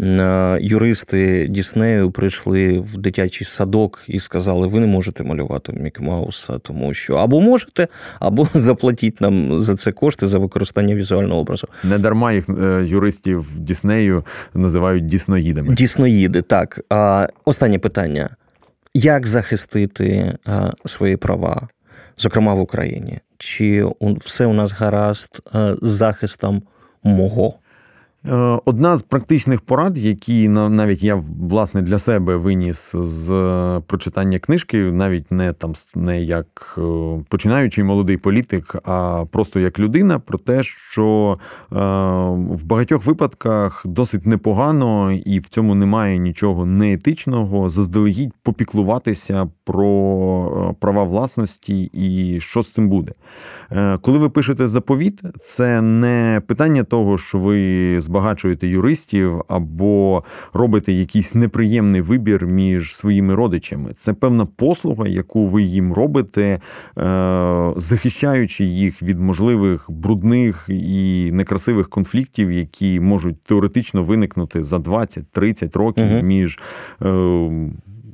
Е, 0.00 0.58
юристи 0.62 1.46
Діснею 1.48 2.10
прийшли 2.10 2.78
в 2.78 2.96
дитячий 2.96 3.46
садок 3.46 4.04
і 4.08 4.20
сказали: 4.20 4.66
ви 4.66 4.80
не 4.80 4.86
можете 4.86 5.24
малювати 5.24 5.72
Мікі 5.72 6.02
Мауса, 6.02 6.58
тому 6.58 6.94
що 6.94 7.14
або 7.14 7.40
можете, 7.40 7.88
або 8.20 8.48
заплатіть 8.54 9.20
нам 9.20 9.60
за 9.60 9.76
це 9.76 9.92
кошти 9.92 10.26
за 10.26 10.38
використання 10.38 10.94
візуального 10.94 11.40
образу. 11.40 11.68
Не 11.84 11.98
дарма 11.98 12.32
їх 12.32 12.48
е, 12.48 12.84
юристів 12.86 13.46
Діснею 13.56 14.24
називають 14.54 15.06
дісноїдами. 15.06 15.74
Дісноїди, 15.74 16.42
так. 16.42 16.80
Останнє 17.44 17.78
питання: 17.78 18.30
як 18.94 19.26
захистити 19.26 20.06
е, 20.06 20.72
свої 20.84 21.16
права, 21.16 21.68
зокрема 22.18 22.54
в 22.54 22.60
Україні? 22.60 23.18
Чи 23.38 23.86
все 24.00 24.46
у 24.46 24.52
нас 24.52 24.72
гаразд 24.72 25.40
з 25.82 25.90
захистом 25.90 26.62
мого? 27.02 27.54
Е, 28.26 28.58
одна 28.64 28.96
з 28.96 29.02
практичних 29.02 29.60
порад, 29.60 29.98
які 29.98 30.48
навіть 30.48 31.02
я 31.02 31.22
власне 31.48 31.82
для 31.82 31.98
себе 31.98 32.36
виніс 32.36 32.94
з 32.96 33.28
прочитання 33.86 34.38
книжки, 34.38 34.78
навіть 34.78 35.32
не 35.32 35.52
там 35.52 35.72
не 35.94 36.22
як 36.22 36.74
е, 36.78 36.82
починаючий 37.28 37.84
молодий 37.84 38.16
політик, 38.16 38.76
а 38.84 39.24
просто 39.30 39.60
як 39.60 39.80
людина, 39.80 40.18
про 40.18 40.38
те, 40.38 40.62
що 40.62 41.34
е, 41.36 41.74
в 42.54 42.64
багатьох 42.64 43.06
випадках 43.06 43.82
досить 43.84 44.26
непогано 44.26 45.12
і 45.12 45.38
в 45.38 45.48
цьому 45.48 45.74
немає 45.74 46.18
нічого 46.18 46.66
неетичного, 46.66 47.70
заздалегідь 47.70 48.32
попіклуватися 48.42 49.48
про 49.64 50.74
права 50.80 51.04
власності 51.04 51.90
і 51.92 52.40
що 52.40 52.62
з 52.62 52.70
цим 52.70 52.88
буде. 52.88 53.12
Коли 54.00 54.18
ви 54.18 54.28
пишете 54.28 54.68
заповіт, 54.68 55.20
це 55.42 55.82
не 55.82 56.42
питання 56.46 56.84
того, 56.84 57.18
що 57.18 57.38
ви 57.38 58.00
збагачуєте 58.12 58.68
юристів 58.68 59.42
або 59.48 60.24
робите 60.52 60.92
якийсь 60.92 61.34
неприємний 61.34 62.00
вибір 62.00 62.46
між 62.46 62.96
своїми 62.96 63.34
родичами. 63.34 63.92
Це 63.96 64.12
певна 64.12 64.46
послуга, 64.46 65.06
яку 65.08 65.46
ви 65.46 65.62
їм 65.62 65.92
робите, 65.92 66.60
е, 66.98 67.72
захищаючи 67.76 68.64
їх 68.64 69.02
від 69.02 69.18
можливих 69.20 69.84
брудних 69.88 70.66
і 70.68 71.30
некрасивих 71.32 71.88
конфліктів, 71.88 72.52
які 72.52 73.00
можуть 73.00 73.40
теоретично 73.40 74.02
виникнути 74.02 74.64
за 74.64 74.76
20-30 74.76 75.78
років 75.78 76.04
угу. 76.04 76.22
між. 76.22 76.58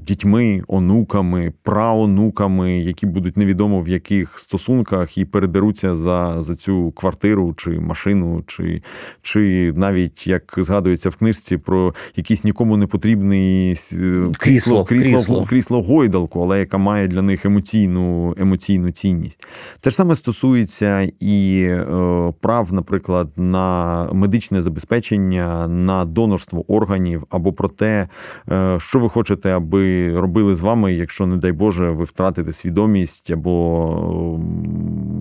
Е, 0.09 0.19
дітьми, 0.19 0.63
онуками, 0.69 1.53
праонуками, 1.63 2.81
які 2.81 3.07
будуть 3.07 3.37
невідомо 3.37 3.81
в 3.81 3.89
яких 3.89 4.39
стосунках 4.39 5.19
і 5.19 5.25
передеруться 5.25 5.95
за 5.95 6.43
за 6.43 6.57
цю 6.57 6.91
квартиру 6.91 7.55
чи 7.57 7.71
машину, 7.71 8.43
чи 8.47 8.83
чи 9.23 9.73
навіть 9.77 10.27
як 10.27 10.55
згадується 10.57 11.11
в 11.11 11.17
книжці 11.17 11.57
про 11.57 11.95
якийсь 12.17 12.45
нікому 12.45 12.77
не 12.77 12.87
потрібний 12.87 13.71
крісло, 13.71 14.35
крісло, 14.39 14.85
крісло, 14.85 15.45
крісло 15.45 15.83
гойдалку, 15.83 16.43
але 16.43 16.59
яка 16.59 16.79
має 16.79 17.09
для 17.09 17.23
них 17.23 17.45
емоційну 17.45 18.35
емоційну 18.39 18.91
цінність. 18.91 19.47
Те 19.81 19.91
ж 19.91 19.97
саме 19.97 20.15
стосується 20.15 21.11
і 21.21 21.63
е, 21.63 22.33
прав, 22.41 22.73
наприклад, 22.73 23.29
на 23.37 24.09
медичне 24.13 24.63
забезпечення, 24.63 25.69
на 25.69 26.05
донорство 26.05 26.73
органів 26.73 27.25
або 27.31 27.53
про 27.53 27.69
те, 27.69 28.09
е, 28.51 28.77
що 28.81 28.99
ви 28.99 29.09
хочете, 29.09 29.51
аби 29.57 29.98
робили 30.07 30.55
з 30.55 30.61
вами, 30.61 30.95
якщо, 30.95 31.27
не 31.27 31.37
дай 31.37 31.53
Боже, 31.53 31.91
ви 31.91 32.05
втратите 32.05 32.53
свідомість 32.53 33.31
або 33.31 34.41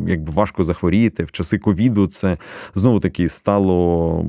якби 0.08 0.32
важко 0.34 0.64
захворієте. 0.64 1.24
В 1.24 1.32
часи 1.32 1.58
ковіду 1.58 2.08
це 2.08 2.38
знову 2.76 2.99
таки 2.99 3.30
стало 3.30 4.26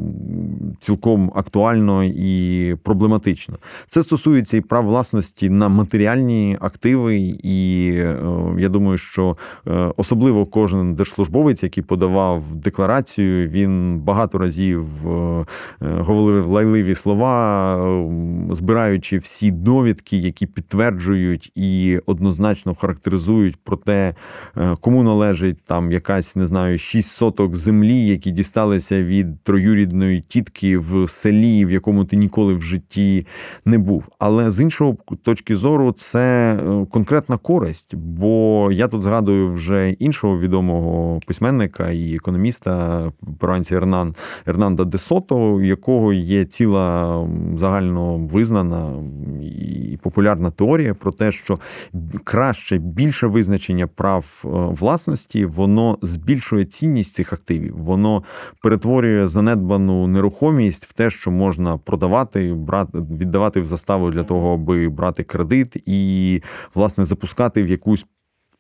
цілком 0.81 1.33
актуально 1.35 2.05
і 2.05 2.75
проблематично. 2.83 3.59
Це 3.89 4.03
стосується 4.03 4.57
і 4.57 4.61
прав 4.61 4.85
власності 4.87 5.51
на 5.51 5.69
матеріальні 5.69 6.57
активи, 6.61 7.17
і 7.43 7.91
е, 7.99 8.17
я 8.59 8.69
думаю, 8.69 8.99
що 8.99 9.37
е, 9.67 9.93
особливо 9.97 10.47
кожен 10.47 10.95
держслужбовець, 10.95 11.63
який 11.63 11.85
подавав 11.85 12.43
декларацію, 12.55 13.49
він 13.49 13.99
багато 13.99 14.39
разів 14.39 15.09
е, 15.09 15.45
говорив 15.81 16.49
лайливі 16.49 16.95
слова, 16.95 17.79
збираючи 18.51 19.19
всі 19.19 19.51
довідки, 19.51 20.17
які 20.17 20.47
підтверджують 20.47 21.53
і 21.55 22.01
однозначно 22.07 22.75
характеризують 22.75 23.57
про 23.57 23.77
те, 23.77 24.15
кому 24.81 25.03
належить 25.03 25.59
там 25.69 25.93
якась 25.93 26.37
не 26.37 26.47
знаю, 26.47 26.79
6 26.79 27.11
соток 27.13 27.57
землі, 27.57 28.07
які 28.07 28.31
дісталися 28.31 29.03
від 29.03 29.43
троюрідної 29.43 30.21
тітки 30.21 30.79
в 30.79 31.09
селі, 31.09 31.65
в 31.65 31.71
якому 31.71 32.05
ти 32.05 32.17
ніколи 32.17 32.55
в 32.55 32.63
житті 32.63 33.27
не 33.65 33.79
був. 33.79 34.05
Але 34.19 34.51
з 34.51 34.61
іншого 34.61 34.97
точки 35.23 35.57
зору, 35.57 35.93
це 35.93 36.53
е, 36.55 36.87
конкретна 36.91 37.37
користь. 37.37 37.95
Бо 37.95 38.69
я 38.73 38.89
тут 38.89 39.03
згадую 39.03 39.53
вже 39.53 39.91
іншого 39.91 40.39
відомого 40.39 41.21
письменника 41.27 41.91
і 41.91 42.15
економіста 42.17 43.03
перуанці 43.39 43.75
Ернан 43.75 44.15
Ернанда 44.47 44.85
де 44.85 44.99
Сото, 44.99 45.63
якого 45.63 46.13
є 46.13 46.45
ціла 46.45 47.29
загально 47.57 48.17
визнана 48.19 48.93
і 49.43 49.99
популярна 50.03 50.51
теорія 50.51 50.95
про 50.95 51.13
те, 51.13 51.33
що 51.33 51.55
краще 52.25 52.79
більше 52.79 53.27
визначення 53.27 53.87
прав 53.87 54.25
е, 54.45 54.49
власності 54.51 55.47
воно 55.59 55.99
збільшує 56.03 56.65
цінність 56.65 57.15
цих 57.15 57.33
активів, 57.33 57.77
воно 57.77 58.23
перетворює 58.63 59.27
занедбану 59.27 60.07
нерухомість 60.07 60.87
в 60.87 60.93
те, 60.93 61.11
що 61.11 61.31
можна 61.31 61.79
продавати, 61.79 62.55
брати, 62.55 62.99
віддавати 62.99 63.61
в 63.61 63.67
заставу 63.67 64.11
для 64.11 64.25
того, 64.25 64.55
аби 64.55 64.89
брати 64.89 65.23
кредит 65.23 65.77
і 65.87 66.43
власне 66.75 67.05
запускати 67.05 67.63
в 67.63 67.69
якусь 67.69 68.07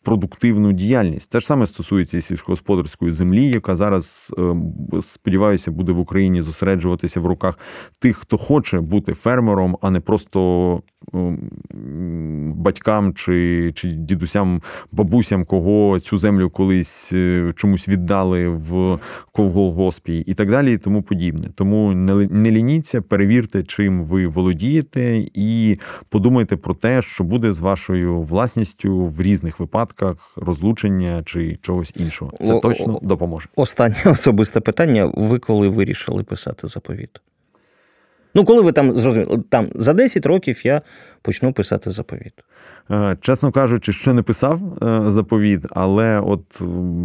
продуктивну 0.03 0.73
діяльність. 0.73 1.31
Те 1.31 1.41
ж 1.41 1.47
саме 1.47 1.67
стосується 1.67 2.19
і 2.19 2.21
сільськогосподарської 2.21 3.13
землі, 3.13 3.49
яка 3.49 3.77
зараз, 3.77 4.35
е, 4.39 4.55
сподіваюся, 5.01 5.71
буде 5.71 5.93
в 5.93 5.99
Україні 5.99 6.43
зосереджуватися 6.43 7.21
в 7.21 7.27
руках 7.27 7.59
тих, 7.99 8.17
хто 8.17 8.39
хоче 8.39 8.81
бути 8.81 9.15
фермером, 9.15 9.79
а 9.81 9.91
не 9.91 10.01
просто 10.01 10.83
батькам 12.55 13.15
чи 13.15 13.73
чи 13.75 13.89
дідусям, 13.89 14.63
бабусям, 14.93 15.45
кого 15.45 16.01
цю 16.01 16.17
землю 16.17 16.51
колись 16.51 17.13
е, 17.13 17.53
чомусь 17.57 17.89
віддали 17.89 18.49
в 18.49 18.99
ковголгоспі 19.33 20.19
і 20.19 20.35
так 20.35 20.51
далі, 20.51 20.73
і 20.73 20.79
тому 20.79 21.03
подібне. 21.03 21.51
Тому 21.55 21.93
не 22.31 22.51
лініться, 22.51 23.03
перевірте, 23.03 23.63
чим 23.63 24.05
ви 24.05 24.25
володієте, 24.25 25.25
і 25.35 25.79
подумайте 26.09 26.57
про 26.57 26.75
те, 26.75 27.03
що 27.03 27.25
буде 27.25 27.53
з 27.53 27.61
вашою 27.61 28.23
власністю 28.23 29.07
в 29.07 29.21
різних 29.21 29.61
випадках 29.61 29.79
випадках 29.79 30.33
розлучення 30.37 31.23
чи 31.25 31.57
чогось 31.63 31.93
іншого. 31.97 32.33
Це 32.45 32.61
точно 32.61 32.99
допоможе. 33.03 33.49
Останнє 33.57 34.03
особисте 34.07 34.61
питання: 34.61 35.13
ви 35.15 35.39
коли 35.39 35.69
вирішили 35.69 36.25
писати 36.25 36.67
заповіт? 36.67 37.21
Ну, 38.35 38.45
коли 38.45 38.63
ви 38.63 38.73
там 38.73 38.93
зрозуміли, 38.93 39.43
там 39.49 39.69
за 39.75 39.93
10 39.93 40.27
років 40.27 40.67
я 40.67 40.83
почну 41.29 41.53
писати 41.53 41.91
заповіт. 41.91 42.33
Е, 42.91 43.17
чесно 43.21 43.53
кажучи, 43.53 43.93
ще 43.93 44.13
не 44.13 44.23
писав 44.23 44.61
е, 44.83 45.11
заповіт, 45.11 45.67
але 45.71 46.21
от 46.21 46.63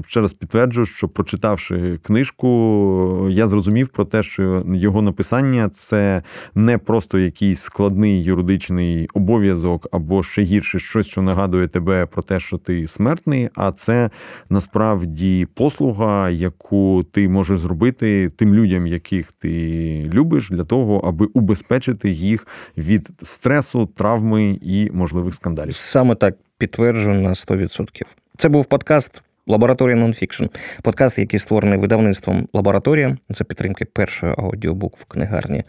ще 0.08 0.22
раз 0.22 0.34
підтверджую, 0.34 0.86
що 0.86 1.08
прочитавши 1.08 2.00
книжку, 2.04 3.28
я 3.32 3.48
зрозумів 3.48 3.88
про 3.88 4.06
те, 4.06 4.24
що 4.24 4.64
його 4.74 5.02
написання 5.02 5.70
це 5.70 6.22
не 6.56 6.78
просто 6.78 7.20
якийсь 7.20 7.60
складний 7.60 8.24
юридичний 8.24 9.08
обов'язок, 9.14 9.88
або 9.92 10.24
ще 10.24 10.42
гірше 10.42 10.80
щось, 10.80 11.08
що 11.08 11.22
нагадує 11.22 11.68
тебе 11.68 12.06
про 12.06 12.24
те, 12.24 12.40
що 12.40 12.58
ти 12.58 12.88
смертний, 12.88 13.50
а 13.56 13.72
це 13.72 14.10
насправді 14.50 15.48
послуга, 15.54 16.30
яку 16.30 17.04
ти 17.12 17.30
можеш 17.30 17.60
зробити 17.60 18.30
тим 18.36 18.54
людям, 18.54 18.88
яких 18.88 19.32
ти 19.32 20.10
любиш, 20.14 20.50
для 20.50 20.64
того, 20.64 20.98
аби 20.98 21.26
убезпечити 21.26 22.12
їх 22.12 22.48
від 22.78 23.10
стресу, 23.22 23.88
травми 24.14 24.60
і 24.62 24.90
можливих 24.94 25.36
скандалів. 25.36 25.76
Саме 25.76 26.16
так 26.16 26.36
підтверджую 26.58 27.22
на 27.22 27.30
100%. 27.30 28.02
Це 28.38 28.50
був 28.50 28.66
подкаст. 28.66 29.24
Лабораторія 29.48 29.96
Нонфікшн. 29.96 30.46
Подкаст, 30.82 31.20
який 31.20 31.40
створений 31.40 31.80
видавництвом 31.80 32.48
Лабораторія 32.54 33.18
за 33.30 33.44
підтримки 33.44 33.86
першої 33.86 34.34
аудіобук 34.38 34.98
в 34.98 35.06
книгарні 35.06 35.64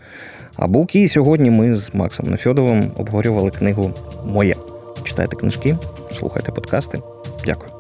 Абук. 0.56 0.94
І 0.96 1.08
сьогодні 1.08 1.50
ми 1.50 1.76
з 1.76 1.94
Максом 1.94 2.30
Нефьодовим 2.30 2.92
обговорювали 2.96 3.50
книгу 3.50 3.94
Моє. 4.24 4.56
Читайте 5.04 5.36
книжки, 5.36 5.78
слухайте 6.12 6.52
подкасти. 6.52 6.98
Дякую. 7.46 7.73